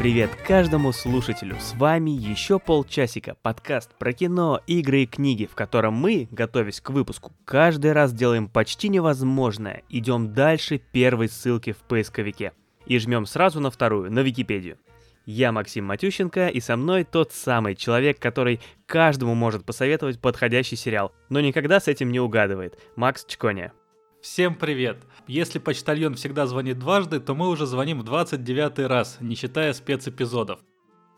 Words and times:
Привет 0.00 0.30
каждому 0.34 0.92
слушателю! 0.92 1.56
С 1.60 1.74
вами 1.74 2.08
еще 2.08 2.58
полчасика, 2.58 3.36
подкаст 3.42 3.90
про 3.98 4.14
кино, 4.14 4.62
игры 4.66 5.02
и 5.02 5.06
книги, 5.06 5.44
в 5.44 5.54
котором 5.54 5.92
мы, 5.92 6.26
готовясь 6.30 6.80
к 6.80 6.88
выпуску, 6.88 7.34
каждый 7.44 7.92
раз 7.92 8.14
делаем 8.14 8.48
почти 8.48 8.88
невозможное, 8.88 9.82
идем 9.90 10.32
дальше 10.32 10.78
первой 10.78 11.28
ссылки 11.28 11.72
в 11.72 11.76
поисковике 11.86 12.54
и 12.86 12.98
жмем 12.98 13.26
сразу 13.26 13.60
на 13.60 13.70
вторую, 13.70 14.10
на 14.10 14.20
Википедию. 14.20 14.78
Я 15.26 15.52
Максим 15.52 15.84
Матющенко, 15.84 16.48
и 16.48 16.60
со 16.60 16.78
мной 16.78 17.04
тот 17.04 17.32
самый 17.32 17.74
человек, 17.74 18.18
который 18.18 18.60
каждому 18.86 19.34
может 19.34 19.66
посоветовать 19.66 20.18
подходящий 20.18 20.76
сериал, 20.76 21.12
но 21.28 21.40
никогда 21.40 21.78
с 21.78 21.88
этим 21.88 22.10
не 22.10 22.20
угадывает. 22.20 22.78
Макс 22.96 23.26
Чконя. 23.26 23.74
Всем 24.22 24.54
привет! 24.54 24.98
Если 25.26 25.58
почтальон 25.58 26.14
всегда 26.14 26.46
звонит 26.46 26.78
дважды, 26.78 27.20
то 27.20 27.34
мы 27.34 27.48
уже 27.48 27.64
звоним 27.64 28.00
в 28.00 28.04
29 28.04 28.80
раз, 28.80 29.16
не 29.20 29.34
считая 29.34 29.72
спецэпизодов. 29.72 30.60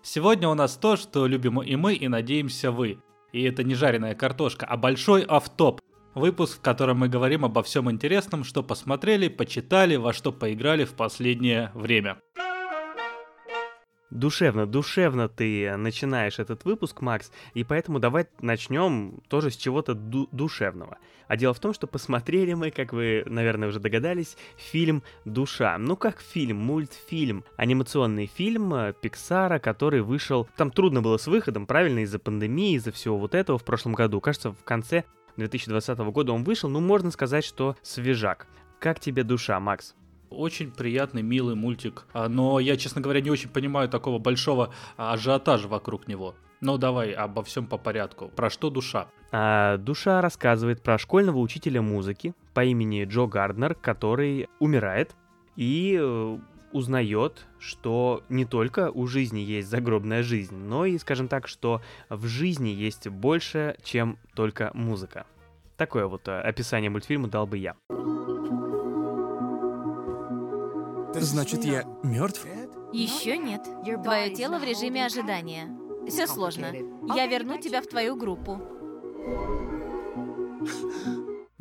Сегодня 0.03 0.49
у 0.49 0.55
нас 0.55 0.77
то, 0.77 0.95
что 0.95 1.27
любим 1.27 1.61
и 1.61 1.75
мы, 1.75 1.95
и 1.95 2.07
надеемся 2.07 2.71
вы. 2.71 3.01
И 3.33 3.43
это 3.43 3.65
не 3.65 3.75
жареная 3.75 4.15
картошка, 4.15 4.67
а 4.67 4.77
большой 4.77 5.23
автоп. 5.23 5.81
Выпуск, 6.15 6.59
в 6.59 6.61
котором 6.61 6.99
мы 6.99 7.09
говорим 7.09 7.45
обо 7.45 7.65
всем 7.65 7.91
интересном, 7.91 8.45
что 8.45 8.63
посмотрели, 8.63 9.27
почитали, 9.27 9.97
во 9.97 10.13
что 10.13 10.31
поиграли 10.31 10.85
в 10.85 10.93
последнее 10.93 11.73
время. 11.75 12.19
Душевно, 14.13 14.67
душевно 14.67 15.31
ты 15.31 15.75
начинаешь 15.79 16.39
этот 16.39 16.67
выпуск, 16.67 17.01
Макс, 17.01 17.33
и 17.55 17.65
поэтому 17.65 17.99
давай 17.99 18.27
начнем 18.43 19.23
тоже 19.29 19.51
с 19.51 19.57
чего-то 19.57 19.95
ду- 19.95 20.29
душевного. 20.33 20.99
А 21.29 21.37
дело 21.39 21.55
в 21.55 21.61
том, 21.61 21.73
что 21.73 21.87
посмотрели 21.87 22.53
мы, 22.53 22.71
как 22.71 22.93
вы, 22.93 23.23
наверное, 23.25 23.69
уже 23.69 23.81
догадались, 23.81 24.37
фильм 24.59 25.03
«Душа». 25.25 25.79
Ну 25.79 25.97
как 25.97 26.21
фильм, 26.21 26.59
мультфильм, 26.59 27.43
анимационный 27.57 28.27
фильм 28.27 28.75
э, 28.75 28.93
Пиксара, 29.01 29.59
который 29.59 30.03
вышел... 30.03 30.47
Там 30.59 30.71
трудно 30.71 31.01
было 31.01 31.17
с 31.17 31.27
выходом, 31.27 31.67
правильно, 31.67 32.01
из-за 32.01 32.19
пандемии, 32.19 32.77
из-за 32.77 32.93
всего 32.93 33.17
вот 33.17 33.35
этого 33.35 33.57
в 33.57 33.65
прошлом 33.65 33.95
году. 33.95 34.21
Кажется, 34.21 34.53
в 34.53 34.63
конце 34.63 35.05
2020 35.39 35.99
года 36.01 36.33
он 36.33 36.45
вышел, 36.45 36.69
ну 36.69 36.81
можно 36.81 37.11
сказать, 37.13 37.47
что 37.47 37.77
свежак. 37.81 38.47
Как 38.79 39.01
тебе 39.01 39.25
«Душа», 39.25 39.59
Макс? 39.59 39.95
Очень 40.33 40.71
приятный, 40.71 41.23
милый 41.23 41.55
мультик. 41.55 42.07
А, 42.13 42.29
но 42.29 42.59
я, 42.61 42.77
честно 42.77 43.01
говоря, 43.01 43.21
не 43.21 43.31
очень 43.31 43.49
понимаю 43.49 43.89
такого 43.89 44.19
большого 44.19 44.73
а, 44.97 45.13
ажиотажа 45.13 45.69
вокруг 45.69 46.09
него. 46.09 46.35
Ну 46.61 46.79
давай 46.79 47.13
обо 47.13 47.43
всем 47.43 47.67
по 47.67 47.77
порядку. 47.77 48.29
Про 48.29 48.49
что 48.49 48.71
душа? 48.71 49.09
А, 49.33 49.79
душа 49.79 50.21
рассказывает 50.21 50.83
про 50.83 50.99
школьного 50.99 51.39
учителя 51.39 51.83
музыки 51.83 52.35
по 52.55 52.65
имени 52.65 53.05
Джо 53.05 53.27
Гарднер, 53.27 53.75
который 53.75 54.49
умирает 54.61 55.17
и 55.57 55.99
э, 56.01 56.39
узнает, 56.73 57.47
что 57.59 58.23
не 58.29 58.45
только 58.45 58.91
у 58.91 59.07
жизни 59.07 59.41
есть 59.41 59.69
загробная 59.69 60.23
жизнь, 60.23 60.55
но 60.57 60.87
и, 60.87 60.99
скажем 60.99 61.29
так, 61.29 61.49
что 61.49 61.83
в 62.09 62.27
жизни 62.27 62.69
есть 62.69 63.09
больше, 63.09 63.77
чем 63.83 64.19
только 64.35 64.71
музыка. 64.75 65.27
Такое 65.77 66.07
вот 66.07 66.29
э, 66.29 66.41
описание 66.41 66.91
мультфильма 66.91 67.29
дал 67.29 67.47
бы 67.47 67.59
я. 67.59 67.75
Значит, 71.25 71.65
я 71.65 71.85
мертв? 72.03 72.45
Еще 72.93 73.39
нет. 73.39 73.63
Твое 74.03 74.35
тело 74.35 74.59
в 74.59 74.65
режиме 74.65 75.07
ожидания. 75.07 75.69
Все 76.09 76.27
сложно. 76.27 76.73
Я 77.15 77.27
верну 77.27 77.59
тебя 77.59 77.81
в 77.81 77.87
твою 77.87 78.17
группу. 78.17 78.61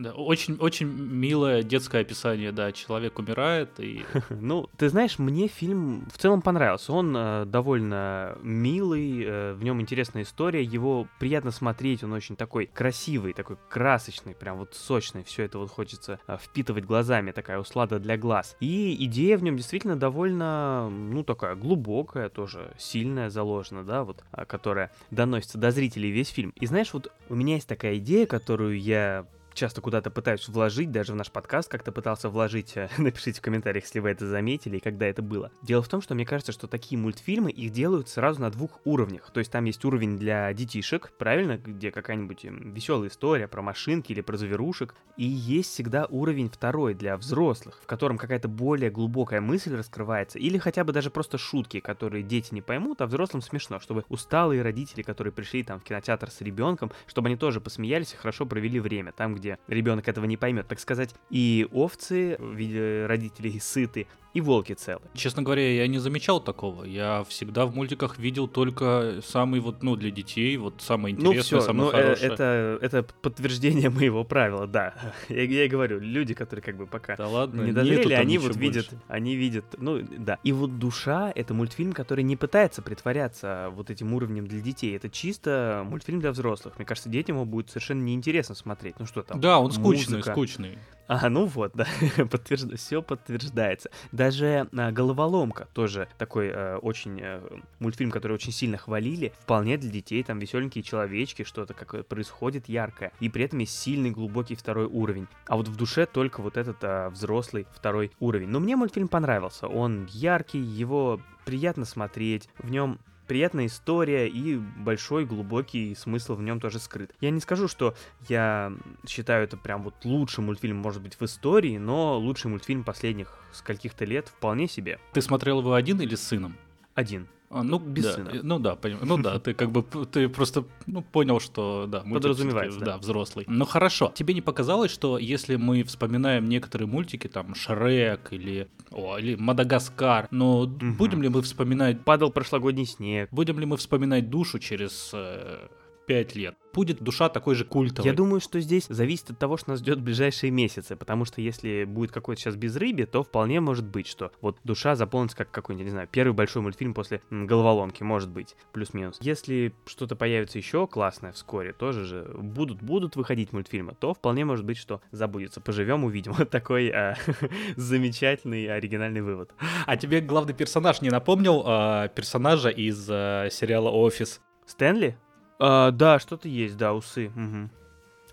Да, 0.02 0.14
очень, 0.14 0.56
очень 0.56 0.88
милое 0.88 1.62
детское 1.62 2.02
описание, 2.02 2.52
да, 2.52 2.72
человек 2.72 3.20
умирает 3.20 3.80
и... 3.80 4.04
Ну, 4.30 4.68
ты 4.78 4.90
знаешь, 4.90 5.20
мне 5.20 5.48
фильм 5.48 6.08
в 6.12 6.18
целом 6.18 6.42
понравился. 6.42 6.92
Он 6.94 7.16
э, 7.16 7.46
довольно 7.46 8.36
милый, 8.42 9.24
э, 9.24 9.54
в 9.54 9.64
нем 9.64 9.80
интересная 9.80 10.24
история, 10.24 10.64
его 10.64 11.08
приятно 11.20 11.52
смотреть, 11.52 12.04
он 12.04 12.14
очень 12.14 12.36
такой 12.36 12.66
красивый, 12.66 13.34
такой 13.34 13.58
красочный, 13.70 14.34
прям 14.34 14.58
вот 14.58 14.74
сочный, 14.74 15.24
все 15.24 15.44
это 15.44 15.60
вот 15.60 15.70
хочется 15.70 16.20
э, 16.28 16.38
впитывать 16.42 16.86
глазами, 16.86 17.32
такая 17.32 17.60
услада 17.60 18.00
для 18.00 18.18
глаз. 18.18 18.58
И 18.60 18.96
идея 19.06 19.38
в 19.38 19.44
нем 19.44 19.56
действительно 19.56 19.96
довольно, 19.96 20.90
ну, 20.90 21.24
такая 21.24 21.56
глубокая, 21.56 22.30
тоже 22.30 22.74
сильная 22.80 23.30
заложена, 23.30 23.84
да, 23.84 24.04
вот, 24.04 24.24
э, 24.32 24.46
которая 24.46 24.92
доносится 25.12 25.60
до 25.60 25.70
зрителей 25.70 26.10
весь 26.10 26.30
фильм. 26.30 26.54
И 26.60 26.66
знаешь, 26.66 26.92
вот 26.94 27.12
у 27.30 27.36
меня 27.36 27.56
есть 27.56 27.68
такая 27.68 27.98
идея, 27.98 28.26
которую 28.26 28.80
я 28.80 29.28
часто 29.54 29.82
куда-то 29.82 30.10
пытаюсь 30.12 30.48
вложить, 30.48 30.92
даже 30.92 31.14
в 31.14 31.16
наш 31.16 31.32
подкаст 31.32 31.70
как-то 31.70 31.92
пытался 31.92 32.30
вложить, 32.30 32.76
э, 32.76 32.90
напишите 32.98 33.40
в 33.40 33.42
комментариях, 33.42 33.86
если 33.86 34.00
вы 34.00 34.10
это 34.10 34.28
заметили 34.28 34.78
и 34.78 34.80
когда 34.80 35.06
это 35.06 35.22
было. 35.22 35.52
Дело 35.62 35.82
в 35.82 35.88
том, 35.88 36.02
что 36.02 36.16
мне 36.16 36.26
кажется, 36.26 36.52
что 36.52 36.68
такие 36.68 37.00
мультфильмы, 37.00 37.52
их 37.52 37.72
делают 37.72 38.10
сразу 38.10 38.42
на 38.42 38.50
двух 38.50 38.80
уровнях. 38.86 39.32
То 39.32 39.40
есть 39.40 39.52
там 39.52 39.66
есть 39.66 39.84
уровень 39.86 40.18
для 40.18 40.54
детишек, 40.54 41.12
правильно, 41.18 41.58
где 41.58 41.92
какая-нибудь 41.92 42.44
веселая 42.44 43.10
история 43.10 43.48
про 43.48 43.62
машинки 43.62 44.12
или 44.12 44.22
про 44.22 44.38
зверушек, 44.38 44.96
и 45.18 45.26
есть 45.26 45.72
всегда 45.72 46.06
уровень 46.06 46.50
второй 46.50 46.94
для 46.94 47.18
взрослых, 47.18 47.80
в 47.84 47.88
котором 47.88 48.18
какая-то 48.18 48.48
более 48.48 48.90
глубокая 48.90 49.42
мысль 49.42 49.76
раскрывается, 49.76 50.40
или 50.40 50.58
хотя 50.58 50.84
бы 50.84 50.94
даже 50.94 51.10
просто 51.10 51.38
шутки, 51.38 51.80
которые 51.80 52.24
дети 52.24 52.54
не 52.54 52.62
поймут, 52.62 53.02
а 53.02 53.08
взрослым 53.08 53.42
смешно, 53.42 53.80
чтобы 53.80 54.06
усталые 54.10 54.62
родители, 54.62 55.02
которые 55.02 55.34
пришли 55.34 55.64
там 55.64 55.80
в 55.80 55.84
кинотеатр 55.84 56.30
с 56.30 56.42
ребенком, 56.42 56.92
чтобы 57.08 57.28
они 57.28 57.38
тоже 57.38 57.60
посмеялись 57.62 58.14
и 58.14 58.18
хорошо 58.18 58.46
провели 58.46 58.80
время, 58.80 59.12
там, 59.12 59.36
где 59.36 59.41
ребенок 59.68 60.08
этого 60.08 60.26
не 60.26 60.38
поймет, 60.38 60.68
так 60.68 60.80
сказать. 60.80 61.14
И 61.30 61.68
овцы 61.72 62.38
в 62.40 62.54
виде 62.54 63.06
родителей 63.08 63.60
сыты, 63.60 64.08
и 64.34 64.42
волки 64.42 64.74
целы. 64.74 65.02
Честно 65.14 65.44
говоря, 65.44 65.70
я 65.74 65.88
не 65.88 66.00
замечал 66.00 66.40
такого. 66.40 66.84
Я 66.84 67.24
всегда 67.28 67.66
в 67.66 67.76
мультиках 67.76 68.18
видел 68.18 68.48
только 68.48 69.20
самый 69.24 69.60
вот, 69.60 69.84
ну, 69.84 69.96
для 69.96 70.10
детей, 70.10 70.56
вот 70.58 70.76
самое 70.80 71.14
интересное, 71.14 71.38
ну, 71.38 71.44
все, 71.44 71.62
самое 71.62 71.86
ну, 71.86 71.92
хорошее. 71.92 72.32
Это, 72.32 72.80
это 72.82 73.04
подтверждение 73.22 73.90
моего 74.02 74.24
правила, 74.24 74.68
да. 74.68 74.94
Я, 75.30 75.44
я 75.44 75.66
и 75.66 75.68
говорю, 75.68 76.00
люди, 76.00 76.34
которые 76.34 76.64
как 76.64 76.78
бы 76.78 76.86
пока 76.88 77.16
да 77.16 77.28
ладно, 77.28 77.62
не 77.62 77.72
дозрели, 77.72 78.14
они 78.14 78.38
вот 78.38 78.56
видят, 78.56 78.90
больше. 78.90 79.04
они 79.08 79.36
видят, 79.36 79.66
ну, 79.78 80.02
да. 80.18 80.40
И 80.44 80.52
вот 80.52 80.80
«Душа»— 80.80 81.32
это 81.36 81.54
мультфильм, 81.54 81.94
который 81.94 82.24
не 82.24 82.36
пытается 82.36 82.82
притворяться 82.82 83.70
вот 83.74 83.90
этим 83.90 84.14
уровнем 84.14 84.48
для 84.48 84.62
детей. 84.62 84.96
Это 84.96 85.10
чисто 85.10 85.84
мультфильм 85.86 86.20
для 86.20 86.32
взрослых. 86.32 86.78
Мне 86.78 86.86
кажется, 86.86 87.10
детям 87.10 87.36
его 87.36 87.46
будет 87.46 87.70
совершенно 87.70 88.02
неинтересно 88.02 88.56
смотреть. 88.56 89.00
Ну 89.00 89.06
что 89.06 89.24
там? 89.32 89.42
Да, 89.42 89.60
он 89.60 89.72
скучный, 89.72 90.18
музыка. 90.18 90.32
скучный. 90.34 90.78
А, 91.12 91.30
ну 91.30 91.46
вот, 91.46 91.74
да, 91.76 91.86
Подтвержд... 92.30 92.74
все 92.78 93.02
подтверждается. 93.02 93.92
Даже 94.14 94.70
а, 94.74 94.92
«Головоломка» 94.92 95.68
тоже 95.74 96.08
такой 96.18 96.52
а, 96.54 96.78
очень 96.78 97.20
а, 97.22 97.60
мультфильм, 97.80 98.12
который 98.12 98.32
очень 98.32 98.54
сильно 98.54 98.78
хвалили, 98.78 99.34
вполне 99.42 99.78
для 99.78 99.92
детей, 99.92 100.24
там 100.24 100.40
веселенькие 100.40 100.86
человечки, 100.86 101.44
что-то 101.44 101.74
какое 101.74 102.04
происходит 102.04 102.70
яркое, 102.70 103.12
и 103.20 103.28
при 103.28 103.44
этом 103.44 103.60
есть 103.60 103.78
сильный 103.78 104.12
глубокий 104.12 104.56
второй 104.56 104.86
уровень. 104.86 105.28
А 105.48 105.58
вот 105.58 105.68
в 105.68 105.76
душе 105.76 106.06
только 106.06 106.42
вот 106.42 106.56
этот 106.56 106.78
а, 106.82 107.10
взрослый 107.10 107.68
второй 107.74 108.12
уровень. 108.22 108.48
Но 108.48 108.62
мне 108.62 108.78
мультфильм 108.78 109.10
понравился, 109.10 109.68
он 109.68 110.08
яркий, 110.12 110.60
его 110.60 111.20
приятно 111.44 111.84
смотреть, 111.84 112.48
в 112.60 112.72
нем 112.72 113.00
приятная 113.32 113.68
история 113.68 114.28
и 114.28 114.58
большой 114.58 115.24
глубокий 115.24 115.96
смысл 115.96 116.36
в 116.36 116.42
нем 116.42 116.60
тоже 116.60 116.80
скрыт. 116.80 117.16
Я 117.22 117.30
не 117.30 117.40
скажу, 117.40 117.70
что 117.70 117.96
я 118.28 118.74
считаю 119.08 119.46
это 119.46 119.56
прям 119.56 119.84
вот 119.84 119.94
лучший 120.04 120.44
мультфильм, 120.44 120.76
может 120.76 121.02
быть, 121.02 121.18
в 121.18 121.24
истории, 121.24 121.78
но 121.78 122.20
лучший 122.20 122.52
мультфильм 122.52 122.84
последних 122.84 123.40
скольких-то 123.54 124.04
лет 124.04 124.28
вполне 124.28 124.68
себе. 124.68 125.00
Ты 125.14 125.22
смотрел 125.22 125.60
его 125.62 125.76
один 125.76 126.02
или 126.02 126.16
с 126.16 126.24
сыном? 126.24 126.58
Один. 126.94 127.30
А, 127.52 127.64
ну, 127.64 127.80
без 127.80 128.06
да, 128.06 128.14
сына. 128.14 128.32
Ну 128.44 128.60
да, 128.60 128.76
поним, 128.76 129.00
ну 129.04 129.18
да, 129.18 129.40
ты 129.40 129.54
как 129.54 129.72
бы 129.72 129.84
ты 130.06 130.30
просто 130.30 130.64
ну, 130.86 131.02
понял, 131.02 131.40
что 131.40 131.86
да, 131.88 132.00
подразумевается, 132.02 132.80
да. 132.80 132.86
да, 132.86 132.98
взрослый. 132.98 133.46
Ну 133.48 133.66
хорошо. 133.66 134.12
Тебе 134.16 134.34
не 134.34 134.42
показалось, 134.42 134.92
что 134.92 135.18
если 135.18 135.58
мы 135.58 135.84
вспоминаем 135.84 136.48
некоторые 136.48 136.88
мультики, 136.88 137.28
там 137.28 137.54
Шрек 137.54 138.32
или 138.32 138.68
о, 138.92 139.18
или 139.18 139.36
Мадагаскар, 139.36 140.28
но 140.32 140.62
угу. 140.62 140.94
будем 140.98 141.22
ли 141.22 141.30
мы 141.30 141.42
вспоминать? 141.42 142.04
Падал 142.04 142.32
прошлогодний 142.32 142.86
снег. 142.86 143.30
Будем 143.32 143.60
ли 143.60 143.66
мы 143.66 143.78
вспоминать 143.78 144.30
душу 144.30 144.60
через 144.60 145.12
э, 145.14 145.68
5 146.12 146.36
лет. 146.36 146.58
Будет 146.74 147.02
душа 147.02 147.30
такой 147.30 147.56
же 147.56 147.64
культовой. 147.64 148.10
Я 148.10 148.14
думаю, 148.14 148.42
что 148.42 148.60
здесь 148.60 148.86
зависит 148.90 149.32
от 149.32 149.40
того, 149.40 149.56
что 149.56 149.70
нас 149.70 149.80
ждет 149.80 150.00
в 150.00 150.04
ближайшие 150.04 150.52
месяцы, 150.52 150.98
потому 150.98 151.24
что 151.24 151.40
если 151.40 151.86
будет 151.86 152.12
какой-то 152.12 152.42
сейчас 152.42 152.58
безрыбье, 152.58 153.06
то 153.06 153.24
вполне 153.24 153.62
может 153.62 153.86
быть, 153.86 154.08
что 154.08 154.34
вот 154.42 154.58
душа 154.66 154.96
заполнится 154.96 155.38
как 155.38 155.52
какой-нибудь, 155.52 155.86
не 155.86 155.92
знаю, 155.92 156.10
первый 156.12 156.34
большой 156.34 156.64
мультфильм 156.64 156.94
после 156.94 157.22
головоломки, 157.30 158.04
может 158.04 158.30
быть, 158.30 158.58
плюс-минус. 158.74 159.20
Если 159.22 159.74
что-то 159.86 160.18
появится 160.18 160.58
еще 160.58 160.86
классное 160.86 161.32
вскоре, 161.32 161.72
тоже 161.72 162.04
же 162.04 162.30
будут, 162.38 162.82
будут 162.82 163.16
выходить 163.16 163.54
мультфильмы, 163.54 163.96
то 163.98 164.14
вполне 164.14 164.44
может 164.44 164.66
быть, 164.66 164.78
что 164.78 165.00
забудется. 165.12 165.62
Поживем, 165.62 166.04
увидим. 166.04 166.34
Вот 166.42 166.50
такой 166.50 166.90
а, 166.90 167.16
замечательный 167.78 168.68
оригинальный 168.68 169.22
вывод. 169.22 169.54
А 169.86 169.96
тебе 169.96 170.20
главный 170.20 170.54
персонаж 170.54 171.02
не 171.02 171.10
напомнил 171.10 171.64
а, 171.66 172.10
персонажа 172.10 172.70
из 172.70 173.08
а, 173.10 173.48
сериала 173.50 173.90
«Офис»? 173.90 174.42
Стэнли? 174.66 175.18
А, 175.64 175.92
да, 175.92 176.18
что-то 176.18 176.48
есть, 176.48 176.76
да, 176.76 176.94
усы. 176.94 177.28
Угу. 177.28 177.70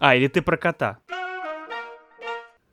А, 0.01 0.17
или 0.17 0.29
ты 0.29 0.41
про 0.41 0.57
кота. 0.57 0.99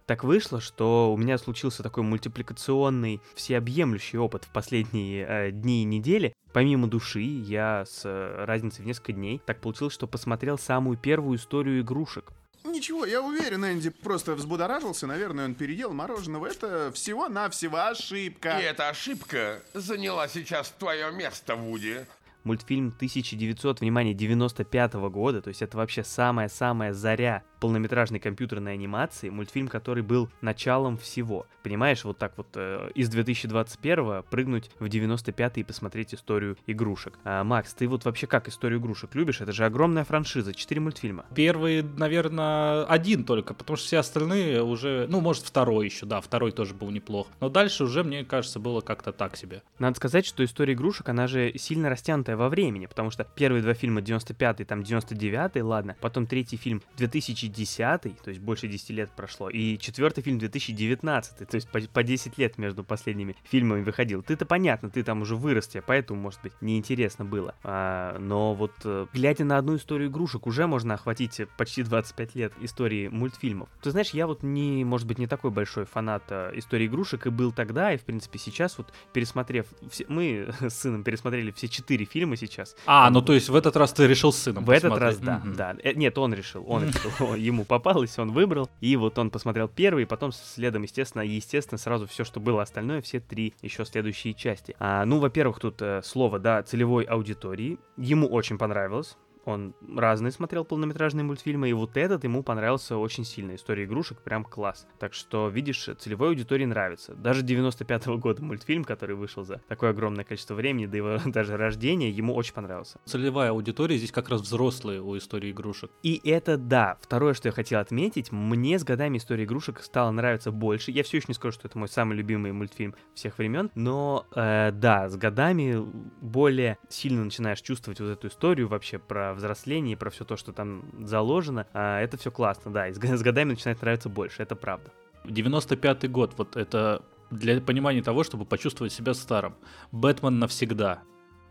Так 0.06 0.24
вышло, 0.24 0.62
что 0.62 1.12
у 1.12 1.18
меня 1.18 1.38
случился 1.38 1.84
такой 1.84 2.04
мультипликационный, 2.04 3.22
всеобъемлющий 3.34 4.18
опыт 4.18 4.46
в 4.46 4.50
последние 4.54 5.25
э, 5.28 5.52
дни 5.52 5.81
и 5.81 5.86
недели. 5.86 6.34
Помимо 6.54 6.88
души, 6.88 7.22
я 7.22 7.86
с 7.86 8.04
э, 8.06 8.46
разницей 8.46 8.84
в 8.84 8.88
несколько 8.88 9.13
дней 9.13 9.42
так 9.46 9.60
получилось, 9.60 9.96
что 9.96 10.07
посмотрел 10.07 10.57
самую 10.57 10.96
первую 10.96 11.38
историю 11.38 11.81
игрушек. 11.81 12.31
Ничего, 12.63 13.06
я 13.06 13.22
уверен, 13.22 13.66
Энди 13.66 13.90
просто 13.90 14.36
взбудоражился, 14.36 15.06
наверное, 15.06 15.46
он 15.46 15.56
переел 15.56 15.94
мороженого. 15.94 16.48
Это 16.48 16.92
всего-навсего 16.94 17.88
ошибка. 17.88 18.60
И 18.60 18.63
эта 18.63 18.90
ошибка 18.90 19.62
заняла 19.74 20.28
сейчас 20.28 20.74
твое 20.78 21.12
место, 21.12 21.56
Вуди. 21.56 22.06
Мультфильм 22.45 22.89
1900, 22.89 23.81
внимание, 23.81 24.13
95 24.13 24.94
-го 24.94 25.09
года, 25.09 25.42
то 25.42 25.47
есть 25.50 25.63
это 25.63 25.77
вообще 25.77 26.03
самая-самая 26.03 26.94
заря 26.94 27.44
полнометражной 27.65 28.19
компьютерной 28.19 28.73
анимации, 28.73 29.29
мультфильм, 29.29 29.67
который 29.69 30.03
был 30.03 30.29
началом 30.39 31.00
всего. 31.00 31.47
Понимаешь, 31.63 32.03
вот 32.03 32.19
так 32.19 32.33
вот 32.38 32.45
э, 32.53 32.91
из 32.94 33.09
2021 33.09 34.21
прыгнуть 34.29 34.69
в 34.77 34.88
95 34.88 35.57
и 35.57 35.63
посмотреть 35.63 36.13
историю 36.13 36.57
игрушек. 36.67 37.17
А, 37.23 37.44
Макс, 37.44 37.73
ты 37.73 37.88
вот 37.88 38.06
вообще 38.06 38.27
как 38.27 38.47
историю 38.47 38.79
игрушек 38.79 39.15
любишь? 39.15 39.41
Это 39.41 39.51
же 39.51 39.65
огромная 39.65 40.03
франшиза, 40.03 40.53
4 40.53 40.79
мультфильма. 40.79 41.25
Первый, 41.33 41.81
наверное, 41.81 42.85
один 42.85 43.23
только, 43.23 43.56
потому 43.56 43.77
что 43.77 43.88
все 43.88 43.97
остальные 43.97 44.61
уже, 44.61 45.07
ну, 45.09 45.19
может, 45.19 45.44
второй 45.44 45.85
еще, 45.85 46.06
да, 46.06 46.21
второй 46.21 46.51
тоже 46.51 46.75
был 46.75 46.91
неплох. 46.91 47.25
Но 47.39 47.50
дальше 47.50 47.85
уже, 47.85 48.03
мне 48.03 48.23
кажется, 48.23 48.59
было 48.59 48.81
как-то 48.81 49.11
так 49.11 49.38
себе. 49.38 49.63
Надо 49.79 49.95
сказать, 49.95 50.27
что 50.27 50.45
история 50.45 50.75
игрушек, 50.75 51.09
она 51.09 51.25
же 51.25 51.51
сильно 51.57 51.89
растянутая 51.89 52.38
во 52.38 52.47
времени, 52.47 52.85
потому 52.85 53.09
что 53.09 53.23
первые 53.23 53.63
два 53.63 53.73
фильма 53.73 54.01
95-й, 54.01 54.65
там 54.65 54.81
99-й, 54.81 55.61
ладно, 55.61 55.95
потом 56.00 56.27
третий 56.27 56.57
фильм 56.57 56.83
2010 56.97 57.55
2010, 57.56 58.22
то 58.22 58.30
есть 58.30 58.42
больше 58.42 58.68
10 58.68 58.90
лет 58.92 59.12
прошло, 59.16 59.50
и 59.50 59.78
четвертый 59.78 60.22
фильм 60.22 60.38
2019, 60.40 61.48
то 61.48 61.56
есть 61.56 61.69
по, 61.69 61.80
по 61.80 62.04
10 62.04 62.38
лет 62.38 62.57
между 62.57 62.84
последними 62.84 63.36
фильмами 63.44 63.84
выходил. 63.84 64.22
Ты-то 64.22 64.46
понятно, 64.46 64.90
ты 64.90 65.04
там 65.04 65.22
уже 65.22 65.36
вырос, 65.36 65.68
тебе 65.68 65.81
поэтому, 65.81 66.19
может 66.19 66.42
быть, 66.42 66.54
неинтересно 66.62 67.25
было. 67.25 67.56
А, 67.63 68.18
но 68.19 68.54
вот 68.54 68.74
э, 68.84 69.07
глядя 69.13 69.46
на 69.46 69.57
одну 69.57 69.75
историю 69.78 70.10
игрушек, 70.10 70.48
уже 70.48 70.68
можно 70.68 70.94
охватить 70.94 71.42
почти 71.57 71.84
25 71.84 72.36
лет 72.36 72.54
истории 72.62 73.07
мультфильмов. 73.07 73.69
Ты 73.81 73.92
знаешь, 73.92 74.12
я 74.12 74.28
вот 74.28 74.44
не, 74.44 74.84
может 74.84 75.07
быть, 75.07 75.18
не 75.18 75.28
такой 75.28 75.52
большой 75.52 75.86
фанат 75.86 76.24
э, 76.30 76.52
истории 76.56 76.88
игрушек 76.88 77.28
и 77.28 77.30
был 77.30 77.52
тогда, 77.52 77.94
и, 77.94 77.98
в 77.98 78.04
принципе, 78.04 78.40
сейчас 78.40 78.78
вот 78.78 78.94
пересмотрев, 79.13 79.68
все, 79.90 80.06
мы 80.07 80.50
с 80.60 80.74
сыном 80.74 81.04
пересмотрели 81.04 81.52
все 81.52 81.68
четыре 81.68 82.06
фильма 82.06 82.36
сейчас. 82.38 82.75
А, 82.86 83.10
ну 83.10 83.22
то 83.22 83.34
есть 83.34 83.50
в 83.50 83.56
этот 83.56 83.75
раз 83.75 83.94
ты 83.94 84.07
решил 84.07 84.31
с 84.31 84.38
сыном 84.38 84.66
В 84.66 84.69
этот 84.69 84.98
раз, 84.98 85.18
да, 85.18 85.42
mm-hmm. 85.44 85.56
да. 85.56 85.75
Э, 85.84 85.94
нет, 85.94 86.18
он 86.18 86.34
решил, 86.34 86.63
он 86.68 86.86
решил, 86.88 87.34
ему 87.39 87.65
попалось, 87.65 88.17
он 88.19 88.31
выбрал. 88.31 88.69
И 88.81 88.95
вот 88.95 89.17
он 89.17 89.29
посмотрел 89.29 89.67
первый, 89.67 90.03
и 90.03 90.05
потом 90.05 90.31
следом, 90.31 90.83
естественно, 90.83 91.21
естественно, 91.21 91.77
сразу 91.77 92.07
все, 92.07 92.23
что 92.23 92.39
было 92.39 92.61
остальное, 92.61 93.01
все 93.01 93.19
три 93.19 93.53
еще 93.61 93.85
следующие 93.85 94.33
части. 94.33 94.75
А, 94.79 95.05
ну, 95.05 95.19
во-первых, 95.19 95.59
тут 95.59 95.81
э, 95.81 96.01
слово, 96.03 96.39
да, 96.39 96.63
целевой 96.63 97.03
аудитории. 97.03 97.77
Ему 97.97 98.27
очень 98.27 98.57
понравилось. 98.57 99.17
Он 99.45 99.74
разные 99.95 100.31
смотрел 100.31 100.65
полнометражные 100.65 101.24
мультфильмы, 101.24 101.69
и 101.69 101.74
вот 101.74 101.97
этот 101.97 102.24
ему 102.24 102.44
понравился 102.44 102.97
очень 102.97 103.24
сильно. 103.24 103.56
История 103.56 103.86
игрушек 103.86 104.19
прям 104.21 104.44
класс. 104.44 104.88
Так 105.00 105.13
что, 105.13 105.47
видишь, 105.50 105.89
целевой 106.00 106.30
аудитории 106.30 106.65
нравится. 106.65 107.13
Даже 107.13 107.44
95-го 107.44 108.18
года 108.18 108.44
мультфильм, 108.44 108.83
который 108.83 109.15
вышел 109.15 109.44
за 109.44 109.62
такое 109.68 109.92
огромное 109.92 110.25
количество 110.25 110.56
времени, 110.56 110.88
до 110.88 110.97
его 110.97 111.19
даже 111.25 111.57
рождения, 111.57 112.09
ему 112.09 112.33
очень 112.33 112.53
понравился. 112.53 113.00
Целевая 113.06 113.51
аудитория 113.51 113.97
здесь 113.97 114.12
как 114.12 114.30
раз 114.30 114.42
взрослые 114.42 115.01
у 115.01 115.15
истории 115.18 115.51
игрушек. 115.51 115.92
И 116.01 116.19
это 116.27 116.57
да. 116.57 116.97
Второе, 117.01 117.33
что 117.33 117.47
я 117.47 117.51
хотел 117.51 117.80
отметить, 117.80 118.31
мне 118.31 118.80
с 118.80 118.83
годами 118.83 119.18
история 119.18 119.44
игрушек 119.44 119.81
стала 119.81 120.12
нравиться 120.12 120.51
больше. 120.51 120.92
Я 120.92 121.03
все 121.03 121.18
еще 121.18 121.27
не 121.27 121.36
скажу, 121.36 121.53
что 121.53 121.68
это 121.68 121.77
мой 121.77 121.88
самый 121.88 122.18
любимый 122.18 122.51
мультфильм 122.51 122.95
всех 123.13 123.38
времен, 123.38 123.69
но 123.75 124.25
э, 124.36 124.71
да, 124.71 125.07
с 125.07 125.15
годами 125.15 125.77
более 126.21 126.77
сильно 126.89 127.24
начинаешь 127.24 127.62
чувствовать 127.62 128.00
вот 128.00 128.09
эту 128.09 128.27
историю 128.27 128.68
вообще 128.68 128.97
про 128.97 129.34
взрослении, 129.35 129.95
про 129.95 130.09
все 130.09 130.25
то, 130.25 130.37
что 130.37 130.51
там 130.51 130.83
заложено, 130.99 131.67
а, 131.73 132.01
это 132.01 132.17
все 132.17 132.31
классно, 132.31 132.71
да, 132.71 132.87
и 132.87 132.93
с, 132.93 132.97
годами 132.97 133.51
начинает 133.51 133.81
нравиться 133.81 134.09
больше, 134.09 134.43
это 134.43 134.55
правда. 134.55 134.91
95-й 135.25 136.07
год, 136.07 136.33
вот 136.37 136.55
это 136.55 137.01
для 137.31 137.59
понимания 137.59 138.01
того, 138.01 138.23
чтобы 138.23 138.45
почувствовать 138.45 138.93
себя 138.93 139.13
старым. 139.13 139.55
Бэтмен 139.91 140.39
навсегда. 140.39 141.01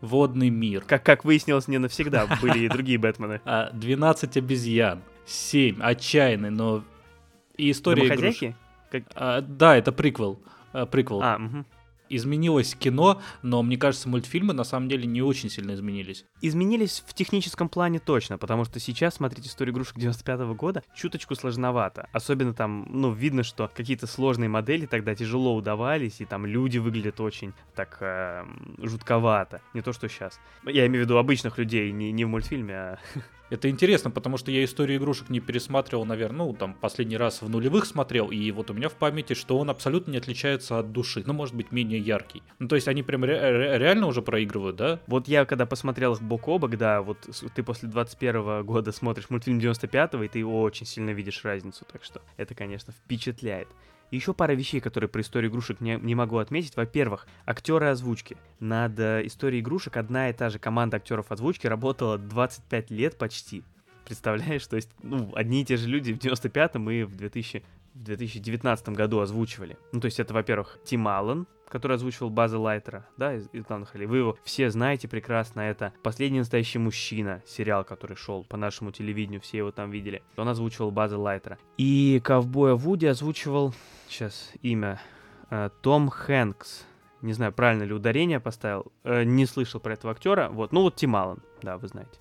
Водный 0.01 0.49
мир. 0.49 0.83
Как, 0.85 1.03
как 1.03 1.25
выяснилось, 1.25 1.67
не 1.67 1.77
навсегда 1.77 2.27
были 2.41 2.59
и 2.59 2.69
другие 2.69 2.97
Бэтмены. 2.97 3.41
12 3.73 4.37
а, 4.37 4.39
обезьян. 4.39 5.01
7. 5.25 5.81
Отчаянный, 5.81 6.51
но... 6.51 6.83
И 7.57 7.71
история 7.71 8.07
игрушек. 8.07 8.55
Как... 8.91 9.03
А, 9.15 9.41
да, 9.41 9.77
это 9.77 9.91
приквел. 9.91 10.39
А, 10.73 10.85
приквел. 10.85 11.21
А, 11.23 11.37
угу 11.37 11.65
изменилось 12.09 12.75
кино, 12.75 13.21
но 13.41 13.63
мне 13.63 13.77
кажется, 13.77 14.09
мультфильмы 14.09 14.53
на 14.53 14.63
самом 14.63 14.89
деле 14.89 15.05
не 15.05 15.21
очень 15.21 15.49
сильно 15.49 15.73
изменились. 15.73 16.25
Изменились 16.41 17.03
в 17.05 17.13
техническом 17.13 17.69
плане 17.69 17.99
точно, 17.99 18.37
потому 18.37 18.65
что 18.65 18.79
сейчас 18.79 19.15
смотреть 19.15 19.47
историю 19.47 19.73
игрушек 19.73 19.97
95 19.97 20.39
-го 20.41 20.55
года 20.55 20.83
чуточку 20.95 21.35
сложновато. 21.35 22.07
Особенно 22.11 22.53
там, 22.53 22.87
ну, 22.89 23.11
видно, 23.11 23.43
что 23.43 23.69
какие-то 23.73 24.07
сложные 24.07 24.49
модели 24.49 24.85
тогда 24.85 25.15
тяжело 25.15 25.55
удавались, 25.55 26.21
и 26.21 26.25
там 26.25 26.45
люди 26.45 26.77
выглядят 26.77 27.19
очень 27.19 27.53
так 27.75 27.97
э, 28.01 28.45
жутковато. 28.79 29.61
Не 29.73 29.81
то, 29.81 29.93
что 29.93 30.07
сейчас. 30.09 30.39
Я 30.65 30.85
имею 30.87 31.03
в 31.03 31.05
виду 31.05 31.17
обычных 31.17 31.57
людей, 31.57 31.91
не, 31.91 32.11
не 32.11 32.25
в 32.25 32.29
мультфильме, 32.29 32.73
а 32.73 32.99
Это 33.55 33.69
интересно, 33.69 34.11
потому 34.11 34.35
что 34.35 34.51
я 34.51 34.65
историю 34.65 34.97
игрушек 34.97 35.29
не 35.29 35.39
пересматривал, 35.39 36.03
наверное, 36.03 36.45
ну, 36.45 36.53
там, 36.53 36.73
последний 36.73 37.15
раз 37.15 37.41
в 37.41 37.47
нулевых 37.49 37.85
смотрел, 37.85 38.29
и 38.29 38.51
вот 38.51 38.69
у 38.69 38.73
меня 38.73 38.89
в 38.89 38.95
памяти, 38.95 39.33
что 39.33 39.57
он 39.57 39.69
абсолютно 39.69 40.11
не 40.11 40.17
отличается 40.17 40.77
от 40.77 40.91
души, 40.91 41.23
ну, 41.25 41.31
может 41.31 41.55
быть, 41.55 41.71
менее 41.71 41.99
яркий. 41.99 42.43
Ну, 42.59 42.67
то 42.67 42.75
есть 42.75 42.89
они 42.89 43.01
прям 43.01 43.23
ре- 43.23 43.77
реально 43.77 44.07
уже 44.07 44.21
проигрывают, 44.21 44.75
да? 44.75 44.99
Вот 45.07 45.29
я, 45.29 45.45
когда 45.45 45.65
посмотрел 45.65 46.15
их 46.15 46.21
бок 46.21 46.49
о 46.49 46.59
бок, 46.59 46.75
да, 46.77 47.01
вот 47.01 47.29
ты 47.55 47.63
после 47.63 47.87
21 47.87 48.65
года 48.65 48.91
смотришь 48.91 49.29
мультфильм 49.29 49.59
95-го, 49.59 50.23
и 50.23 50.27
ты 50.27 50.45
очень 50.45 50.85
сильно 50.85 51.11
видишь 51.11 51.45
разницу, 51.45 51.85
так 51.89 52.03
что 52.03 52.21
это, 52.35 52.55
конечно, 52.55 52.91
впечатляет. 52.91 53.69
Еще 54.11 54.33
пара 54.33 54.53
вещей, 54.53 54.79
которые 54.79 55.09
про 55.09 55.21
историю 55.21 55.51
игрушек 55.51 55.81
не, 55.81 55.97
не 55.97 56.15
могу 56.15 56.37
отметить. 56.37 56.75
Во-первых, 56.75 57.27
актеры 57.45 57.87
озвучки. 57.87 58.37
Над 58.59 58.99
э, 58.99 59.25
историей 59.25 59.61
игрушек 59.61 59.97
одна 59.97 60.29
и 60.29 60.33
та 60.33 60.49
же 60.49 60.59
команда 60.59 60.97
актеров 60.97 61.31
озвучки 61.31 61.67
работала 61.67 62.17
25 62.17 62.91
лет 62.91 63.17
почти. 63.17 63.63
Представляешь, 64.05 64.65
то 64.67 64.75
есть, 64.75 64.91
ну, 65.01 65.31
одни 65.35 65.63
и 65.63 65.65
те 65.65 65.77
же 65.77 65.87
люди 65.87 66.13
в 66.13 66.19
95-м 66.19 66.89
и 66.91 67.03
в 67.03 67.15
2000 67.15 67.63
в 67.95 68.03
2019 68.03 68.89
году 68.89 69.19
озвучивали. 69.19 69.77
Ну, 69.91 69.99
то 70.01 70.05
есть 70.05 70.19
это, 70.19 70.33
во-первых, 70.33 70.79
Тим 70.83 71.07
Аллен, 71.07 71.47
который 71.67 71.95
озвучивал 71.95 72.29
База 72.29 72.59
Лайтера, 72.59 73.07
да, 73.17 73.33
из, 73.35 73.49
из 73.51 73.63
главных 73.63 73.93
ролей. 73.93 74.05
Вы 74.05 74.17
его 74.17 74.37
все 74.43 74.69
знаете 74.69 75.07
прекрасно, 75.07 75.61
это 75.61 75.93
«Последний 76.03 76.39
настоящий 76.39 76.77
мужчина», 76.77 77.41
сериал, 77.47 77.83
который 77.83 78.17
шел 78.17 78.43
по 78.43 78.57
нашему 78.57 78.91
телевидению, 78.91 79.41
все 79.41 79.59
его 79.59 79.71
там 79.71 79.89
видели. 79.89 80.21
Он 80.37 80.47
озвучивал 80.47 80.91
База 80.91 81.17
Лайтера. 81.17 81.57
И 81.77 82.21
ковбоя 82.23 82.75
Вуди 82.75 83.05
озвучивал, 83.05 83.73
сейчас 84.07 84.51
имя, 84.61 85.01
э, 85.49 85.69
Том 85.81 86.09
Хэнкс. 86.09 86.85
Не 87.21 87.33
знаю, 87.33 87.53
правильно 87.53 87.83
ли 87.83 87.93
ударение 87.93 88.39
поставил. 88.39 88.91
Э, 89.03 89.23
не 89.23 89.45
слышал 89.45 89.79
про 89.79 89.93
этого 89.93 90.11
актера. 90.11 90.49
Вот, 90.49 90.71
ну 90.71 90.81
вот 90.81 90.95
Тим 90.95 91.15
Аллен, 91.15 91.39
да, 91.61 91.77
вы 91.77 91.87
знаете 91.87 92.19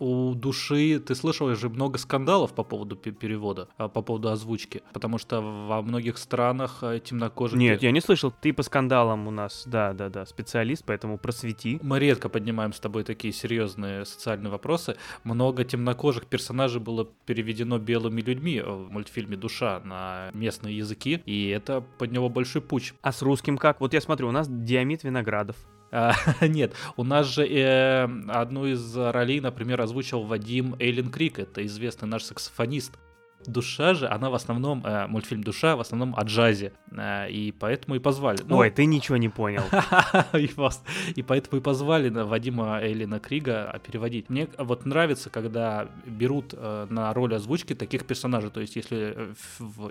у 0.00 0.34
души, 0.34 0.98
ты 0.98 1.14
слышал 1.14 1.54
же 1.54 1.68
много 1.68 1.98
скандалов 1.98 2.54
по 2.54 2.64
поводу 2.64 2.96
перевода, 2.96 3.68
а, 3.76 3.88
по 3.88 4.02
поводу 4.02 4.30
озвучки, 4.30 4.82
потому 4.92 5.18
что 5.18 5.40
во 5.40 5.82
многих 5.82 6.18
странах 6.18 6.78
а, 6.82 6.98
темнокожих... 6.98 7.58
Нет, 7.58 7.82
я 7.82 7.90
не 7.90 8.00
слышал, 8.00 8.32
ты 8.32 8.52
по 8.52 8.62
скандалам 8.62 9.26
у 9.26 9.30
нас, 9.30 9.64
да-да-да, 9.66 10.26
специалист, 10.26 10.84
поэтому 10.84 11.18
просвети. 11.18 11.78
Мы 11.82 11.98
редко 11.98 12.28
поднимаем 12.28 12.72
с 12.72 12.80
тобой 12.80 13.04
такие 13.04 13.32
серьезные 13.32 14.04
социальные 14.04 14.50
вопросы. 14.50 14.96
Много 15.24 15.64
темнокожих 15.64 16.26
персонажей 16.26 16.80
было 16.80 17.06
переведено 17.26 17.78
белыми 17.78 18.20
людьми 18.20 18.60
в 18.60 18.90
мультфильме 18.90 19.36
«Душа» 19.36 19.80
на 19.84 20.30
местные 20.32 20.76
языки, 20.76 21.22
и 21.24 21.48
это 21.48 21.80
подняло 21.98 22.28
большой 22.28 22.62
путь. 22.62 22.94
А 23.02 23.12
с 23.12 23.22
русским 23.22 23.58
как? 23.58 23.80
Вот 23.80 23.94
я 23.94 24.00
смотрю, 24.00 24.28
у 24.28 24.32
нас 24.32 24.48
Диамит 24.48 25.04
Виноградов. 25.04 25.56
Нет, 26.40 26.74
у 26.96 27.04
нас 27.04 27.26
же 27.26 27.46
э, 27.46 28.04
одну 28.28 28.66
из 28.66 28.96
ролей, 28.96 29.40
например, 29.40 29.80
озвучил 29.80 30.22
Вадим 30.22 30.76
Эйлин 30.78 31.10
Крик, 31.10 31.38
это 31.38 31.64
известный 31.66 32.08
наш 32.08 32.24
саксофонист. 32.24 32.92
Душа 33.46 33.94
же, 33.94 34.08
она 34.08 34.30
в 34.30 34.34
основном, 34.34 34.84
э, 34.84 35.06
мультфильм 35.06 35.42
Душа 35.42 35.76
в 35.76 35.80
основном 35.80 36.14
о 36.16 36.22
джазе, 36.24 36.72
э, 36.90 37.30
и 37.30 37.52
поэтому 37.52 37.96
и 37.96 37.98
позвали. 37.98 38.38
Ну, 38.44 38.56
Ой, 38.56 38.70
ты 38.70 38.84
ничего 38.84 39.16
не 39.16 39.28
понял. 39.28 39.62
и, 41.14 41.22
поэтому 41.22 41.60
и 41.60 41.62
позвали 41.62 42.08
Вадима 42.08 42.80
Эйлина 42.82 43.20
Крига 43.20 43.80
переводить. 43.86 44.28
Мне 44.28 44.48
вот 44.58 44.86
нравится, 44.86 45.30
когда 45.30 45.88
берут 46.06 46.54
э, 46.56 46.86
на 46.90 47.12
роль 47.14 47.34
озвучки 47.34 47.74
таких 47.74 48.06
персонажей, 48.06 48.50
то 48.50 48.60
есть 48.60 48.76
если 48.76 49.14
э, 49.16 49.34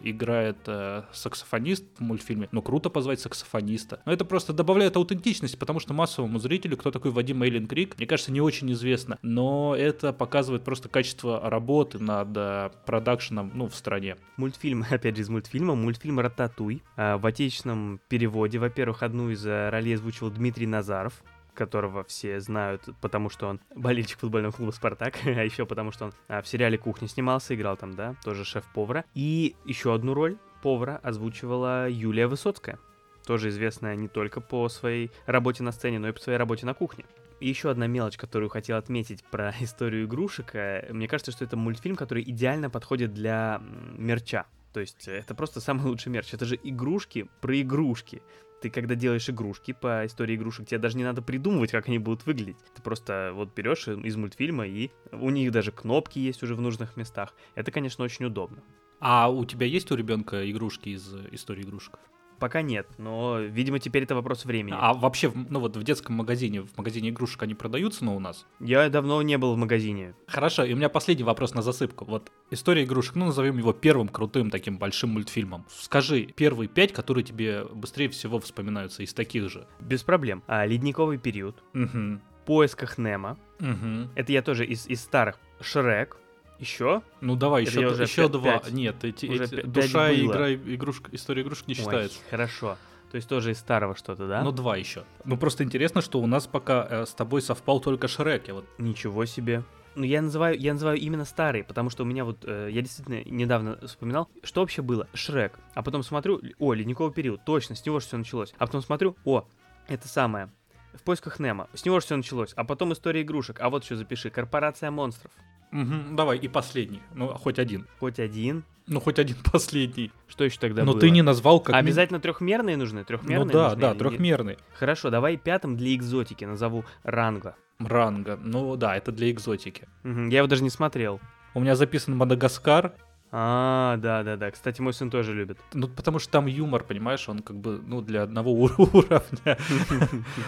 играет 0.03 0.57
э, 0.67 1.03
саксофонист 1.13 1.85
в 1.97 2.01
мультфильме, 2.01 2.49
ну 2.51 2.61
круто 2.61 2.89
позвать 2.89 3.19
саксофониста. 3.19 4.01
Но 4.05 4.11
это 4.11 4.25
просто 4.25 4.53
добавляет 4.53 4.97
аутентичность, 4.97 5.57
потому 5.57 5.79
что 5.79 5.93
массовому 5.93 6.39
зрителю, 6.39 6.77
кто 6.77 6.91
такой 6.91 7.11
Вадим 7.11 7.43
Эйлин 7.43 7.67
Криг, 7.67 7.97
мне 7.97 8.07
кажется, 8.07 8.31
не 8.31 8.41
очень 8.41 8.71
известно, 8.73 9.17
но 9.21 9.75
это 9.75 10.13
показывает 10.13 10.63
просто 10.63 10.89
качество 10.89 11.49
работы 11.49 11.99
над 11.99 12.75
продакшн 12.85 13.36
известном, 13.37 13.51
ну, 13.53 13.67
в 13.67 13.75
стране. 13.75 14.17
Мультфильм, 14.37 14.85
опять 14.89 15.15
же, 15.15 15.21
из 15.21 15.29
мультфильма, 15.29 15.75
мультфильм 15.75 16.19
«Рататуй». 16.19 16.83
А, 16.95 17.17
В 17.17 17.25
отечественном 17.25 17.99
переводе, 18.07 18.59
во-первых, 18.59 19.03
одну 19.03 19.29
из 19.29 19.45
э, 19.45 19.69
ролей 19.69 19.95
озвучивал 19.95 20.31
Дмитрий 20.31 20.67
Назаров, 20.67 21.23
которого 21.53 22.03
все 22.03 22.39
знают, 22.39 22.83
потому 23.01 23.29
что 23.29 23.47
он 23.47 23.59
болельщик 23.75 24.19
футбольного 24.19 24.51
клуба 24.51 24.71
«Спартак», 24.71 25.15
а 25.25 25.43
еще 25.43 25.65
потому 25.65 25.91
что 25.91 26.05
он 26.05 26.13
а, 26.27 26.41
в 26.41 26.47
сериале 26.47 26.77
«Кухня» 26.77 27.07
снимался, 27.07 27.55
играл 27.55 27.77
там, 27.77 27.93
да, 27.95 28.15
тоже 28.23 28.45
шеф-повара. 28.45 29.05
И 29.13 29.55
еще 29.65 29.93
одну 29.93 30.13
роль 30.13 30.37
повара 30.61 30.99
озвучивала 31.03 31.89
Юлия 31.89 32.27
Высоцкая, 32.27 32.79
тоже 33.25 33.49
известная 33.49 33.95
не 33.95 34.07
только 34.07 34.41
по 34.41 34.69
своей 34.69 35.11
работе 35.25 35.63
на 35.63 35.71
сцене, 35.71 35.99
но 35.99 36.07
и 36.09 36.11
по 36.11 36.19
своей 36.19 36.37
работе 36.37 36.65
на 36.65 36.73
кухне. 36.73 37.05
Еще 37.39 37.69
одна 37.69 37.85
мелочь, 37.87 38.17
которую 38.17 38.49
хотел 38.49 38.77
отметить 38.77 39.23
про 39.23 39.53
историю 39.59 40.05
игрушек. 40.05 40.55
э, 40.55 40.91
Мне 40.91 41.07
кажется, 41.07 41.31
что 41.31 41.45
это 41.45 41.55
мультфильм, 41.55 41.95
который 41.95 42.23
идеально 42.23 42.69
подходит 42.69 43.13
для 43.13 43.61
мерча. 43.97 44.45
То 44.73 44.79
есть 44.79 45.07
э, 45.07 45.19
это 45.19 45.35
просто 45.35 45.61
самый 45.61 45.85
лучший 45.85 46.09
мерч. 46.11 46.33
Это 46.33 46.45
же 46.45 46.59
игрушки 46.61 47.29
про 47.41 47.61
игрушки. 47.61 48.21
Ты 48.61 48.71
когда 48.71 48.95
делаешь 48.95 49.29
игрушки 49.29 49.73
по 49.73 50.03
истории 50.07 50.35
игрушек, 50.35 50.67
тебе 50.67 50.79
даже 50.79 50.97
не 50.97 51.03
надо 51.03 51.21
придумывать, 51.21 51.69
как 51.69 51.87
они 51.87 51.99
будут 51.99 52.25
выглядеть. 52.25 52.57
Ты 52.75 52.81
просто 52.81 53.31
вот 53.35 53.53
берешь 53.55 53.87
из 53.87 54.15
мультфильма, 54.15 54.65
и 54.65 54.89
у 55.11 55.29
них 55.29 55.51
даже 55.51 55.71
кнопки 55.71 56.17
есть 56.17 56.41
уже 56.41 56.55
в 56.55 56.61
нужных 56.61 56.97
местах. 56.97 57.35
Это, 57.53 57.71
конечно, 57.71 58.03
очень 58.03 58.25
удобно. 58.25 58.63
А 58.99 59.29
у 59.29 59.45
тебя 59.45 59.67
есть 59.67 59.91
у 59.91 59.95
ребенка 59.95 60.49
игрушки 60.49 60.89
из 60.89 61.13
э, 61.13 61.27
истории 61.31 61.61
игрушек? 61.61 61.99
Пока 62.39 62.61
нет, 62.61 62.87
но, 62.97 63.39
видимо, 63.39 63.79
теперь 63.79 64.03
это 64.03 64.15
вопрос 64.15 64.45
времени. 64.45 64.75
А 64.77 64.93
вообще, 64.93 65.31
ну 65.49 65.59
вот 65.59 65.75
в 65.75 65.83
детском 65.83 66.15
магазине, 66.15 66.61
в 66.61 66.77
магазине 66.77 67.09
игрушек 67.09 67.41
они 67.43 67.55
продаются, 67.55 68.05
но 68.05 68.15
у 68.15 68.19
нас? 68.19 68.45
Я 68.59 68.89
давно 68.89 69.21
не 69.21 69.37
был 69.37 69.55
в 69.55 69.57
магазине. 69.57 70.13
Хорошо, 70.27 70.63
и 70.63 70.73
у 70.73 70.75
меня 70.75 70.89
последний 70.89 71.23
вопрос 71.23 71.53
на 71.53 71.61
засыпку. 71.61 72.05
Вот 72.05 72.31
история 72.51 72.83
игрушек, 72.83 73.15
ну 73.15 73.25
назовем 73.25 73.57
его 73.57 73.73
первым 73.73 74.07
крутым 74.07 74.49
таким 74.49 74.77
большим 74.77 75.11
мультфильмом. 75.11 75.65
Скажи, 75.69 76.27
первые 76.35 76.67
пять, 76.67 76.93
которые 76.93 77.23
тебе 77.23 77.65
быстрее 77.65 78.09
всего 78.09 78.39
вспоминаются 78.39 79.03
из 79.03 79.13
таких 79.13 79.49
же. 79.49 79.67
Без 79.79 80.03
проблем. 80.03 80.43
А, 80.47 80.65
ледниковый 80.65 81.17
период. 81.17 81.63
Угу. 81.73 82.19
В 82.43 82.45
поисках 82.45 82.97
Немо. 82.97 83.37
Угу. 83.59 84.11
Это 84.15 84.31
я 84.31 84.41
тоже 84.41 84.65
из, 84.65 84.87
из 84.87 85.01
старых. 85.01 85.39
Шрек. 85.59 86.17
Еще? 86.59 87.01
Ну 87.21 87.35
давай, 87.35 87.63
Это 87.63 87.71
еще, 87.79 88.03
еще 88.03 88.23
пя- 88.23 88.29
два. 88.29 88.59
пять. 88.59 88.71
Нет, 88.71 89.03
эти, 89.03 89.25
Уже 89.27 89.43
эти- 89.43 89.53
пя- 89.53 89.61
пять 89.61 89.71
душа 89.71 90.11
и 90.11 90.25
игра 90.25 90.53
игрушек, 90.53 91.09
история 91.11 91.41
игрушек 91.43 91.67
не 91.67 91.73
считается. 91.75 92.17
Ой, 92.19 92.29
хорошо. 92.31 92.77
То 93.11 93.15
есть 93.15 93.29
тоже 93.29 93.51
из 93.51 93.57
старого 93.59 93.95
что-то, 93.95 94.27
да? 94.27 94.43
Ну 94.43 94.51
два 94.51 94.75
еще. 94.75 95.03
Ну 95.23 95.37
просто 95.37 95.63
интересно, 95.63 96.01
что 96.01 96.19
у 96.19 96.27
нас 96.27 96.45
пока 96.47 96.85
э, 96.89 97.05
с 97.05 97.13
тобой 97.13 97.41
совпал 97.41 97.79
только 97.79 98.07
Шрек. 98.07 98.47
Я 98.47 98.55
вот 98.55 98.65
Ничего 98.77 99.25
себе. 99.25 99.63
Ну, 99.95 100.03
я 100.03 100.21
называю, 100.21 100.59
я 100.59 100.73
называю 100.73 100.99
именно 100.99 101.25
старые, 101.25 101.63
потому 101.63 101.89
что 101.89 102.03
у 102.03 102.05
меня 102.05 102.23
вот, 102.23 102.43
э, 102.45 102.69
я 102.71 102.81
действительно 102.81 103.23
недавно 103.23 103.79
вспоминал, 103.87 104.29
что 104.43 104.61
вообще 104.61 104.83
было? 104.83 105.07
Шрек. 105.15 105.57
А 105.73 105.81
потом 105.81 106.03
смотрю, 106.03 106.39
о, 106.59 106.73
ледниковый 106.73 107.11
период, 107.11 107.43
точно, 107.45 107.75
с 107.75 107.83
него 107.83 107.99
же 107.99 108.05
все 108.05 108.17
началось. 108.17 108.53
А 108.59 108.67
потом 108.67 108.83
смотрю, 108.83 109.15
о, 109.25 109.47
это 109.87 110.07
самое, 110.07 110.51
в 110.93 111.01
поисках 111.01 111.39
Немо, 111.39 111.67
с 111.73 111.83
него 111.83 111.99
же 111.99 112.05
все 112.05 112.15
началось. 112.15 112.53
А 112.55 112.63
потом 112.63 112.93
история 112.93 113.23
игрушек, 113.23 113.59
а 113.59 113.71
вот 113.71 113.85
что 113.85 113.95
запиши, 113.95 114.29
корпорация 114.29 114.91
монстров. 114.91 115.31
Мгм, 115.71 116.15
давай, 116.15 116.37
и 116.37 116.47
последний. 116.47 117.01
Ну, 117.13 117.27
хоть 117.29 117.59
один. 117.59 117.87
Хоть 117.99 118.19
один. 118.19 118.63
Ну, 118.87 118.99
хоть 119.01 119.19
один 119.19 119.35
последний. 119.51 120.11
Что 120.27 120.45
еще 120.45 120.59
тогда 120.59 120.83
Но 120.83 120.91
было? 120.93 121.01
ты 121.01 121.09
не 121.09 121.21
назвал 121.21 121.59
как... 121.59 121.75
Обязательно 121.75 122.19
трехмерные 122.19 122.77
нужны? 122.77 122.99
Ну 122.99 123.05
Трехмерные 123.05 123.53
да, 123.53 123.63
нужны 123.75 123.81
да, 123.81 123.91
или 123.91 124.17
нет? 124.21 124.59
Хорошо, 124.73 125.09
давай 125.09 125.37
пятым 125.37 125.75
для 125.75 125.93
экзотики 125.93 126.45
назову 126.45 126.85
Ранго. 127.03 127.55
Ранга. 127.79 128.39
Ну 128.41 128.75
да, 128.75 128.95
это 128.95 129.11
для 129.11 129.29
экзотики. 129.29 129.87
Мгм, 130.03 130.29
Я 130.29 130.39
его 130.39 130.47
даже 130.47 130.63
не 130.63 130.69
смотрел. 130.69 131.19
У 131.53 131.59
меня 131.59 131.75
записан 131.75 132.15
Мадагаскар, 132.15 132.93
А, 133.31 133.97
да, 133.97 134.23
да, 134.23 134.37
да. 134.37 134.51
Кстати, 134.51 134.79
мой 134.79 134.93
сын 134.93 135.09
тоже 135.09 135.33
любит. 135.33 135.59
ну 135.73 135.87
потому 135.89 136.17
что 136.19 136.31
там 136.31 136.45
юмор, 136.45 136.83
понимаешь, 136.83 137.27
он 137.27 137.39
как 137.39 137.57
бы, 137.57 137.81
ну, 137.85 138.01
для 138.01 138.23
одного 138.23 138.51
ур- 138.53 138.73
уровня. 138.77 139.19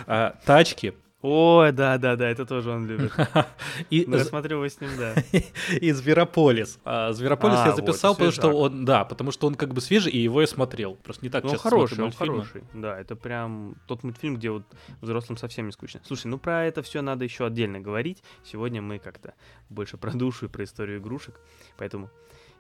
А, 0.07 0.35
Тачки. 0.45 0.93
Ой, 1.21 1.73
да, 1.73 1.97
да, 1.97 2.15
да, 2.15 2.29
это 2.29 2.45
тоже 2.45 2.71
он 2.71 2.88
любит. 2.88 3.11
И 3.89 4.05
Ну, 4.07 4.15
я 4.15 4.23
смотрю 4.23 4.57
его 4.57 4.69
с 4.69 4.79
ним, 4.79 4.91
да. 4.97 5.15
и 5.81 5.91
Зверополис. 5.91 6.79
А, 6.85 7.11
Зверополис 7.11 7.57
А, 7.57 7.65
я 7.65 7.71
вот, 7.71 7.75
записал, 7.75 8.13
потому 8.13 8.31
что 8.31 8.47
он, 8.49 8.85
да, 8.85 9.03
потому 9.03 9.31
что 9.31 9.47
он 9.47 9.55
как 9.55 9.73
бы 9.73 9.81
свежий, 9.81 10.13
и 10.13 10.17
его 10.17 10.39
я 10.39 10.47
смотрел. 10.47 10.95
Просто 10.95 11.25
не 11.25 11.29
так 11.29 11.43
Ну, 11.43 11.51
часто 11.51 11.69
хороший, 11.69 11.95
смотрю 11.95 12.05
он 12.05 12.11
хороший. 12.13 12.63
Да, 12.73 12.97
это 12.97 13.17
прям 13.17 13.75
тот 13.85 14.03
мультфильм, 14.03 14.38
где 14.38 14.49
вот 14.49 14.63
взрослым 15.01 15.38
совсем 15.38 15.65
не 15.65 15.73
скучно. 15.73 15.99
Слушай, 16.05 16.27
ну 16.27 16.38
про 16.38 16.65
это 16.65 16.81
все 16.83 17.01
надо 17.01 17.25
еще 17.25 17.45
отдельно 17.45 17.81
говорить. 17.81 18.23
Сегодня 18.45 18.81
мы 18.81 18.97
как-то 18.99 19.33
больше 19.69 19.97
про 19.97 20.11
душу 20.11 20.45
и 20.45 20.47
про 20.47 20.63
историю 20.63 20.99
игрушек, 20.99 21.38
поэтому 21.77 22.09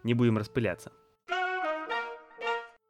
не 0.03 0.13
будем 0.13 0.37
распыляться. 0.37 0.91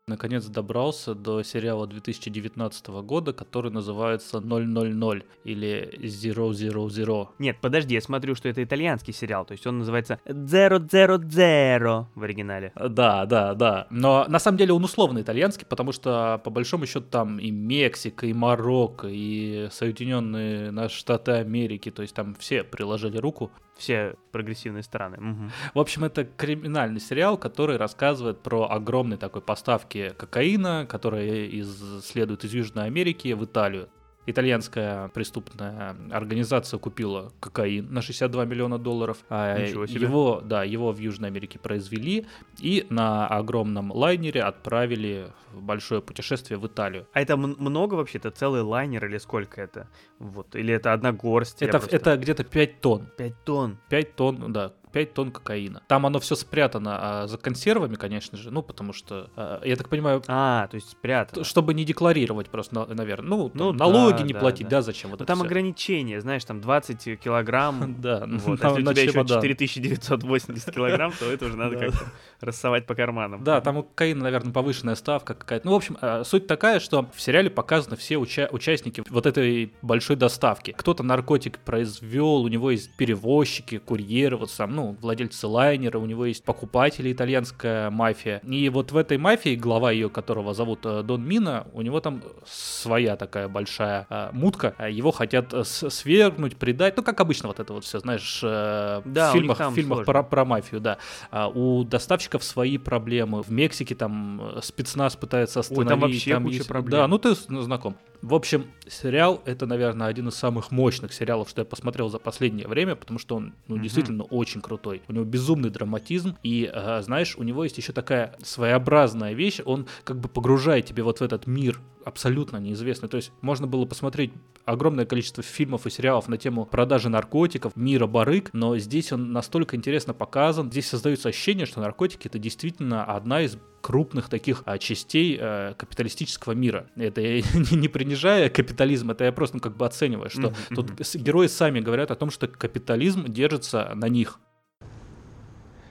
Наконец 0.09 0.45
добрался 0.45 1.13
до 1.13 1.43
сериала 1.43 1.85
2019 1.85 2.87
года, 2.87 3.31
который 3.31 3.69
называется 3.69 4.39
000 4.39 5.23
или 5.43 5.89
000. 6.01 7.27
Нет, 7.37 7.57
подожди, 7.61 7.93
я 7.93 8.01
смотрю, 8.01 8.33
что 8.33 8.49
это 8.49 8.63
итальянский 8.63 9.13
сериал, 9.13 9.45
то 9.45 9.51
есть 9.51 9.67
он 9.67 9.77
называется 9.77 10.19
Zero 10.25 10.79
Zero 10.79 11.19
Zero 11.19 12.05
в 12.15 12.23
оригинале. 12.23 12.71
Да, 12.75 13.27
да, 13.27 13.53
да. 13.53 13.85
Но 13.91 14.25
на 14.27 14.39
самом 14.39 14.57
деле 14.57 14.73
он 14.73 14.83
условно 14.83 15.21
итальянский, 15.21 15.67
потому 15.67 15.91
что 15.91 16.41
по 16.43 16.49
большому 16.49 16.87
счету 16.87 17.05
там 17.11 17.37
и 17.37 17.51
Мексика, 17.51 18.25
и 18.25 18.33
Марокко, 18.33 19.07
и 19.07 19.67
Соединенные 19.71 20.89
Штаты 20.89 21.33
Америки, 21.33 21.91
то 21.91 22.01
есть 22.01 22.15
там 22.15 22.33
все 22.33 22.63
приложили 22.63 23.17
руку. 23.19 23.51
Все 23.79 24.15
прогрессивные 24.33 24.83
страны. 24.83 25.17
Мгм. 25.19 25.51
В 25.73 25.79
общем, 25.79 26.03
это 26.03 26.25
криминальный 26.25 26.99
сериал, 26.99 27.37
который 27.37 27.77
рассказывает 27.77 28.43
про 28.43 28.69
огромные 28.69 29.17
такой 29.17 29.41
поставки 29.41 30.13
кокаина, 30.17 30.85
которые 30.87 31.47
из, 31.47 32.03
следуют 32.03 32.43
из 32.43 32.53
Южной 32.53 32.85
Америки 32.85 33.31
в 33.31 33.45
Италию. 33.45 33.87
Итальянская 34.31 35.07
преступная 35.09 35.95
организация 36.11 36.77
купила 36.79 37.31
кокаин 37.39 37.91
на 37.93 38.01
62 38.01 38.45
миллиона 38.45 38.77
долларов. 38.77 39.17
а 39.29 39.57
Ничего 39.59 39.87
себе. 39.87 40.01
Его, 40.01 40.41
да, 40.43 40.63
его 40.63 40.91
в 40.91 40.99
Южной 40.99 41.29
Америке 41.29 41.59
произвели 41.59 42.25
и 42.59 42.85
на 42.89 43.27
огромном 43.27 43.91
лайнере 43.91 44.41
отправили 44.41 45.27
в 45.53 45.61
большое 45.61 46.01
путешествие 46.01 46.57
в 46.59 46.67
Италию. 46.67 47.07
А 47.13 47.21
это 47.21 47.37
много 47.37 47.95
вообще? 47.95 48.17
Это 48.19 48.31
целый 48.31 48.61
лайнер 48.61 49.05
или 49.05 49.17
сколько 49.17 49.61
это? 49.61 49.87
Вот. 50.19 50.55
Или 50.55 50.73
это 50.73 50.93
одна 50.93 51.11
горсть? 51.11 51.61
Это, 51.61 51.79
просто- 51.79 51.95
это 51.95 52.17
где-то 52.17 52.43
5 52.43 52.81
тонн. 52.81 53.07
5 53.17 53.33
тонн. 53.45 53.77
5 53.89 54.15
тонн, 54.15 54.53
да, 54.53 54.73
5 54.91 55.13
тонн 55.13 55.31
кокаина. 55.31 55.81
Там 55.87 56.05
оно 56.05 56.19
все 56.19 56.35
спрятано 56.35 56.97
а, 57.23 57.27
за 57.27 57.37
консервами, 57.37 57.95
конечно 57.95 58.37
же, 58.37 58.51
ну, 58.51 58.61
потому 58.63 58.93
что, 58.93 59.29
а, 59.35 59.61
я 59.63 59.75
так 59.75 59.89
понимаю, 59.89 60.23
А, 60.27 60.67
то 60.67 60.75
есть 60.75 60.89
спрятано. 60.89 61.43
чтобы 61.43 61.73
не 61.73 61.85
декларировать 61.85 62.49
просто, 62.49 62.85
наверное. 62.93 63.29
Ну, 63.29 63.49
там 63.49 63.57
Ну 63.67 63.73
налоги 63.73 64.17
да, 64.19 64.23
не 64.23 64.33
да, 64.33 64.39
платить, 64.39 64.67
да. 64.67 64.77
да, 64.77 64.81
зачем 64.81 65.11
вот 65.11 65.19
Ну, 65.19 65.23
это 65.23 65.27
там 65.27 65.37
всё? 65.39 65.45
ограничения, 65.45 66.21
знаешь, 66.21 66.43
там 66.45 66.61
20 66.61 67.19
килограмм. 67.19 67.95
Да, 67.99 68.25
Вот. 68.27 68.63
А 68.63 68.69
если 68.69 68.81
у 68.81 68.91
тебя 68.93 69.01
еще 69.03 69.11
чемодан. 69.13 69.41
4980 69.41 70.73
килограмм, 70.73 71.11
то 71.19 71.25
это 71.31 71.45
уже 71.45 71.57
надо 71.57 71.75
как-то 71.79 71.99
рассовать 72.41 72.85
по 72.85 72.95
карманам. 72.95 73.43
Да, 73.43 73.61
там 73.61 73.77
у 73.77 73.83
кокаина, 73.83 74.23
наверное, 74.23 74.53
повышенная 74.53 74.95
ставка 74.95 75.33
какая-то. 75.33 75.65
Ну, 75.65 75.73
в 75.73 75.75
общем, 75.75 75.97
э, 76.01 76.23
суть 76.23 76.47
такая, 76.47 76.79
что 76.79 77.07
в 77.13 77.21
сериале 77.21 77.49
показаны 77.49 77.95
все 77.95 78.15
уча- 78.15 78.49
участники 78.51 79.03
вот 79.09 79.25
этой 79.25 79.73
большой 79.81 80.15
доставки. 80.15 80.73
Кто-то 80.77 81.03
наркотик 81.03 81.59
произвел, 81.59 82.35
у 82.43 82.47
него 82.47 82.71
есть 82.71 82.95
перевозчики, 82.95 83.77
курьеры, 83.77 84.37
вот 84.37 84.49
сам, 84.51 84.73
ну, 84.79 84.95
владельцы 85.01 85.45
лайнера, 85.45 85.97
у 85.99 86.05
него 86.05 86.25
есть 86.25 86.43
покупатели, 86.45 87.11
итальянская 87.11 87.89
мафия. 87.89 88.39
И 88.47 88.69
вот 88.69 88.91
в 88.93 88.97
этой 88.97 89.17
мафии, 89.17 89.55
глава 89.55 89.91
ее, 89.91 90.09
которого 90.09 90.53
зовут 90.53 90.79
э, 90.85 91.03
Дон 91.03 91.27
Мина, 91.27 91.67
у 91.73 91.81
него 91.81 91.99
там 91.99 92.21
своя 92.45 93.17
такая 93.17 93.49
большая 93.49 94.07
э, 94.09 94.29
мутка. 94.31 94.75
Э, 94.77 94.89
Его 94.89 95.11
хотят 95.11 95.53
свергнуть, 95.67 96.55
предать. 96.55 96.95
Ну, 96.97 97.03
как 97.03 97.19
обычно 97.19 97.49
вот 97.49 97.59
это 97.59 97.73
вот 97.73 97.83
все, 97.83 97.99
знаешь, 97.99 98.39
э, 98.41 99.01
Да, 99.03 99.31
в 99.31 99.33
фильмах, 99.33 99.57
там 99.57 99.73
в 99.73 99.75
фильмах 99.75 99.97
сложно. 99.97 100.13
про, 100.13 100.23
про 100.23 100.45
мафию, 100.45 100.79
да. 100.79 100.97
А 101.31 101.49
у 101.49 101.83
доставщиков 101.83 102.43
свои 102.43 102.77
проблемы. 102.77 103.41
В 103.43 103.51
Мексике 103.51 103.95
там 103.95 104.41
э, 104.55 104.59
спецназ 104.63 105.15
пытается 105.17 105.59
Ой, 105.59 105.61
остановить. 105.61 105.89
там 105.89 105.99
вообще 105.99 106.39
куча 106.39 106.67
проблем. 106.67 106.91
Да, 106.91 107.07
ну 107.07 107.17
ты 107.17 107.33
ну, 107.49 107.61
знаком. 107.61 107.97
В 108.21 108.33
общем, 108.33 108.65
сериал 108.87 109.41
это, 109.45 109.65
наверное, 109.65 110.07
один 110.07 110.27
из 110.27 110.35
самых 110.35 110.71
мощных 110.71 111.13
сериалов, 111.13 111.49
что 111.49 111.61
я 111.61 111.65
посмотрел 111.65 112.09
за 112.09 112.19
последнее 112.19 112.67
время, 112.67 112.95
потому 112.97 113.17
что 113.17 113.37
он, 113.37 113.53
ну, 113.67 113.75
Мгм. 113.75 113.83
действительно 113.83 114.23
очень 114.23 114.59
крутой. 114.59 114.68
У 115.07 115.13
него 115.13 115.25
безумный 115.25 115.69
драматизм, 115.69 116.37
и, 116.43 116.69
э, 116.71 117.01
знаешь, 117.01 117.35
у 117.37 117.43
него 117.43 117.63
есть 117.63 117.77
еще 117.77 117.93
такая 117.93 118.35
своеобразная 118.43 119.33
вещь, 119.33 119.61
он 119.65 119.87
как 120.03 120.19
бы 120.19 120.29
погружает 120.29 120.85
тебя 120.85 121.03
вот 121.03 121.19
в 121.19 121.21
этот 121.21 121.47
мир 121.47 121.79
абсолютно 122.05 122.57
неизвестный. 122.57 123.09
То 123.09 123.17
есть 123.17 123.31
можно 123.41 123.67
было 123.67 123.85
посмотреть 123.85 124.33
огромное 124.65 125.05
количество 125.05 125.43
фильмов 125.43 125.87
и 125.87 125.89
сериалов 125.89 126.27
на 126.27 126.37
тему 126.37 126.65
продажи 126.65 127.09
наркотиков, 127.09 127.75
мира 127.75 128.07
барыг, 128.07 128.49
но 128.53 128.77
здесь 128.77 129.11
он 129.11 129.31
настолько 129.31 129.75
интересно 129.75 130.13
показан, 130.13 130.69
здесь 130.71 130.87
создается 130.87 131.29
ощущение, 131.29 131.65
что 131.65 131.79
наркотики 131.79 132.27
это 132.27 132.39
действительно 132.39 133.05
одна 133.05 133.41
из 133.41 133.57
крупных 133.81 134.27
таких 134.27 134.63
а, 134.65 134.77
частей 134.77 135.37
э, 135.39 135.73
капиталистического 135.77 136.51
мира. 136.51 136.87
Это 136.95 137.21
я 137.21 137.41
не, 137.53 137.77
не 137.77 137.87
принижая 137.87 138.49
капитализм, 138.49 139.11
это 139.11 139.23
я 139.23 139.31
просто 139.31 139.57
ну, 139.57 139.61
как 139.61 139.77
бы 139.77 139.85
оцениваю, 139.85 140.29
что 140.29 140.49
Мгм, 140.49 140.75
тут 140.75 141.15
герои 141.15 141.47
сами 141.47 141.79
говорят 141.79 142.11
о 142.11 142.15
том, 142.15 142.29
что 142.29 142.47
капитализм 142.47 143.25
держится 143.31 143.91
на 143.95 144.09
них. 144.09 144.39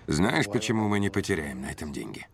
Знаешь, 0.08 0.46
почему 0.46 0.88
мы 0.88 1.00
не 1.00 1.10
потеряем 1.10 1.60
на 1.60 1.66
этом 1.70 1.92
деньги? 1.92 2.26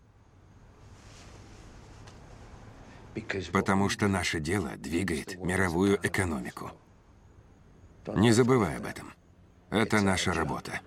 Потому 3.51 3.89
что 3.89 4.07
наше 4.07 4.39
дело 4.39 4.77
двигает 4.77 5.37
мировую 5.43 5.99
экономику. 6.01 6.71
Не 8.07 8.31
забывай 8.31 8.77
об 8.77 8.85
этом. 8.85 9.13
Это 9.71 10.01
наша 10.01 10.31
работа. 10.31 10.79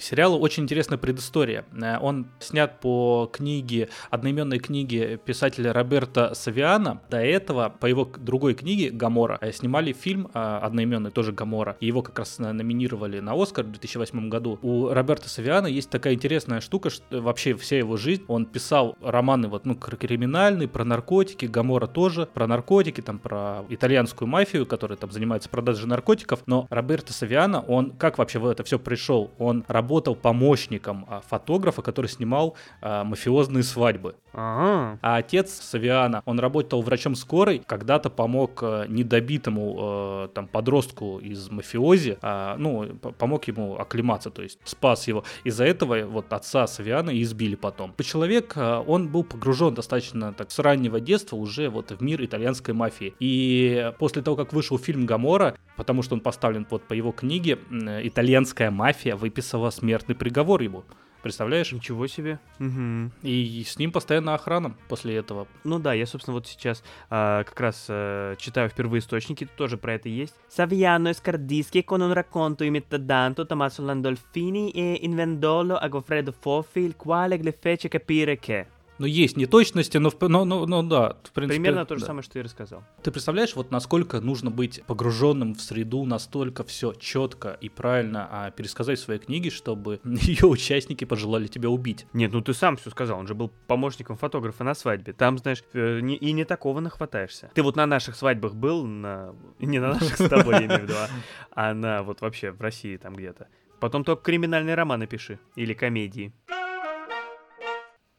Сериалу 0.00 0.38
очень 0.38 0.64
интересная 0.64 0.98
предыстория. 0.98 1.64
Э, 1.72 1.98
Он 2.00 2.26
снят 2.40 2.80
по 2.80 3.28
книге, 3.32 3.88
одноименной 4.10 4.58
книге 4.58 5.18
писателя 5.24 5.72
Роберта 5.72 6.34
Савиана. 6.34 7.00
До 7.10 7.18
этого 7.18 7.68
по 7.80 7.86
его 7.86 8.04
другой 8.04 8.54
книге 8.54 8.90
«Гамора» 8.90 9.38
э, 9.40 9.52
снимали 9.52 9.92
фильм 9.92 10.28
э, 10.32 10.38
одноименный, 10.62 11.10
тоже 11.10 11.32
«Гамора». 11.32 11.76
И 11.80 11.86
Его 11.86 12.02
как 12.02 12.18
раз 12.18 12.38
номинировали 12.38 13.20
на 13.20 13.40
Оскар 13.40 13.64
в 13.64 13.70
2008 13.72 14.28
году. 14.28 14.58
У 14.62 14.88
Роберта 14.88 15.28
Савиана 15.28 15.66
есть 15.66 15.90
такая 15.90 16.14
интересная 16.14 16.60
штука, 16.60 16.90
что 16.90 17.20
вообще 17.20 17.54
вся 17.54 17.78
его 17.78 17.96
жизнь, 17.96 18.24
он 18.28 18.46
писал 18.46 18.96
романы 19.02 19.48
вот, 19.48 19.66
ну, 19.66 19.74
кр- 19.76 19.96
криминальные, 19.96 20.68
про 20.68 20.84
наркотики, 20.84 21.46
«Гамора» 21.46 21.86
тоже, 21.86 22.26
про 22.32 22.46
наркотики, 22.46 23.00
там, 23.00 23.18
про 23.18 23.64
итальянскую 23.68 24.28
мафию, 24.28 24.66
которая 24.66 24.96
там 24.96 25.10
занимается 25.10 25.48
продажей 25.48 25.86
наркотиков. 25.86 26.42
Но 26.46 26.66
Роберто 26.70 27.12
Савиана, 27.12 27.60
он 27.60 27.90
как 27.90 28.18
вообще 28.18 28.38
в 28.38 28.46
это 28.46 28.64
все 28.64 28.78
пришел? 28.78 29.30
Он 29.38 29.64
работал 29.68 29.89
помощником 29.90 31.06
а, 31.08 31.20
фотографа, 31.28 31.82
который 31.82 32.06
снимал 32.06 32.56
а, 32.80 33.04
мафиозные 33.04 33.62
свадьбы. 33.62 34.14
Ага. 34.32 34.98
А 35.02 35.16
отец 35.16 35.50
Савиана, 35.50 36.22
он 36.24 36.38
работал 36.38 36.82
врачом 36.82 37.14
скорой, 37.14 37.62
когда-то 37.66 38.10
помог 38.10 38.60
э, 38.62 38.86
недобитому 38.88 39.76
э, 39.78 40.28
там 40.34 40.46
подростку 40.46 41.18
из 41.18 41.50
мафиози, 41.50 42.18
а, 42.22 42.56
ну, 42.56 42.86
помог 43.18 43.48
ему 43.48 43.76
оклематься, 43.76 44.30
то 44.30 44.42
есть 44.42 44.58
спас 44.64 45.08
его. 45.08 45.24
Из-за 45.44 45.64
этого 45.64 46.04
вот 46.06 46.32
отца 46.32 46.66
Савиана 46.66 47.10
избили 47.20 47.56
потом. 47.56 47.94
Человек, 48.02 48.52
э, 48.56 48.84
он 48.86 49.08
был 49.08 49.24
погружен 49.24 49.74
достаточно 49.74 50.32
так 50.32 50.50
с 50.50 50.58
раннего 50.58 51.00
детства 51.00 51.36
уже 51.36 51.68
вот 51.68 51.90
в 51.90 52.02
мир 52.02 52.24
итальянской 52.24 52.74
мафии. 52.74 53.14
И 53.18 53.92
после 53.98 54.22
того, 54.22 54.36
как 54.36 54.52
вышел 54.52 54.78
фильм 54.78 55.06
«Гамора», 55.06 55.56
потому 55.76 56.02
что 56.02 56.14
он 56.14 56.20
поставлен 56.20 56.66
вот 56.70 56.82
по 56.82 56.92
его 56.92 57.12
книге, 57.12 57.58
э, 57.70 58.06
итальянская 58.06 58.70
мафия 58.70 59.16
выписала 59.16 59.70
смертный 59.80 60.14
приговор 60.14 60.60
ему. 60.62 60.84
Представляешь? 61.22 61.72
Ничего 61.72 62.06
себе. 62.06 62.38
Мгм. 62.58 63.12
И 63.22 63.62
с 63.66 63.78
ним 63.78 63.92
постоянно 63.92 64.34
охрана 64.34 64.74
после 64.88 65.16
этого. 65.16 65.46
Ну 65.64 65.78
да, 65.78 65.92
я, 65.92 66.06
собственно, 66.06 66.34
вот 66.34 66.46
сейчас 66.46 66.82
а, 67.10 67.44
как 67.44 67.60
раз 67.60 67.86
а, 67.88 68.36
читаю 68.36 68.70
впервые 68.70 69.00
источники, 69.00 69.44
тут 69.44 69.54
тоже 69.56 69.76
про 69.76 69.94
это 69.94 70.08
есть. 70.08 70.34
Saviano 70.48 71.12
scardischi 71.12 71.82
con 71.84 72.00
un 72.00 72.12
racconto 72.12 72.64
imitadanto 72.64 73.46
Tommaso 73.46 73.82
Landolfini 73.82 74.70
e 74.70 74.98
invendolo 75.02 75.76
a 75.76 75.88
Goffredo 75.88 76.32
Foffi, 76.32 76.80
il 76.80 76.96
quale 76.96 77.36
le 77.36 77.52
fece 77.52 77.88
capire 77.88 78.38
che... 78.38 78.66
Ну, 79.00 79.06
есть 79.06 79.38
неточности, 79.38 79.96
но, 79.96 80.10
в 80.10 80.20
но, 80.28 80.44
но, 80.44 80.66
но 80.66 80.82
да, 80.82 81.16
в 81.24 81.32
принципе... 81.32 81.58
Примерно 81.58 81.86
то 81.86 81.94
же 81.94 82.02
да. 82.02 82.08
самое, 82.08 82.22
что 82.22 82.34
ты 82.34 82.42
рассказал. 82.42 82.84
Ты 83.02 83.10
представляешь, 83.10 83.56
вот 83.56 83.70
насколько 83.70 84.20
нужно 84.20 84.50
быть 84.50 84.82
погруженным 84.86 85.54
в 85.54 85.62
среду, 85.62 86.04
настолько 86.04 86.64
все 86.64 86.92
четко 86.92 87.56
и 87.62 87.70
правильно 87.70 88.28
а, 88.30 88.50
пересказать 88.50 88.98
в 88.98 89.02
своей 89.02 89.18
книге, 89.18 89.48
чтобы 89.48 90.00
ее 90.04 90.46
участники 90.46 91.06
пожелали 91.06 91.46
тебя 91.46 91.70
убить. 91.70 92.04
Нет, 92.12 92.30
ну 92.32 92.42
ты 92.42 92.52
сам 92.52 92.76
все 92.76 92.90
сказал, 92.90 93.18
он 93.18 93.26
же 93.26 93.34
был 93.34 93.50
помощником 93.66 94.18
фотографа 94.18 94.64
на 94.64 94.74
свадьбе. 94.74 95.14
Там, 95.14 95.38
знаешь, 95.38 95.64
э, 95.72 96.00
не- 96.00 96.16
и 96.16 96.32
не 96.32 96.44
такого 96.44 96.80
нахватаешься. 96.80 97.50
Ты 97.54 97.62
вот 97.62 97.76
на 97.76 97.86
наших 97.86 98.16
свадьбах 98.16 98.54
был, 98.54 98.84
на... 98.84 99.34
не 99.60 99.78
на 99.78 99.94
наших 99.94 100.18
с 100.18 100.28
тобой, 100.28 100.56
я 100.56 100.66
имею 100.66 100.80
в 100.80 100.82
виду, 100.82 100.94
а- 100.98 101.08
а 101.52 101.72
на 101.72 102.02
вот 102.02 102.20
вообще 102.20 102.50
в 102.50 102.60
России 102.60 102.98
там 102.98 103.14
где-то. 103.14 103.48
Потом 103.80 104.04
только 104.04 104.24
криминальный 104.24 104.74
роман 104.74 105.00
напиши. 105.00 105.38
Или 105.56 105.72
комедии. 105.72 106.34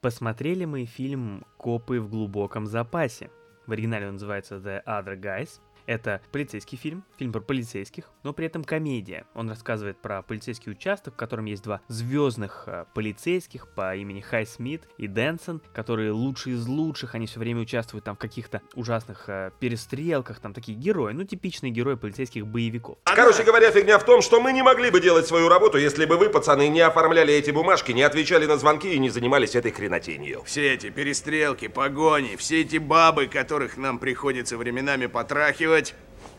Посмотрели 0.01 0.65
мы 0.65 0.85
фильм 0.85 1.45
«Копы 1.57 1.99
в 2.01 2.09
глубоком 2.09 2.65
запасе». 2.65 3.29
В 3.67 3.71
оригинале 3.71 4.07
он 4.07 4.13
называется 4.13 4.55
«The 4.55 4.83
Other 4.83 5.15
Guys». 5.15 5.61
Это 5.91 6.21
полицейский 6.31 6.77
фильм, 6.77 7.03
фильм 7.19 7.33
про 7.33 7.41
полицейских, 7.41 8.05
но 8.23 8.31
при 8.31 8.45
этом 8.45 8.63
комедия. 8.63 9.25
Он 9.35 9.49
рассказывает 9.49 9.97
про 9.97 10.21
полицейский 10.21 10.71
участок, 10.71 11.15
в 11.15 11.17
котором 11.17 11.43
есть 11.43 11.63
два 11.63 11.81
звездных 11.89 12.63
э, 12.65 12.85
полицейских 12.93 13.67
по 13.67 13.93
имени 13.93 14.21
Хай 14.21 14.45
Смит 14.45 14.83
и 14.97 15.07
Дэнсон, 15.07 15.61
которые 15.73 16.11
лучшие 16.11 16.55
из 16.55 16.65
лучших, 16.65 17.13
они 17.13 17.27
все 17.27 17.41
время 17.41 17.59
участвуют 17.59 18.05
там 18.05 18.15
в 18.15 18.19
каких-то 18.19 18.61
ужасных 18.73 19.27
э, 19.27 19.51
перестрелках, 19.59 20.39
там 20.39 20.53
такие 20.53 20.77
герои, 20.77 21.11
ну 21.11 21.25
типичные 21.25 21.73
герои 21.73 21.95
полицейских 21.95 22.47
боевиков. 22.47 22.97
Короче 23.03 23.43
говоря, 23.43 23.69
фигня 23.69 23.99
в 23.99 24.05
том, 24.05 24.21
что 24.21 24.39
мы 24.39 24.53
не 24.53 24.63
могли 24.63 24.91
бы 24.91 25.01
делать 25.01 25.27
свою 25.27 25.49
работу, 25.49 25.77
если 25.77 26.05
бы 26.05 26.15
вы, 26.15 26.29
пацаны, 26.29 26.69
не 26.69 26.79
оформляли 26.79 27.33
эти 27.33 27.51
бумажки, 27.51 27.91
не 27.91 28.03
отвечали 28.03 28.45
на 28.45 28.55
звонки 28.55 28.93
и 28.93 28.97
не 28.97 29.09
занимались 29.09 29.55
этой 29.55 29.73
хренотенью. 29.73 30.43
Все 30.45 30.73
эти 30.73 30.89
перестрелки, 30.89 31.67
погони, 31.67 32.37
все 32.37 32.61
эти 32.61 32.77
бабы, 32.77 33.27
которых 33.27 33.75
нам 33.75 33.99
приходится 33.99 34.55
временами 34.55 35.07
потрахивать, 35.07 35.80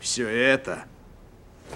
все 0.00 0.28
это 0.28 0.85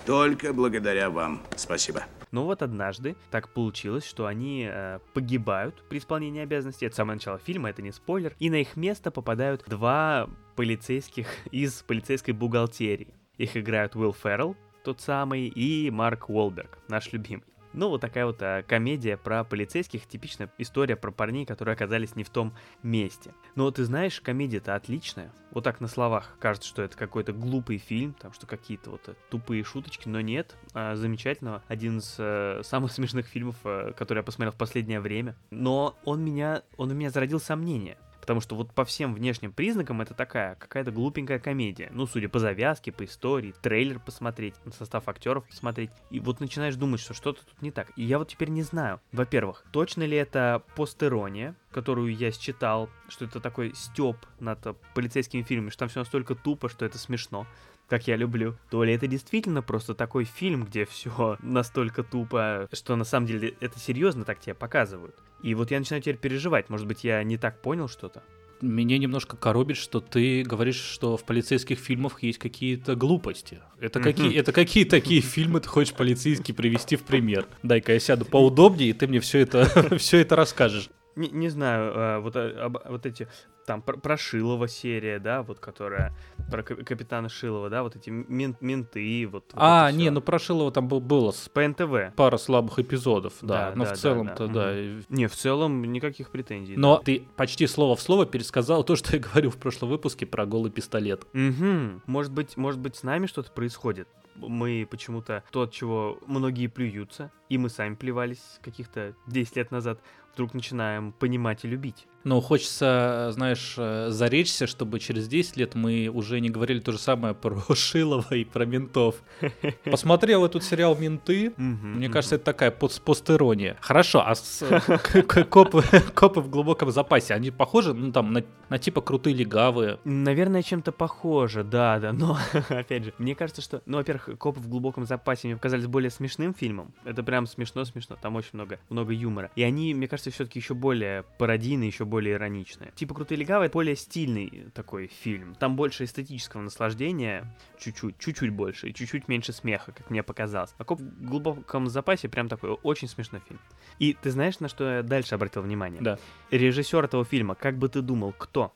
только 0.04 0.52
благодаря 0.52 1.10
вам. 1.10 1.42
Спасибо. 1.56 2.04
Но 2.32 2.44
вот 2.44 2.62
однажды 2.62 3.16
так 3.30 3.48
получилось, 3.48 4.04
что 4.04 4.26
они 4.26 4.68
э, 4.70 4.98
погибают 5.14 5.82
при 5.88 5.98
исполнении 5.98 6.42
обязанностей. 6.42 6.86
Это 6.86 6.96
самое 6.96 7.16
начало 7.16 7.38
фильма, 7.38 7.70
это 7.70 7.82
не 7.82 7.92
спойлер. 7.92 8.34
И 8.38 8.50
на 8.50 8.56
их 8.56 8.76
место 8.76 9.10
попадают 9.10 9.64
два 9.66 10.28
полицейских 10.54 11.28
из 11.50 11.82
полицейской 11.82 12.34
бухгалтерии. 12.34 13.14
Их 13.38 13.56
играют 13.56 13.94
Уилл 13.96 14.12
Феррелл, 14.12 14.56
тот 14.82 15.00
самый, 15.00 15.46
и 15.46 15.90
Марк 15.90 16.28
Уолберг, 16.28 16.78
наш 16.88 17.12
любимый. 17.12 17.44
Ну, 17.76 17.90
вот 17.90 18.00
такая 18.00 18.24
вот 18.24 18.40
э, 18.40 18.64
комедия 18.66 19.18
про 19.18 19.44
полицейских, 19.44 20.06
типичная 20.06 20.50
история 20.56 20.96
про 20.96 21.12
парней, 21.12 21.44
которые 21.44 21.74
оказались 21.74 22.16
не 22.16 22.24
в 22.24 22.30
том 22.30 22.54
месте. 22.82 23.34
Но 23.54 23.70
ты 23.70 23.84
знаешь, 23.84 24.18
комедия-то 24.22 24.74
отличная. 24.74 25.30
Вот 25.50 25.62
так 25.64 25.80
на 25.80 25.86
словах 25.86 26.36
кажется, 26.40 26.68
что 26.68 26.82
это 26.82 26.96
какой-то 26.96 27.34
глупый 27.34 27.76
фильм, 27.76 28.14
там 28.14 28.32
что 28.32 28.46
какие-то 28.46 28.90
вот 28.90 29.08
э, 29.08 29.14
тупые 29.30 29.62
шуточки, 29.62 30.08
но 30.08 30.22
нет. 30.22 30.56
А, 30.72 30.96
замечательного. 30.96 31.62
Один 31.68 31.98
из 31.98 32.16
э, 32.18 32.62
самых 32.64 32.92
смешных 32.94 33.26
фильмов, 33.26 33.56
э, 33.64 33.92
который 33.94 34.20
я 34.20 34.22
посмотрел 34.22 34.52
в 34.52 34.56
последнее 34.56 35.00
время. 35.00 35.36
Но 35.50 35.98
он 36.04 36.24
меня, 36.24 36.62
он 36.78 36.90
у 36.92 36.94
меня 36.94 37.10
зародил 37.10 37.40
сомнения. 37.40 37.98
Потому 38.26 38.40
что 38.40 38.56
вот 38.56 38.72
по 38.72 38.84
всем 38.84 39.14
внешним 39.14 39.52
признакам 39.52 40.02
это 40.02 40.12
такая 40.12 40.56
какая-то 40.56 40.90
глупенькая 40.90 41.38
комедия. 41.38 41.90
Ну, 41.92 42.08
судя 42.08 42.28
по 42.28 42.40
завязке, 42.40 42.90
по 42.90 43.04
истории, 43.04 43.54
трейлер 43.62 44.00
посмотреть, 44.00 44.56
состав 44.76 45.08
актеров 45.08 45.46
посмотреть. 45.46 45.90
И 46.10 46.18
вот 46.18 46.40
начинаешь 46.40 46.74
думать, 46.74 46.98
что 46.98 47.14
что-то 47.14 47.46
тут 47.46 47.62
не 47.62 47.70
так. 47.70 47.92
И 47.94 48.02
я 48.02 48.18
вот 48.18 48.26
теперь 48.26 48.48
не 48.48 48.64
знаю. 48.64 49.00
Во-первых, 49.12 49.64
точно 49.70 50.02
ли 50.02 50.16
это 50.16 50.64
постерония, 50.74 51.54
которую 51.70 52.16
я 52.16 52.32
считал, 52.32 52.90
что 53.06 53.26
это 53.26 53.38
такой 53.38 53.72
степ 53.76 54.16
над 54.40 54.76
полицейскими 54.92 55.42
фильмами, 55.42 55.70
что 55.70 55.80
там 55.80 55.88
все 55.88 56.00
настолько 56.00 56.34
тупо, 56.34 56.68
что 56.68 56.84
это 56.84 56.98
смешно 56.98 57.46
как 57.88 58.06
я 58.08 58.16
люблю, 58.16 58.56
то 58.70 58.82
ли 58.84 58.92
это 58.92 59.06
действительно 59.06 59.62
просто 59.62 59.94
такой 59.94 60.24
фильм, 60.24 60.64
где 60.64 60.84
все 60.84 61.36
настолько 61.42 62.02
тупо, 62.02 62.68
что 62.72 62.96
на 62.96 63.04
самом 63.04 63.26
деле 63.26 63.54
это 63.60 63.78
серьезно 63.78 64.24
так 64.24 64.40
тебе 64.40 64.54
показывают. 64.54 65.14
И 65.42 65.54
вот 65.54 65.70
я 65.70 65.78
начинаю 65.78 66.02
теперь 66.02 66.16
переживать, 66.16 66.68
может 66.70 66.86
быть, 66.86 67.04
я 67.04 67.22
не 67.22 67.36
так 67.38 67.60
понял 67.62 67.88
что-то. 67.88 68.22
Меня 68.62 68.96
немножко 68.96 69.36
коробит, 69.36 69.76
что 69.76 70.00
ты 70.00 70.42
говоришь, 70.42 70.80
что 70.80 71.18
в 71.18 71.24
полицейских 71.24 71.78
фильмах 71.78 72.22
есть 72.22 72.38
какие-то 72.38 72.94
глупости. 72.96 73.60
Это 73.78 74.00
какие, 74.00 74.34
это 74.34 74.50
какие 74.52 74.84
такие 74.86 75.20
фильмы 75.20 75.60
ты 75.60 75.68
хочешь 75.68 75.92
полицейский 75.92 76.54
привести 76.54 76.96
в 76.96 77.02
пример? 77.02 77.46
Дай-ка 77.62 77.92
я 77.92 78.00
сяду 78.00 78.24
поудобнее, 78.24 78.90
и 78.90 78.92
ты 78.94 79.06
мне 79.08 79.20
все 79.20 79.40
это, 79.40 79.98
все 79.98 80.18
это 80.20 80.36
расскажешь. 80.36 80.88
Не, 81.16 81.28
не 81.28 81.50
знаю, 81.50 81.92
э, 81.94 82.18
вот, 82.20 82.34
об- 82.36 82.78
вот 82.88 83.04
эти, 83.04 83.28
там, 83.66 83.82
про, 83.82 83.96
про 83.96 84.16
Шилова 84.16 84.68
серия, 84.68 85.18
да, 85.18 85.42
вот, 85.42 85.58
которая, 85.58 86.14
про 86.50 86.62
кап- 86.62 86.84
капитана 86.84 87.28
Шилова, 87.28 87.68
да, 87.68 87.82
вот 87.82 87.96
эти 87.96 88.08
мен- 88.10 88.56
менты, 88.60 89.26
вот. 89.26 89.50
А, 89.54 89.90
не, 89.92 90.04
всё. 90.04 90.10
ну 90.12 90.20
про 90.20 90.38
Шилова 90.38 90.70
там 90.72 90.88
был, 90.88 91.00
было 91.00 91.32
с- 91.32 91.48
По 91.48 91.66
НТВ. 91.66 92.14
пара 92.16 92.36
слабых 92.38 92.78
эпизодов, 92.78 93.34
да. 93.42 93.70
Да, 93.70 93.72
но 93.76 93.84
да, 93.84 93.90
в 93.90 93.92
да, 93.94 93.96
целом-то, 94.00 94.46
да, 94.48 94.52
да. 94.52 94.72
мгм. 94.72 95.04
Не, 95.08 95.26
в 95.26 95.34
целом 95.34 95.82
никаких 95.92 96.30
претензий. 96.30 96.76
Но 96.76 96.98
ты 96.98 97.26
почти 97.36 97.66
слово 97.66 97.96
в 97.96 98.00
слово 98.00 98.24
пересказал 98.26 98.84
то, 98.84 98.96
что 98.96 99.16
я 99.16 99.22
говорил 99.22 99.50
в 99.50 99.56
прошлом 99.58 99.88
выпуске 99.90 100.24
про 100.26 100.46
голый 100.46 100.70
пистолет. 100.70 101.24
Угу. 101.34 102.02
Может 102.06 102.32
быть, 102.32 102.56
может 102.56 102.80
быть, 102.80 102.96
с 102.96 103.02
нами 103.02 103.26
что-то 103.26 103.50
происходит. 103.50 104.08
Мы 104.36 104.86
почему-то 104.90 105.42
то, 105.50 105.62
от 105.62 105.72
чего 105.72 106.18
многие 106.26 106.66
плюются, 106.66 107.32
и 107.48 107.56
мы 107.56 107.70
сами 107.70 107.94
плевались 107.94 108.42
каких-то 108.62 109.14
10 109.26 109.56
лет 109.56 109.70
назад. 109.70 109.98
Вдруг 110.36 110.52
начинаем 110.52 111.12
понимать 111.12 111.64
и 111.64 111.68
любить. 111.68 112.06
Но 112.26 112.40
хочется, 112.40 113.30
знаешь, 113.32 113.76
э, 113.78 114.08
заречься, 114.10 114.66
чтобы 114.66 114.98
через 114.98 115.28
10 115.28 115.56
лет 115.56 115.76
мы 115.76 116.08
уже 116.08 116.40
не 116.40 116.50
говорили 116.50 116.80
то 116.80 116.90
же 116.90 116.98
самое 116.98 117.34
про 117.34 117.62
Шилова 117.74 118.34
и 118.34 118.44
про 118.44 118.66
ментов. 118.66 119.22
Посмотрел 119.84 120.44
этот 120.44 120.64
сериал 120.64 120.96
«Менты», 120.96 121.54
мне 121.56 122.08
кажется, 122.08 122.34
это 122.34 122.44
такая 122.44 122.72
пост 122.72 123.00
постерония. 123.00 123.76
Хорошо, 123.80 124.24
а 124.26 124.34
копы, 125.48 125.84
копы 126.14 126.40
в 126.40 126.50
глубоком 126.50 126.90
запасе, 126.90 127.32
они 127.32 127.52
похожи, 127.52 127.94
ну, 127.94 128.10
там, 128.10 128.32
на, 128.68 128.78
типа 128.78 129.00
крутые 129.02 129.34
легавые? 129.36 130.00
Наверное, 130.02 130.62
чем-то 130.62 130.90
похоже, 130.90 131.62
да, 131.62 132.00
да, 132.00 132.12
но, 132.12 132.36
опять 132.68 133.04
же, 133.04 133.14
мне 133.18 133.36
кажется, 133.36 133.62
что, 133.62 133.82
ну, 133.86 133.98
во-первых, 133.98 134.36
копы 134.36 134.58
в 134.58 134.68
глубоком 134.68 135.06
запасе 135.06 135.46
мне 135.46 135.56
показались 135.56 135.86
более 135.86 136.10
смешным 136.10 136.52
фильмом, 136.52 136.92
это 137.04 137.22
прям 137.22 137.46
смешно-смешно, 137.46 138.16
там 138.20 138.34
очень 138.34 138.50
много, 138.54 138.80
много 138.88 139.12
юмора, 139.12 139.52
и 139.54 139.62
они, 139.62 139.94
мне 139.94 140.08
кажется, 140.08 140.25
все-таки 140.30 140.58
еще 140.58 140.74
более 140.74 141.24
пародийные, 141.38 141.88
еще 141.88 142.04
более 142.04 142.34
ироничное. 142.34 142.90
Типа 142.92 143.14
«Крутые 143.14 143.38
легавые»— 143.38 143.70
более 143.72 143.96
стильный 143.96 144.68
такой 144.74 145.08
фильм. 145.08 145.54
Там 145.54 145.76
больше 145.76 146.04
эстетического 146.04 146.62
наслаждения, 146.62 147.56
чуть-чуть, 147.78 148.18
чуть-чуть 148.18 148.50
больше, 148.50 148.88
и 148.88 148.94
чуть-чуть 148.94 149.28
меньше 149.28 149.52
смеха, 149.52 149.92
как 149.92 150.10
мне 150.10 150.22
показалось. 150.22 150.74
А 150.78 150.84
«Коп 150.84 151.00
в 151.00 151.24
глубоком 151.24 151.88
запасе» 151.88 152.28
прям 152.28 152.48
такой 152.48 152.70
очень 152.82 153.08
смешной 153.08 153.42
фильм. 153.46 153.60
И 153.98 154.14
ты 154.14 154.30
знаешь, 154.30 154.60
на 154.60 154.68
что 154.68 154.96
я 154.96 155.02
дальше 155.02 155.34
обратил 155.34 155.62
внимание? 155.62 156.00
Да. 156.00 156.18
Режиссер 156.50 157.04
этого 157.04 157.24
фильма, 157.24 157.54
как 157.54 157.78
бы 157.78 157.88
ты 157.88 158.02
думал, 158.02 158.32
кто? 158.36 158.72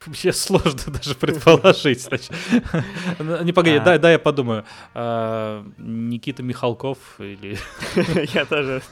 Мне 0.06 0.32
сложно 0.32 0.92
даже 0.92 1.14
предположить. 1.14 2.08
Не, 3.44 3.52
погоди, 3.52 3.76
а. 3.76 3.80
дай, 3.80 3.98
дай 3.98 4.12
я 4.12 4.18
подумаю. 4.18 4.64
А, 4.94 5.64
Никита 5.78 6.42
Михалков 6.42 6.98
или... 7.18 7.58
Я 8.34 8.44
тоже 8.44 8.82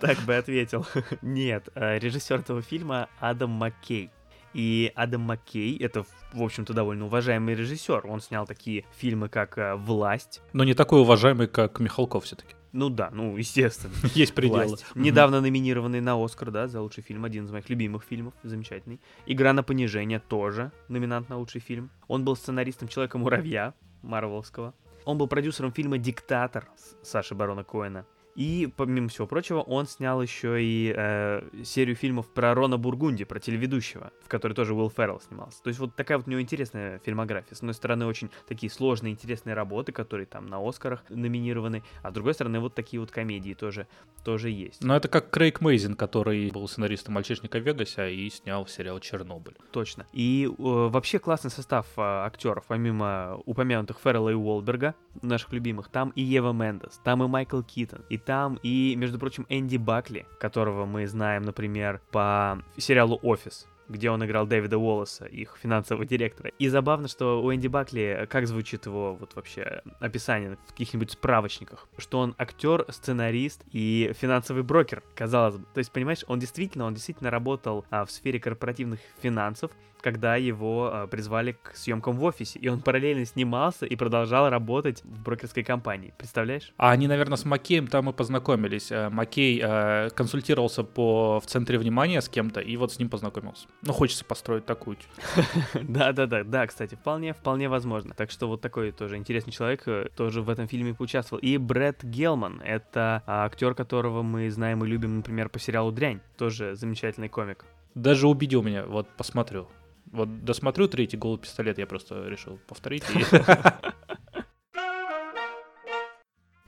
так 0.00 0.18
бы 0.20 0.36
ответил. 0.36 0.86
Нет, 1.22 1.68
а, 1.74 1.98
режиссер 1.98 2.40
этого 2.40 2.62
фильма 2.62 3.08
Адам 3.20 3.50
Маккей. 3.50 4.10
И 4.52 4.92
Адам 4.96 5.22
Маккей— 5.22 5.76
это, 5.80 6.04
в 6.32 6.42
общем-то, 6.42 6.74
довольно 6.74 7.06
уважаемый 7.06 7.54
режиссер. 7.54 8.06
Он 8.06 8.20
снял 8.20 8.46
такие 8.46 8.84
фильмы, 8.98 9.28
как 9.28 9.56
«Власть». 9.76 10.42
Но 10.52 10.64
не 10.64 10.74
такой 10.74 11.00
уважаемый, 11.00 11.46
как 11.46 11.78
Михалков 11.78 12.24
все-таки. 12.24 12.54
Ну 12.72 12.88
да, 12.88 13.10
ну 13.12 13.36
естественно. 13.36 13.94
Есть 14.14 14.34
пределы. 14.34 14.66
Власть. 14.66 14.86
Недавно 14.94 15.40
номинированный 15.40 16.00
на 16.00 16.22
Оскар, 16.22 16.50
да, 16.50 16.68
за 16.68 16.80
лучший 16.80 17.02
фильм, 17.02 17.24
один 17.24 17.44
из 17.44 17.50
моих 17.50 17.68
любимых 17.68 18.04
фильмов, 18.04 18.34
замечательный. 18.42 19.00
Игра 19.26 19.52
на 19.52 19.62
понижение 19.62 20.20
тоже 20.20 20.70
номинант 20.88 21.28
на 21.28 21.38
лучший 21.38 21.60
фильм. 21.60 21.90
Он 22.06 22.24
был 22.24 22.36
сценаристом 22.36 22.88
Человека-муравья 22.88 23.74
Марвелского. 24.02 24.74
Он 25.04 25.18
был 25.18 25.26
продюсером 25.26 25.72
фильма 25.72 25.98
«Диктатор» 25.98 26.68
Саши 27.02 27.34
Барона 27.34 27.64
Коэна. 27.64 28.06
И, 28.36 28.68
помимо 28.76 29.08
всего 29.08 29.26
прочего, 29.26 29.60
он 29.60 29.86
снял 29.86 30.22
еще 30.22 30.62
и 30.62 30.94
э, 30.96 31.42
серию 31.64 31.96
фильмов 31.96 32.28
про 32.28 32.54
Рона 32.54 32.78
Бургунди, 32.78 33.24
про 33.24 33.40
телеведущего, 33.40 34.12
в 34.24 34.28
которой 34.28 34.52
тоже 34.52 34.74
Уилл 34.74 34.90
Феррелл 34.90 35.20
снимался. 35.20 35.62
То 35.62 35.68
есть 35.68 35.80
вот 35.80 35.94
такая 35.96 36.18
вот 36.18 36.26
у 36.26 36.30
него 36.30 36.40
интересная 36.40 37.00
фильмография. 37.00 37.54
С 37.54 37.58
одной 37.58 37.74
стороны, 37.74 38.06
очень 38.06 38.30
такие 38.48 38.70
сложные, 38.70 39.12
интересные 39.12 39.54
работы, 39.54 39.92
которые 39.92 40.26
там 40.26 40.46
на 40.46 40.66
Оскарах 40.66 41.02
номинированы, 41.08 41.82
а 42.02 42.10
с 42.10 42.14
другой 42.14 42.34
стороны, 42.34 42.60
вот 42.60 42.74
такие 42.74 43.00
вот 43.00 43.10
комедии 43.10 43.54
тоже, 43.54 43.86
тоже 44.24 44.50
есть. 44.50 44.82
Но 44.82 44.96
это 44.96 45.08
как 45.08 45.30
Крейг 45.30 45.60
Мейзин, 45.60 45.94
который 45.94 46.50
был 46.50 46.66
сценаристом 46.68 47.14
«Мальчишника 47.14 47.58
в 47.58 47.62
Вегасе» 47.62 48.14
и 48.14 48.30
снял 48.30 48.66
сериал 48.66 49.00
«Чернобыль». 49.00 49.56
Точно. 49.72 50.06
И 50.12 50.46
э, 50.46 50.52
вообще 50.56 51.18
классный 51.18 51.50
состав 51.50 51.86
э, 51.96 52.00
актеров, 52.00 52.64
помимо 52.68 53.40
упомянутых 53.44 53.98
Феррелла 54.02 54.30
и 54.30 54.34
Уолберга, 54.34 54.94
наших 55.22 55.52
любимых, 55.52 55.88
там 55.88 56.10
и 56.10 56.22
Ева 56.22 56.52
Мендес, 56.52 57.00
там 57.04 57.22
и 57.24 57.26
Майкл 57.26 57.62
Китон, 57.62 58.04
и 58.08 58.19
там 58.20 58.58
и, 58.62 58.94
между 58.96 59.18
прочим, 59.18 59.46
Энди 59.48 59.76
Бакли, 59.76 60.26
которого 60.38 60.86
мы 60.86 61.06
знаем, 61.06 61.42
например, 61.42 62.00
по 62.10 62.62
сериалу 62.76 63.18
«Офис» 63.22 63.66
где 63.90 64.10
он 64.10 64.24
играл 64.24 64.46
Дэвида 64.46 64.78
Уоллеса, 64.78 65.26
их 65.26 65.56
финансового 65.60 66.06
директора. 66.06 66.52
И 66.58 66.68
забавно, 66.68 67.08
что 67.08 67.42
у 67.42 67.52
Энди 67.52 67.66
Бакли, 67.66 68.26
как 68.30 68.46
звучит 68.46 68.86
его 68.86 69.14
вот 69.16 69.34
вообще 69.34 69.82
описание 69.98 70.56
в 70.66 70.70
каких-нибудь 70.70 71.10
справочниках, 71.10 71.88
что 71.98 72.20
он 72.20 72.34
актер, 72.38 72.86
сценарист 72.88 73.62
и 73.72 74.12
финансовый 74.16 74.62
брокер, 74.62 75.02
казалось 75.14 75.56
бы. 75.56 75.66
То 75.74 75.78
есть, 75.78 75.90
понимаешь, 75.90 76.24
он 76.28 76.38
действительно, 76.38 76.84
он 76.84 76.94
действительно 76.94 77.30
работал 77.30 77.84
а, 77.90 78.04
в 78.04 78.12
сфере 78.12 78.38
корпоративных 78.38 79.00
финансов, 79.20 79.72
когда 80.00 80.36
его 80.36 80.90
э, 80.92 81.06
призвали 81.08 81.56
к 81.62 81.74
съемкам 81.74 82.16
в 82.16 82.24
офисе, 82.24 82.58
и 82.58 82.68
он 82.68 82.80
параллельно 82.80 83.24
снимался 83.24 83.86
и 83.86 83.96
продолжал 83.96 84.48
работать 84.48 85.02
в 85.04 85.22
брокерской 85.22 85.62
компании. 85.62 86.14
Представляешь? 86.16 86.72
А 86.76 86.90
они, 86.90 87.06
наверное, 87.06 87.36
с 87.36 87.44
Макеем 87.44 87.86
там 87.86 88.10
и 88.10 88.12
познакомились. 88.12 88.90
Э, 88.90 89.08
Макей 89.08 89.60
э, 89.62 90.10
консультировался 90.10 90.84
по 90.84 91.40
в 91.40 91.46
центре 91.46 91.78
внимания 91.78 92.20
с 92.20 92.28
кем-то, 92.28 92.60
и 92.60 92.76
вот 92.76 92.92
с 92.92 92.98
ним 92.98 93.08
познакомился. 93.08 93.66
Ну, 93.82 93.92
хочется 93.92 94.24
построить 94.24 94.66
такую. 94.66 94.96
Да-да-да, 95.74 96.44
да, 96.44 96.66
кстати, 96.66 96.94
вполне, 96.94 97.32
вполне 97.32 97.68
возможно. 97.68 98.14
Так 98.14 98.30
что 98.30 98.48
вот 98.48 98.60
такой 98.60 98.92
тоже 98.92 99.16
интересный 99.16 99.52
человек 99.52 99.82
э, 99.86 100.08
тоже 100.16 100.42
в 100.42 100.50
этом 100.50 100.68
фильме 100.68 100.94
поучаствовал. 100.94 101.40
И 101.40 101.56
Брэд 101.56 102.04
Гелман, 102.04 102.60
это 102.64 103.22
а, 103.26 103.44
актер, 103.46 103.74
которого 103.74 104.22
мы 104.22 104.50
знаем 104.50 104.84
и 104.84 104.88
любим, 104.88 105.16
например, 105.16 105.48
по 105.48 105.58
сериалу 105.58 105.92
«Дрянь». 105.92 106.20
Тоже 106.36 106.74
замечательный 106.74 107.28
комик. 107.28 107.64
Даже 107.94 108.28
убедил 108.28 108.62
меня, 108.62 108.84
вот 108.86 109.08
посмотрю. 109.16 109.68
Вот 110.12 110.44
досмотрю 110.44 110.88
третий 110.88 111.16
голый 111.16 111.38
пистолет, 111.38 111.78
я 111.78 111.86
просто 111.86 112.26
решил 112.28 112.58
повторить. 112.66 113.04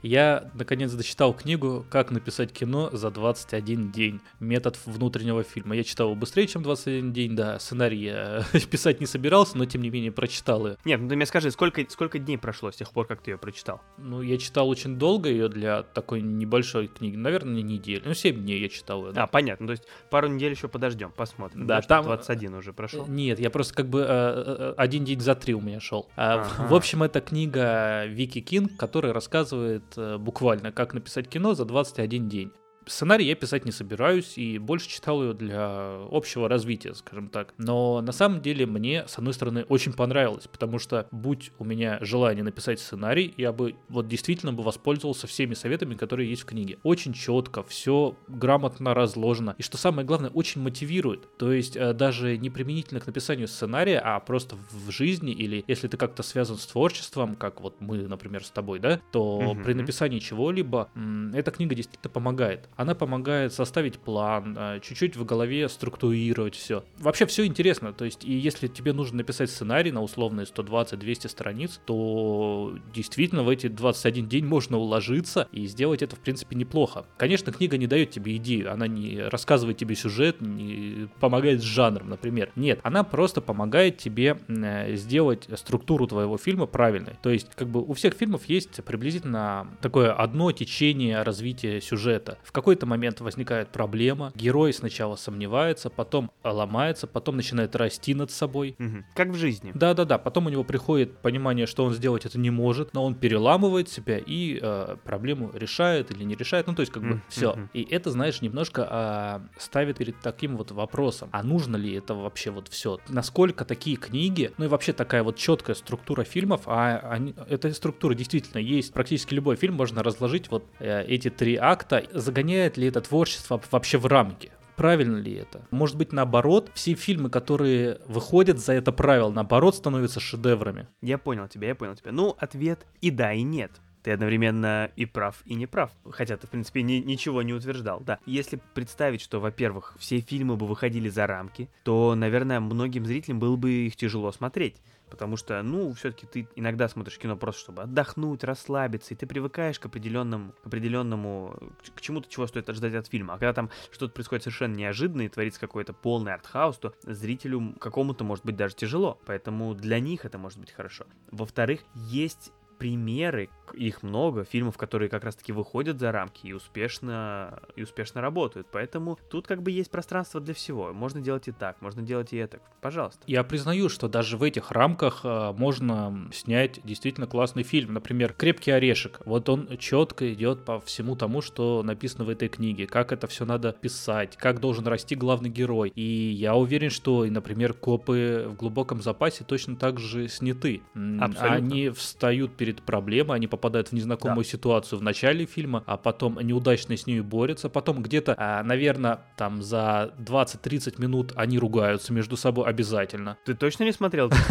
Я, 0.03 0.51
наконец, 0.53 0.91
дочитал 0.91 1.33
книгу 1.33 1.85
«Как 1.89 2.11
написать 2.11 2.51
кино 2.51 2.89
за 2.91 3.09
21 3.09 3.89
день. 3.89 4.19
Метод 4.41 4.77
внутреннего 4.85 5.43
фильма». 5.43 5.77
Я 5.77 5.83
читал 5.85 6.07
его 6.07 6.15
быстрее, 6.15 6.45
чем 6.45 6.61
21 6.61 7.13
день, 7.13 7.37
да. 7.37 7.57
Сценарий 7.57 8.03
я 8.03 8.43
писать 8.69 8.99
не 8.99 9.05
собирался, 9.05 9.57
но, 9.57 9.63
тем 9.63 9.81
не 9.81 9.89
менее, 9.89 10.11
прочитал 10.11 10.67
ее. 10.67 10.77
Нет, 10.83 10.99
ну 10.99 11.07
ты 11.07 11.15
мне 11.15 11.25
скажи, 11.25 11.51
сколько, 11.51 11.81
сколько 11.89 12.19
дней 12.19 12.37
прошло 12.37 12.69
с 12.69 12.75
тех 12.75 12.91
пор, 12.91 13.07
как 13.07 13.21
ты 13.21 13.31
ее 13.31 13.37
прочитал? 13.37 13.81
Ну, 13.97 14.21
я 14.21 14.37
читал 14.37 14.67
очень 14.67 14.97
долго 14.97 15.29
ее 15.29 15.47
для 15.47 15.83
такой 15.83 16.21
небольшой 16.21 16.87
книги. 16.87 17.15
Наверное, 17.15 17.53
не 17.53 17.63
неделю. 17.63 18.01
Ну, 18.03 18.13
7 18.13 18.35
дней 18.35 18.59
я 18.59 18.67
читал 18.67 19.07
ее. 19.07 19.13
Да. 19.13 19.23
А, 19.23 19.27
понятно. 19.27 19.67
То 19.67 19.71
есть 19.71 19.83
пару 20.09 20.27
недель 20.27 20.51
еще 20.51 20.67
подождем, 20.67 21.13
посмотрим. 21.15 21.65
Да, 21.65 21.81
там... 21.81 22.03
21 22.03 22.55
уже 22.55 22.73
прошел. 22.73 23.07
Нет, 23.07 23.39
я 23.39 23.49
просто 23.49 23.73
как 23.73 23.87
бы 23.87 24.01
э, 24.01 24.05
э, 24.09 24.73
один 24.75 25.05
день 25.05 25.21
за 25.21 25.33
три 25.35 25.53
у 25.53 25.61
меня 25.61 25.79
шел. 25.79 26.09
А. 26.17 26.45
В 26.67 26.75
общем, 26.75 27.03
это 27.03 27.21
книга 27.21 28.05
Вики 28.05 28.41
Кинг, 28.41 28.75
которая 28.75 29.13
рассказывает 29.13 29.92
Э, 29.92 29.92
буквально 29.95 30.71
«Как 30.71 30.93
написать 30.93 31.29
кино 31.29 31.53
за 31.53 31.65
21 31.65 32.29
день». 32.29 32.51
Сценарий 32.87 33.25
я 33.25 33.35
писать 33.35 33.65
не 33.65 33.71
собираюсь 33.71 34.37
и 34.37 34.57
больше 34.57 34.89
читал 34.89 35.21
ее 35.23 35.33
для 35.33 35.97
общего 36.11 36.47
развития, 36.49 36.93
скажем 36.93 37.29
так. 37.29 37.53
Но 37.57 38.01
на 38.01 38.11
самом 38.11 38.41
деле 38.41 38.65
мне, 38.65 39.05
с 39.07 39.17
одной 39.17 39.33
стороны, 39.33 39.63
очень 39.69 39.93
понравилось, 39.93 40.47
потому 40.47 40.79
что 40.79 41.07
будь 41.11 41.51
у 41.59 41.65
меня 41.65 41.97
желание 42.01 42.43
написать 42.43 42.79
сценарий, 42.79 43.33
я 43.37 43.51
бы 43.51 43.75
вот 43.89 44.07
действительно 44.07 44.53
бы 44.53 44.63
воспользовался 44.63 45.27
всеми 45.27 45.53
советами, 45.53 45.95
которые 45.95 46.29
есть 46.29 46.43
в 46.43 46.45
книге. 46.45 46.77
Очень 46.83 47.13
четко, 47.13 47.63
все 47.63 48.15
грамотно 48.27 48.93
разложено. 48.93 49.55
И 49.57 49.63
что 49.63 49.77
самое 49.77 50.05
главное, 50.05 50.29
очень 50.29 50.61
мотивирует. 50.61 51.37
То 51.37 51.51
есть 51.51 51.75
э, 51.75 51.93
даже 51.93 52.37
не 52.37 52.49
применительно 52.49 52.99
к 52.99 53.07
написанию 53.07 53.47
сценария, 53.47 53.99
а 53.99 54.19
просто 54.19 54.57
в 54.71 54.91
жизни 54.91 55.31
или 55.31 55.63
если 55.67 55.87
ты 55.87 55.97
как-то 55.97 56.23
связан 56.23 56.57
с 56.57 56.65
творчеством, 56.65 57.35
как 57.35 57.61
вот 57.61 57.79
мы, 57.79 58.07
например, 58.07 58.43
с 58.43 58.51
тобой, 58.51 58.79
да, 58.79 58.99
то 59.11 59.41
mm-hmm. 59.41 59.63
при 59.63 59.73
написании 59.73 60.19
чего-либо 60.19 60.89
эта 61.33 61.51
книга 61.51 61.75
действительно 61.75 62.11
помогает. 62.11 62.69
Она 62.75 62.95
помогает 62.95 63.53
составить 63.53 63.99
план, 63.99 64.55
э, 64.57 64.79
чуть-чуть 64.81 65.15
в 65.15 65.25
голове 65.25 65.69
структурировать 65.69 66.55
все. 66.55 66.83
Вообще 66.97 67.25
все 67.25 67.45
интересно, 67.45 67.93
то 67.93 68.05
есть 68.05 68.25
и 68.25 68.33
если 68.33 68.67
тебе 68.67 68.93
нужно 68.93 69.17
написать 69.17 69.49
сценарий 69.49 69.91
на 69.91 70.01
условные 70.01 70.45
120-200 70.45 71.27
страниц, 71.27 71.79
то 71.85 72.77
действительно 72.93 73.43
в 73.43 73.49
эти 73.49 73.67
21 73.67 74.27
день 74.27 74.45
можно 74.45 74.77
уложиться 74.77 75.47
и 75.51 75.65
сделать 75.67 76.01
это 76.01 76.15
в 76.15 76.19
принципе 76.19 76.55
неплохо. 76.55 77.05
Конечно, 77.17 77.51
книга 77.51 77.77
не 77.77 77.87
дает 77.87 78.11
тебе 78.11 78.35
идею, 78.37 78.71
она 78.71 78.87
не 78.87 79.21
рассказывает 79.21 79.77
тебе 79.77 79.95
сюжет, 79.95 80.41
не 80.41 81.07
помогает 81.19 81.61
с 81.61 81.63
жанром, 81.63 82.09
например. 82.09 82.51
Нет, 82.55 82.79
она 82.83 83.03
просто 83.03 83.41
помогает 83.41 83.97
тебе 83.97 84.37
э, 84.47 84.95
сделать 84.95 85.47
структуру 85.55 86.07
твоего 86.07 86.37
фильма 86.37 86.65
правильной. 86.65 87.13
То 87.21 87.29
есть 87.29 87.49
как 87.55 87.67
бы 87.67 87.81
у 87.81 87.93
всех 87.93 88.13
фильмов 88.13 88.45
есть 88.45 88.83
приблизительно 88.83 89.67
такое 89.81 90.11
одно 90.13 90.51
течение 90.51 91.21
развития 91.23 91.81
сюжета. 91.81 92.37
В 92.43 92.51
какой-то 92.63 92.85
момент 92.85 93.19
возникает 93.19 93.67
проблема, 93.67 94.31
герой 94.35 94.71
сначала 94.71 95.17
сомневается, 95.17 95.89
потом 95.89 96.31
ломается, 96.45 97.07
потом 97.07 97.35
начинает 97.35 97.75
расти 97.75 98.15
над 98.15 98.31
собой. 98.31 98.77
Угу. 98.79 99.03
Как 99.15 99.27
в 99.27 99.35
жизни. 99.35 99.73
Да-да-да, 99.75 100.17
потом 100.17 100.45
у 100.45 100.49
него 100.49 100.63
приходит 100.63 101.17
понимание, 101.17 101.65
что 101.65 101.83
он 101.83 101.93
сделать 101.93 102.25
это 102.25 102.39
не 102.39 102.51
может, 102.51 102.93
но 102.93 103.03
он 103.03 103.15
переламывает 103.15 103.89
себя 103.89 104.17
и 104.17 104.59
э, 104.61 104.95
проблему 105.03 105.51
решает 105.53 106.09
или 106.11 106.23
не 106.23 106.35
решает, 106.35 106.67
ну 106.67 106.73
то 106.73 106.79
есть 106.79 106.93
как 106.93 107.03
бы 107.03 107.21
все. 107.27 107.67
И 107.73 107.83
это, 107.83 108.11
знаешь, 108.11 108.41
немножко 108.41 108.87
э, 108.89 109.59
ставит 109.59 109.97
перед 109.97 110.17
таким 110.21 110.55
вот 110.55 110.71
вопросом, 110.71 111.27
а 111.33 111.43
нужно 111.43 111.75
ли 111.75 111.93
это 111.93 112.13
вообще 112.13 112.49
вот 112.49 112.69
все? 112.69 113.01
Насколько 113.09 113.65
такие 113.65 113.97
книги, 113.97 114.53
ну 114.57 114.65
и 114.65 114.67
вообще 114.69 114.93
такая 114.93 115.23
вот 115.23 115.35
четкая 115.35 115.75
структура 115.75 116.23
фильмов, 116.23 116.61
а 116.67 116.99
они, 117.11 117.35
эта 117.49 117.73
структура 117.73 118.13
действительно 118.13 118.59
есть, 118.59 118.93
практически 118.93 119.33
любой 119.33 119.57
фильм 119.57 119.75
можно 119.75 120.01
разложить 120.01 120.49
вот 120.49 120.63
э, 120.79 121.03
эти 121.07 121.29
три 121.29 121.57
акта, 121.57 122.05
загонять 122.13 122.52
загоняет 122.53 122.77
ли 122.77 122.87
это 122.87 123.01
творчество 123.01 123.61
вообще 123.71 123.97
в 123.97 124.05
рамки? 124.05 124.51
Правильно 124.75 125.17
ли 125.17 125.33
это? 125.33 125.61
Может 125.71 125.97
быть, 125.97 126.11
наоборот, 126.13 126.71
все 126.73 126.95
фильмы, 126.95 127.29
которые 127.29 127.99
выходят 128.07 128.59
за 128.59 128.73
это 128.73 128.91
правило, 128.91 129.31
наоборот, 129.31 129.75
становятся 129.75 130.19
шедеврами. 130.19 130.87
Я 131.01 131.17
понял 131.17 131.47
тебя, 131.47 131.69
я 131.69 131.75
понял 131.75 131.95
тебя. 131.95 132.11
Ну, 132.11 132.35
ответ 132.39 132.85
и 133.01 133.11
да, 133.11 133.33
и 133.33 133.43
нет. 133.43 133.71
Ты 134.03 134.11
одновременно 134.11 134.91
и 134.95 135.05
прав, 135.05 135.41
и 135.45 135.55
не 135.55 135.65
прав. 135.65 135.91
Хотя 136.11 136.37
ты, 136.37 136.45
в 136.45 136.49
принципе, 136.49 136.81
ни, 136.81 136.95
ничего 136.95 137.41
не 137.41 137.53
утверждал. 137.53 138.01
Да, 138.01 138.19
если 138.25 138.59
представить, 138.73 139.21
что, 139.21 139.39
во-первых, 139.39 139.95
все 139.97 140.19
фильмы 140.19 140.57
бы 140.57 140.67
выходили 140.67 141.09
за 141.09 141.25
рамки, 141.25 141.69
то, 141.83 142.13
наверное, 142.13 142.59
многим 142.59 143.05
зрителям 143.05 143.39
было 143.39 143.55
бы 143.55 143.71
их 143.71 143.95
тяжело 143.95 144.31
смотреть. 144.31 144.75
Потому 145.13 145.37
что, 145.37 145.61
ну, 145.61 145.93
все-таки 145.93 146.25
ты 146.25 146.47
иногда 146.55 146.89
смотришь 146.89 147.19
кино 147.19 147.37
просто, 147.37 147.61
чтобы 147.61 147.83
отдохнуть, 147.83 148.43
расслабиться, 148.43 149.13
и 149.13 149.17
ты 149.17 149.27
привыкаешь 149.27 149.79
к 149.79 149.85
определенному, 149.85 150.53
к 150.63 150.65
определенному, 150.65 151.55
к 151.95 152.01
чему-то, 152.01 152.27
чего 152.27 152.47
стоит 152.47 152.67
ожидать 152.67 152.95
от 152.95 153.05
фильма. 153.05 153.35
А 153.35 153.37
когда 153.37 153.53
там 153.53 153.69
что-то 153.91 154.11
происходит 154.11 154.43
совершенно 154.43 154.73
неожиданно 154.73 155.21
и 155.21 155.29
творится 155.29 155.59
какой-то 155.59 155.93
полный 155.93 156.33
артхаус, 156.33 156.77
то 156.77 156.95
зрителю 157.03 157.75
какому-то 157.79 158.23
может 158.23 158.43
быть 158.43 158.55
даже 158.55 158.75
тяжело. 158.75 159.21
Поэтому 159.27 159.75
для 159.75 159.99
них 159.99 160.25
это 160.25 160.39
может 160.39 160.57
быть 160.57 160.71
хорошо. 160.71 161.05
Во-вторых, 161.29 161.81
есть 161.93 162.51
примеры, 162.77 163.49
их 163.73 164.03
много, 164.03 164.43
фильмов, 164.43 164.77
которые 164.77 165.09
как 165.09 165.23
раз-таки 165.23 165.51
выходят 165.51 165.99
за 165.99 166.11
рамки 166.11 166.47
и 166.47 166.53
успешно, 166.53 167.59
и 167.75 167.83
успешно 167.83 168.21
работают. 168.21 168.67
Поэтому 168.71 169.17
тут 169.29 169.47
как 169.47 169.61
бы 169.61 169.71
есть 169.71 169.89
пространство 169.89 170.39
для 170.39 170.53
всего. 170.53 170.93
Можно 170.93 171.21
делать 171.21 171.47
и 171.47 171.51
так, 171.51 171.81
можно 171.81 172.01
делать 172.01 172.33
и 172.33 172.37
это. 172.37 172.59
Пожалуйста. 172.81 173.21
Я 173.27 173.43
признаю, 173.43 173.89
что 173.89 174.07
даже 174.07 174.37
в 174.37 174.43
этих 174.43 174.71
рамках 174.71 175.21
э, 175.23 175.53
можно 175.53 176.29
снять 176.33 176.79
действительно 176.83 177.27
классный 177.27 177.63
фильм. 177.63 177.93
Например, 177.93 178.33
«Крепкий 178.33 178.71
орешек». 178.71 179.21
Вот 179.25 179.49
он 179.49 179.77
четко 179.77 180.31
идет 180.33 180.65
по 180.65 180.79
всему 180.81 181.15
тому, 181.15 181.41
что 181.41 181.83
написано 181.83 182.25
в 182.25 182.29
этой 182.29 182.49
книге. 182.49 182.87
Как 182.87 183.11
это 183.11 183.27
все 183.27 183.45
надо 183.45 183.71
писать, 183.71 184.37
как 184.37 184.59
должен 184.59 184.85
расти 184.87 185.15
главный 185.15 185.49
герой. 185.49 185.89
И 185.95 186.31
я 186.31 186.55
уверен, 186.55 186.89
что, 186.89 187.25
например, 187.25 187.73
«Копы 187.73 188.45
в 188.49 188.55
глубоком 188.55 189.01
запасе» 189.01 189.43
точно 189.43 189.75
так 189.75 189.99
же 189.99 190.27
сняты. 190.27 190.81
Абсолютно. 190.93 191.53
Они 191.53 191.89
встают 191.89 192.55
перед 192.63 192.81
проблемой, 192.81 193.35
они 193.35 193.47
попадают 193.47 193.89
в 193.89 193.91
незнакомую 193.91 194.45
да. 194.45 194.49
ситуацию 194.49 194.97
в 194.97 195.01
начале 195.01 195.45
фильма, 195.45 195.83
а 195.85 195.97
потом 195.97 196.39
неудачно 196.39 196.95
с 196.95 197.05
ней 197.05 197.19
борются, 197.19 197.67
потом 197.67 198.01
где-то, 198.01 198.35
а, 198.37 198.63
наверное, 198.63 199.19
там 199.35 199.61
за 199.61 200.13
20-30 200.17 201.01
минут 201.01 201.33
они 201.35 201.59
ругаются 201.59 202.13
между 202.13 202.37
собой 202.37 202.65
обязательно. 202.65 203.37
Ты 203.43 203.53
точно 203.53 203.83
не 203.83 203.91
смотрел? 203.91 204.31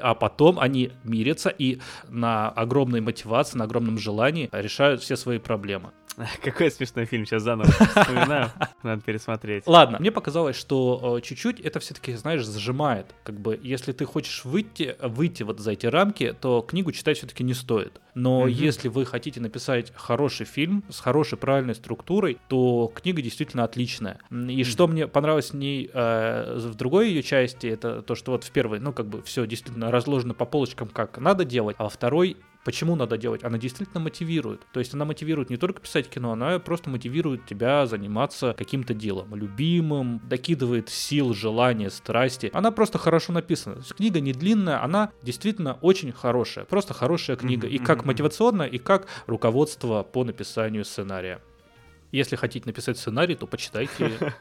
А 0.00 0.14
потом 0.14 0.58
они 0.58 0.92
мирятся 1.04 1.50
и 1.50 1.80
на 2.08 2.48
огромной 2.48 3.00
мотивации, 3.00 3.58
на 3.58 3.64
огромном 3.64 3.98
желании 3.98 4.48
решают 4.52 5.02
все 5.02 5.16
свои 5.16 5.38
проблемы. 5.38 5.90
Какой 6.42 6.70
смешной 6.70 7.04
фильм, 7.04 7.26
сейчас 7.26 7.42
заново 7.42 7.70
вспоминаю, 7.70 8.50
надо 8.82 9.02
пересмотреть. 9.02 9.64
Ладно, 9.66 9.98
мне 10.00 10.10
показалось, 10.10 10.56
что 10.56 11.18
э, 11.18 11.20
чуть-чуть 11.20 11.60
это 11.60 11.80
все-таки, 11.80 12.14
знаешь, 12.14 12.44
зажимает. 12.44 13.14
Как 13.22 13.38
бы, 13.38 13.58
если 13.62 13.92
ты 13.92 14.04
хочешь 14.04 14.44
выйти, 14.44 14.96
выйти 15.00 15.42
вот 15.42 15.60
за 15.60 15.72
эти 15.72 15.86
рамки, 15.86 16.34
то 16.40 16.62
книгу 16.62 16.92
читать 16.92 17.18
все-таки 17.18 17.44
не 17.44 17.54
стоит. 17.58 18.00
Но 18.14 18.46
mm-hmm. 18.46 18.50
если 18.50 18.88
вы 18.88 19.04
хотите 19.04 19.40
написать 19.40 19.92
хороший 19.94 20.46
фильм 20.46 20.82
с 20.88 21.00
хорошей 21.00 21.38
правильной 21.38 21.74
структурой, 21.74 22.38
то 22.48 22.90
книга 22.94 23.22
действительно 23.22 23.64
отличная. 23.64 24.18
И 24.30 24.64
что 24.64 24.88
мне 24.88 25.06
понравилось 25.06 25.50
в 25.50 25.54
ней 25.54 25.90
э, 25.92 26.58
в 26.58 26.74
другой 26.74 27.10
ее 27.10 27.22
части, 27.22 27.66
это 27.66 28.02
то, 28.02 28.14
что 28.14 28.32
вот 28.32 28.44
в 28.44 28.50
первой, 28.50 28.80
ну, 28.80 28.92
как 28.92 29.06
бы 29.06 29.22
все 29.22 29.46
действительно 29.46 29.90
разложено 29.90 30.34
по 30.34 30.46
полочкам, 30.46 30.88
как 30.88 31.18
надо 31.18 31.44
делать, 31.44 31.76
а 31.78 31.84
во 31.84 31.90
второй 31.90 32.36
Почему 32.68 32.96
надо 32.96 33.16
делать? 33.16 33.44
Она 33.44 33.56
действительно 33.56 33.98
мотивирует. 33.98 34.66
То 34.74 34.80
есть 34.80 34.92
она 34.92 35.06
мотивирует 35.06 35.48
не 35.48 35.56
только 35.56 35.80
писать 35.80 36.06
кино, 36.10 36.32
она 36.32 36.58
просто 36.58 36.90
мотивирует 36.90 37.46
тебя 37.46 37.86
заниматься 37.86 38.54
каким-то 38.58 38.92
делом, 38.92 39.34
любимым, 39.34 40.20
докидывает 40.28 40.90
сил, 40.90 41.32
желания, 41.32 41.88
страсти. 41.88 42.50
Она 42.52 42.70
просто 42.70 42.98
хорошо 42.98 43.32
написана. 43.32 43.76
То 43.76 43.80
есть 43.80 43.94
книга 43.94 44.20
не 44.20 44.34
длинная, 44.34 44.84
она 44.84 45.12
действительно 45.22 45.78
очень 45.80 46.12
хорошая. 46.12 46.66
Просто 46.66 46.92
хорошая 46.92 47.38
книга. 47.38 47.66
Mm-hmm. 47.66 47.70
И 47.70 47.78
как 47.78 48.04
мотивационная, 48.04 48.66
и 48.66 48.76
как 48.76 49.06
руководство 49.26 50.02
по 50.02 50.22
написанию 50.24 50.84
сценария. 50.84 51.40
Если 52.12 52.36
хотите 52.36 52.66
написать 52.68 52.98
сценарий, 52.98 53.34
то 53.34 53.46
почитайте. 53.46 54.34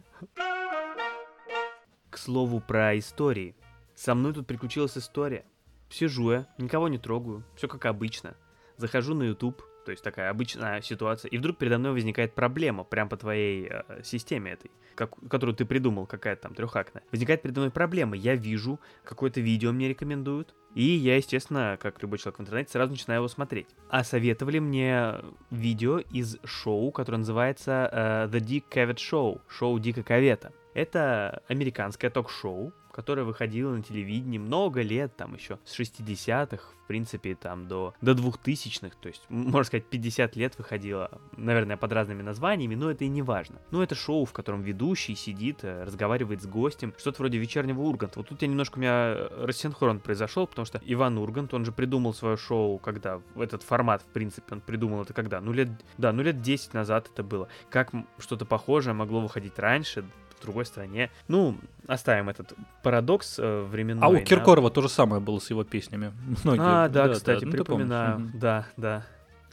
К 2.09 2.17
слову 2.17 2.59
про 2.59 2.99
истории. 2.99 3.55
Со 3.95 4.15
мной 4.15 4.33
тут 4.33 4.47
приключилась 4.47 4.97
история. 4.97 5.45
Сижу 5.89 6.31
я, 6.31 6.47
никого 6.57 6.87
не 6.87 6.97
трогаю, 6.97 7.43
все 7.55 7.67
как 7.67 7.85
обычно. 7.85 8.35
Захожу 8.77 9.15
на 9.15 9.23
YouTube, 9.23 9.63
то 9.85 9.91
есть 9.91 10.03
такая 10.03 10.29
обычная 10.29 10.81
ситуация, 10.81 11.29
и 11.29 11.37
вдруг 11.37 11.57
передо 11.57 11.77
мной 11.77 11.93
возникает 11.93 12.35
проблема 12.35 12.83
прямо 12.83 13.09
по 13.09 13.15
твоей 13.15 13.69
э, 13.69 14.03
системе 14.03 14.51
этой, 14.51 14.69
как, 14.95 15.15
которую 15.29 15.55
ты 15.55 15.63
придумал, 15.63 16.05
какая-то 16.05 16.43
там 16.43 16.53
трехактная. 16.53 17.03
Возникает 17.11 17.41
передо 17.41 17.61
мной 17.61 17.71
проблема, 17.71 18.17
я 18.17 18.35
вижу, 18.35 18.81
какое-то 19.05 19.39
видео 19.39 19.71
мне 19.71 19.87
рекомендуют, 19.87 20.53
и 20.75 20.83
я, 20.83 21.15
естественно, 21.15 21.77
как 21.81 22.01
любой 22.01 22.19
человек 22.19 22.37
в 22.37 22.41
интернете, 22.41 22.71
сразу 22.71 22.91
начинаю 22.91 23.19
его 23.19 23.29
смотреть. 23.29 23.67
А 23.89 24.03
советовали 24.03 24.59
мне 24.59 25.15
видео 25.51 25.99
из 25.99 26.37
шоу, 26.43 26.91
которое 26.91 27.19
называется 27.19 27.89
э, 27.89 28.27
The 28.29 28.41
Dick 28.41 28.65
Cavett 28.69 28.97
Show, 28.97 29.39
шоу 29.47 29.79
Дика 29.79 30.03
Кавета. 30.03 30.51
Это 30.73 31.41
американское 31.47 32.11
ток-шоу, 32.11 32.73
которая 32.97 33.25
выходила 33.25 33.75
на 33.75 33.83
телевидении 33.83 34.39
много 34.39 34.81
лет, 34.81 35.15
там 35.15 35.35
еще 35.35 35.59
с 35.65 35.79
60-х, 35.79 36.63
в 36.83 36.87
принципе, 36.87 37.35
там 37.35 37.67
до, 37.67 37.93
до 38.01 38.13
2000-х, 38.13 38.97
то 38.99 39.07
есть, 39.07 39.21
можно 39.29 39.65
сказать, 39.65 39.85
50 39.85 40.35
лет 40.35 40.57
выходила, 40.57 41.11
наверное, 41.33 41.77
под 41.77 41.93
разными 41.93 42.23
названиями, 42.23 42.73
но 42.73 42.89
это 42.89 43.05
и 43.05 43.07
не 43.07 43.21
важно. 43.21 43.61
Ну, 43.69 43.83
это 43.83 43.93
шоу, 43.93 44.25
в 44.25 44.33
котором 44.33 44.63
ведущий 44.63 45.13
сидит, 45.13 45.59
э, 45.61 45.83
разговаривает 45.83 46.41
с 46.41 46.47
гостем, 46.47 46.91
что-то 46.97 47.19
вроде 47.19 47.37
вечернего 47.37 47.81
Урганта. 47.81 48.17
Вот 48.17 48.29
тут 48.29 48.41
я 48.41 48.47
немножко 48.47 48.79
у 48.79 48.81
меня 48.81 49.27
рассинхрон 49.29 49.99
произошел, 49.99 50.47
потому 50.47 50.65
что 50.65 50.81
Иван 50.83 51.19
Ургант, 51.19 51.53
он 51.53 51.65
же 51.65 51.71
придумал 51.71 52.15
свое 52.15 52.35
шоу, 52.35 52.79
когда 52.79 53.21
этот 53.35 53.61
формат, 53.61 54.01
в 54.01 54.07
принципе, 54.11 54.55
он 54.55 54.61
придумал 54.61 55.03
это 55.03 55.13
когда? 55.13 55.39
Ну, 55.39 55.51
лет, 55.51 55.69
да, 55.99 56.11
ну, 56.11 56.23
лет 56.23 56.41
10 56.41 56.73
назад 56.73 57.11
это 57.13 57.21
было. 57.21 57.47
Как 57.69 57.91
что-то 58.17 58.45
похожее 58.45 58.95
могло 58.95 59.21
выходить 59.21 59.59
раньше, 59.59 60.03
в 60.37 60.41
другой 60.41 60.65
стране. 60.65 61.09
Ну, 61.27 61.57
оставим 61.87 62.29
этот 62.29 62.53
парадокс 62.83 63.39
э, 63.39 63.61
временной. 63.63 64.03
А 64.03 64.09
у 64.09 64.19
Киркорова 64.19 64.69
да. 64.69 64.75
то 64.75 64.81
же 64.81 64.89
самое 64.89 65.21
было 65.21 65.39
с 65.39 65.49
его 65.49 65.63
песнями. 65.63 66.13
Многие. 66.43 66.61
А, 66.61 66.89
да, 66.89 67.07
да 67.07 67.13
кстати, 67.13 67.41
да, 67.41 67.45
ну, 67.45 67.51
припоминаю. 67.51 68.19
Ну, 68.19 68.29
да, 68.33 68.65
да. 68.77 69.03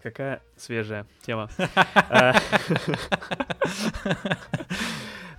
Какая 0.03 0.43
свежая 0.57 1.07
тема. 1.23 1.49
А. 1.95 2.35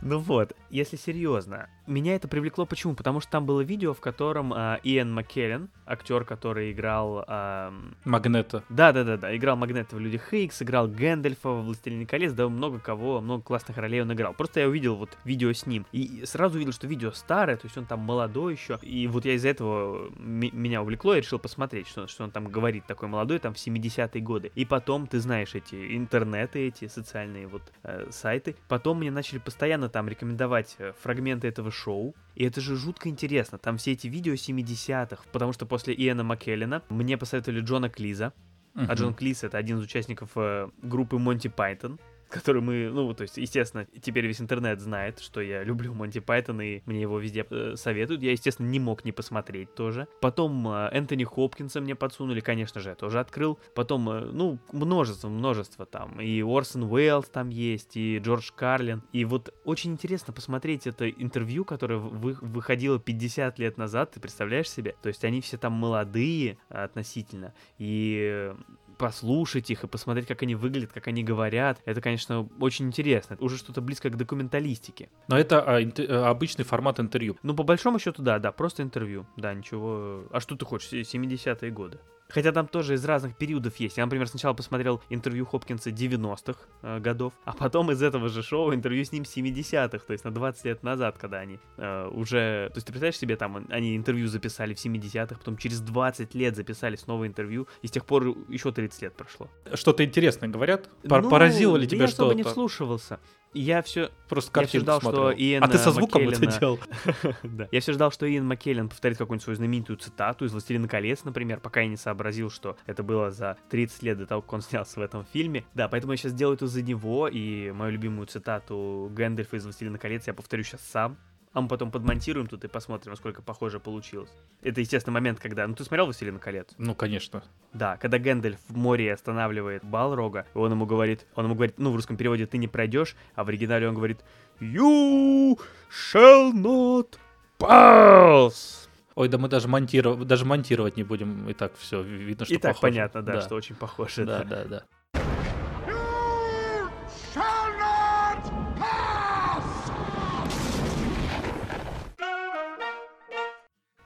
Ну 0.01 0.19
вот, 0.19 0.55
если 0.69 0.97
серьезно, 0.97 1.67
меня 1.87 2.15
это 2.15 2.27
привлекло 2.27 2.65
почему? 2.65 2.95
Потому 2.95 3.19
что 3.19 3.31
там 3.31 3.45
было 3.45 3.61
видео, 3.61 3.93
в 3.93 3.99
котором 3.99 4.53
э, 4.53 4.79
Иэн 4.83 5.11
Маккеллен, 5.13 5.69
актер, 5.85 6.23
который 6.25 6.71
играл... 6.71 7.23
Э, 7.27 7.71
Магнета. 8.05 8.63
Да-да-да, 8.69 9.35
играл 9.35 9.55
Магнета 9.55 9.95
в 9.95 9.99
Людях 9.99 10.33
Икс, 10.33 10.61
играл 10.61 10.87
Гэндальфа 10.87 11.49
в 11.49 11.65
Властелине 11.65 12.05
колец, 12.05 12.33
да 12.33 12.47
много 12.49 12.79
кого, 12.79 13.21
много 13.21 13.43
классных 13.43 13.77
ролей 13.77 14.01
он 14.01 14.11
играл. 14.13 14.33
Просто 14.33 14.61
я 14.61 14.67
увидел 14.67 14.95
вот 14.95 15.17
видео 15.23 15.51
с 15.53 15.65
ним, 15.65 15.85
и 15.91 16.23
сразу 16.25 16.55
увидел, 16.55 16.73
что 16.73 16.87
видео 16.87 17.11
старое, 17.11 17.57
то 17.57 17.65
есть 17.65 17.77
он 17.77 17.85
там 17.85 17.99
молодой 17.99 18.53
еще, 18.53 18.79
и 18.81 19.07
вот 19.07 19.25
я 19.25 19.33
из-за 19.33 19.49
этого 19.49 20.09
меня 20.17 20.81
увлекло 20.81 21.15
и 21.15 21.21
решил 21.21 21.39
посмотреть, 21.39 21.87
что, 21.87 22.07
что 22.07 22.23
он 22.23 22.31
там 22.31 22.47
говорит, 22.47 22.85
такой 22.85 23.07
молодой, 23.07 23.39
там 23.39 23.53
в 23.53 23.57
70-е 23.57 24.21
годы. 24.21 24.51
И 24.55 24.65
потом, 24.65 25.07
ты 25.07 25.19
знаешь, 25.19 25.55
эти 25.55 25.95
интернеты, 25.95 26.67
эти 26.67 26.87
социальные 26.87 27.47
вот 27.47 27.61
э, 27.83 28.07
сайты, 28.11 28.55
потом 28.67 28.99
мне 28.99 29.11
начали 29.11 29.39
постоянно 29.39 29.89
там 29.89 30.07
рекомендовать 30.09 30.75
э, 30.79 30.93
фрагменты 31.01 31.47
этого 31.47 31.71
шоу. 31.75 32.15
И 32.35 32.43
это 32.43 32.61
же 32.61 32.75
жутко 32.75 33.09
интересно. 33.09 33.57
Там 33.57 33.77
все 33.77 33.91
эти 33.91 34.07
видео 34.07 34.33
70-х. 34.33 35.23
Потому 35.31 35.53
что 35.53 35.65
после 35.65 35.93
Иэна 35.93 36.23
Маккеллена 36.23 36.81
мне 36.89 37.17
посоветовали 37.17 37.61
Джона 37.61 37.89
Клиза. 37.89 38.33
Uh-huh. 38.73 38.85
А 38.89 38.93
Джон 38.93 39.13
Клиз 39.13 39.43
это 39.43 39.57
один 39.57 39.77
из 39.77 39.83
участников 39.83 40.31
э, 40.35 40.69
группы 40.81 41.17
Монти 41.17 41.47
Пайтон 41.47 41.99
который 42.29 42.61
мы, 42.61 42.89
ну, 42.91 43.13
то 43.13 43.23
есть, 43.23 43.37
естественно, 43.37 43.85
теперь 44.01 44.25
весь 44.25 44.41
интернет 44.41 44.79
знает, 44.81 45.19
что 45.19 45.41
я 45.41 45.63
люблю 45.63 45.93
Монти 45.93 46.19
Пайтон, 46.19 46.61
и 46.61 46.81
мне 46.85 47.01
его 47.01 47.19
везде 47.19 47.45
э, 47.49 47.75
советуют. 47.75 48.21
Я, 48.21 48.31
естественно, 48.31 48.67
не 48.67 48.79
мог 48.79 49.05
не 49.05 49.11
посмотреть 49.11 49.73
тоже. 49.75 50.07
Потом 50.21 50.67
э, 50.67 50.89
Энтони 50.91 51.23
Хопкинса 51.23 51.81
мне 51.81 51.95
подсунули, 51.95 52.39
конечно 52.39 52.81
же, 52.81 52.89
я 52.89 52.95
тоже 52.95 53.19
открыл. 53.19 53.59
Потом, 53.73 54.09
э, 54.09 54.25
ну, 54.31 54.59
множество, 54.71 55.29
множество 55.29 55.85
там. 55.85 56.19
И 56.19 56.41
Орсон 56.41 56.83
Уэллс 56.83 57.29
там 57.29 57.49
есть, 57.49 57.97
и 57.97 58.19
Джордж 58.19 58.51
Карлин. 58.55 59.03
И 59.11 59.25
вот 59.25 59.53
очень 59.63 59.93
интересно 59.93 60.33
посмотреть 60.33 60.87
это 60.87 61.09
интервью, 61.09 61.65
которое 61.65 61.97
вы, 61.97 62.37
выходило 62.41 62.99
50 62.99 63.59
лет 63.59 63.77
назад, 63.77 64.11
ты 64.11 64.19
представляешь 64.19 64.69
себе? 64.69 64.95
То 65.01 65.09
есть 65.09 65.23
они 65.23 65.41
все 65.41 65.57
там 65.57 65.73
молодые 65.73 66.57
относительно, 66.69 67.53
и 67.77 68.53
послушать 68.97 69.69
их 69.69 69.83
и 69.83 69.87
посмотреть, 69.87 70.27
как 70.27 70.41
они 70.43 70.55
выглядят, 70.55 70.91
как 70.91 71.07
они 71.07 71.23
говорят. 71.23 71.81
Это, 71.85 72.01
конечно, 72.01 72.47
очень 72.59 72.87
интересно. 72.87 73.35
Это 73.35 73.43
уже 73.43 73.57
что-то 73.57 73.81
близко 73.81 74.09
к 74.09 74.17
документалистике. 74.17 75.09
Но 75.27 75.37
это 75.37 75.61
а, 75.61 75.81
интер- 75.81 76.07
а, 76.09 76.29
обычный 76.29 76.65
формат 76.65 76.99
интервью. 76.99 77.37
Ну, 77.43 77.55
по 77.55 77.63
большому 77.63 77.99
счету, 77.99 78.21
да, 78.21 78.39
да, 78.39 78.51
просто 78.51 78.83
интервью. 78.83 79.25
Да, 79.37 79.53
ничего... 79.53 80.25
А 80.31 80.39
что 80.39 80.55
ты 80.55 80.65
хочешь? 80.65 80.91
70-е 80.91 81.71
годы. 81.71 81.99
Хотя 82.27 82.51
там 82.51 82.67
тоже 82.67 82.95
из 82.95 83.05
разных 83.05 83.35
периодов 83.37 83.75
есть. 83.77 83.97
Я, 83.97 84.05
например, 84.05 84.27
сначала 84.27 84.53
посмотрел 84.53 85.01
интервью 85.09 85.45
Хопкинса 85.45 85.91
90-х 85.91 86.59
э, 86.81 86.99
годов, 86.99 87.33
а 87.45 87.53
потом 87.53 87.91
из 87.91 88.01
этого 88.01 88.29
же 88.29 88.41
шоу 88.41 88.73
интервью 88.73 89.05
с 89.05 89.11
ним 89.11 89.23
70-х, 89.23 89.99
то 89.99 90.11
есть 90.13 90.25
на 90.25 90.31
20 90.31 90.65
лет 90.65 90.83
назад, 90.83 91.17
когда 91.19 91.37
они 91.39 91.59
э, 91.77 92.07
уже... 92.07 92.69
То 92.73 92.77
есть 92.77 92.87
ты 92.87 92.91
представляешь 92.93 93.17
себе, 93.17 93.35
там 93.35 93.67
они 93.69 93.95
интервью 93.95 94.27
записали 94.27 94.73
в 94.73 94.83
70-х, 94.83 95.35
потом 95.37 95.57
через 95.57 95.81
20 95.81 96.33
лет 96.33 96.55
записали 96.55 96.95
снова 96.95 97.27
интервью, 97.27 97.67
и 97.83 97.87
с 97.87 97.91
тех 97.91 98.05
пор 98.05 98.27
еще 98.49 98.71
30 98.71 99.01
лет 99.03 99.13
прошло. 99.15 99.49
Что-то 99.73 100.03
интересное 100.03 100.49
говорят? 100.49 100.89
Пор- 101.07 101.21
Ну, 101.21 101.29
Поразило 101.29 101.77
ли 101.77 101.87
тебя 101.87 101.99
я 101.99 102.05
особо 102.05 102.31
что-то? 102.31 102.35
не 102.37 102.43
вслушивался. 102.43 103.19
Я 103.53 103.81
все 103.81 104.11
Просто 104.27 104.49
Я 104.49 104.53
картинку 104.53 104.83
ждал, 104.83 105.01
смотрел. 105.01 105.31
что 105.31 105.39
Иэн, 105.41 105.63
А 105.63 105.67
ты 105.67 105.77
со 105.77 105.89
э, 105.89 105.93
звуком 105.93 106.27
это 106.27 106.41
Маккеллена- 106.41 106.59
делал? 106.59 106.79
Да. 107.43 107.67
Я 107.71 107.79
все 107.79 107.93
ждал, 107.93 108.11
что 108.11 108.29
Иэн 108.29 108.45
Маккеллен 108.45 108.89
повторит 108.89 109.17
какую-нибудь 109.17 109.43
свою 109.43 109.55
знаменитую 109.55 109.97
цитату 109.97 110.45
из 110.45 110.51
«Властелина 110.51 110.87
колец», 110.87 111.23
например, 111.23 111.59
пока 111.61 111.81
я 111.81 111.87
не 111.87 111.95
сообразил, 111.97 112.49
что 112.49 112.75
это 112.85 113.03
было 113.03 113.31
за 113.31 113.57
30 113.69 114.03
лет 114.03 114.17
до 114.17 114.25
того, 114.25 114.41
как 114.41 114.53
он 114.53 114.61
снялся 114.61 114.99
в 114.99 115.03
этом 115.03 115.25
фильме. 115.25 115.63
Да, 115.73 115.87
поэтому 115.87 116.13
я 116.13 116.17
сейчас 116.17 116.31
сделаю 116.33 116.55
это 116.55 116.67
за 116.67 116.81
него, 116.81 117.27
и 117.27 117.71
мою 117.71 117.91
любимую 117.93 118.27
цитату 118.27 119.09
Гэндальфа 119.13 119.55
из 119.57 119.63
«Властелина 119.63 119.97
колец» 119.97 120.27
я 120.27 120.33
повторю 120.33 120.63
сейчас 120.63 120.81
сам. 120.81 121.17
А 121.55 121.61
мы 121.61 121.69
потом 121.69 121.89
подмонтируем 121.89 122.47
тут 122.47 122.65
и 122.65 122.67
посмотрим, 122.67 123.11
насколько 123.11 123.41
похоже 123.41 123.79
получилось. 123.79 124.29
Это, 124.61 124.81
естественно, 124.81 125.13
момент, 125.13 125.39
когда... 125.39 125.65
Ну, 125.65 125.73
ты 125.73 125.85
смотрел 125.85 126.03
«Властелина 126.03 126.37
колец»? 126.37 126.67
Ну, 126.77 126.93
конечно. 126.95 127.45
Да, 127.71 127.95
когда 127.95 128.19
Гэндальф 128.19 128.59
в 128.67 128.75
море 128.75 129.13
останавливает 129.13 129.81
Балрога, 129.85 130.45
он 130.53 130.73
ему 130.73 130.85
говорит, 130.85 131.25
он 131.33 131.45
ему 131.45 131.55
говорит, 131.55 131.75
ну, 131.79 131.91
в 131.93 131.95
русском 131.95 132.17
переводе 132.17 132.45
ты 132.45 132.57
не 132.57 132.67
пройдешь, 132.67 133.15
а 133.35 133.45
в 133.45 133.47
оригинале 133.47 133.87
он 133.87 133.95
говорит 133.95 134.19
You 134.59 135.57
shall 135.89 136.51
not 136.51 137.17
pass. 137.57 138.89
Ой, 139.15 139.29
да 139.29 139.37
мы 139.37 139.47
даже 139.47 139.69
монтировать, 139.69 140.27
даже 140.27 140.43
монтировать 140.43 140.97
не 140.97 141.03
будем. 141.03 141.47
И 141.47 141.53
так 141.53 141.71
все 141.77 142.01
видно, 142.01 142.43
что 142.43 142.53
И 142.53 142.57
так 142.57 142.75
похоже. 142.75 142.81
понятно, 142.81 143.21
да, 143.21 143.39
что 143.39 143.55
очень 143.55 143.75
похоже. 143.75 144.25
Да, 144.25 144.43
Да, 144.43 144.43
да, 144.43 144.65
да. 144.65 144.83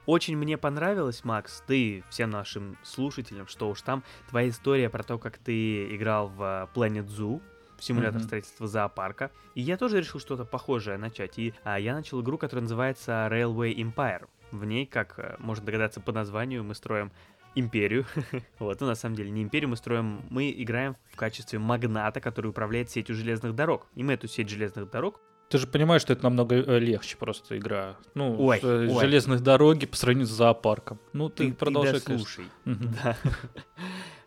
Очень 0.10 0.38
мне 0.38 0.58
понравилось, 0.58 1.24
Макс, 1.24 1.62
ты 1.68 2.04
всем 2.10 2.32
нашим 2.32 2.80
слушателям, 2.82 3.46
что 3.46 3.70
уж 3.70 3.84
там, 3.84 4.04
твоя 4.28 4.50
история 4.50 4.90
про 4.90 5.04
то, 5.04 5.20
как 5.20 5.38
ты 5.38 5.96
играл 5.96 6.30
в 6.30 6.42
э, 6.42 6.68
Planet 6.76 7.06
Zoo, 7.06 7.44
в 7.78 7.84
симулятор 7.84 8.18
Мгм. 8.18 8.24
строительства 8.24 8.68
зоопарка. 8.68 9.30
И 9.54 9.62
я 9.62 9.78
тоже 9.78 10.00
решил 10.00 10.20
что-то 10.20 10.46
похожее 10.46 10.98
начать. 10.98 11.38
И 11.38 11.54
а, 11.64 11.80
я 11.80 11.94
начал 11.94 12.24
игру, 12.24 12.40
которая 12.40 12.64
называется 12.64 13.30
Railway 13.32 13.76
Empire. 13.76 14.28
В 14.52 14.66
ней, 14.66 14.88
как 14.88 15.20
э, 15.20 15.36
можно 15.38 15.64
догадаться 15.64 16.02
по 16.02 16.12
названию, 16.12 16.64
мы 16.64 16.74
строим 16.74 17.12
империю. 17.54 18.08
вот, 18.58 18.82
ну 18.82 18.88
на 18.88 18.96
самом 18.96 19.16
деле 19.16 19.30
не 19.30 19.44
империю 19.44 19.70
мы 19.70 19.78
строим, 19.78 20.24
мы 20.32 20.50
играем 20.50 20.96
в 21.14 21.18
качестве 21.18 21.60
магната, 21.60 22.20
который 22.20 22.48
управляет 22.48 22.90
сетью 22.90 23.14
железных 23.14 23.54
дорог. 23.54 23.86
И 23.94 24.02
мы 24.02 24.14
эту 24.14 24.28
сеть 24.28 24.50
железных 24.50 24.90
дорог 24.90 25.22
Ты 25.50 25.58
же 25.58 25.66
понимаешь, 25.66 26.04
что 26.04 26.14
это 26.14 26.24
намного 26.24 26.56
э, 26.56 26.80
легче 26.80 27.18
просто 27.18 27.58
игра. 27.58 27.98
Ну, 28.14 28.36
Ой, 28.40 28.60
с, 28.60 28.64
э, 28.64 28.88
ой. 28.88 29.00
железных 29.00 29.42
дороги 29.42 29.88
по 29.88 29.98
сравнению 29.98 30.28
с 30.28 30.32
зоопарком. 30.32 31.00
Ну, 31.12 31.30
ты, 31.30 31.52
продолжай, 31.54 32.00
конечно. 32.00 32.18
слушай. 32.18 32.46
Мгм. 32.66 32.96
Да. 33.04 33.18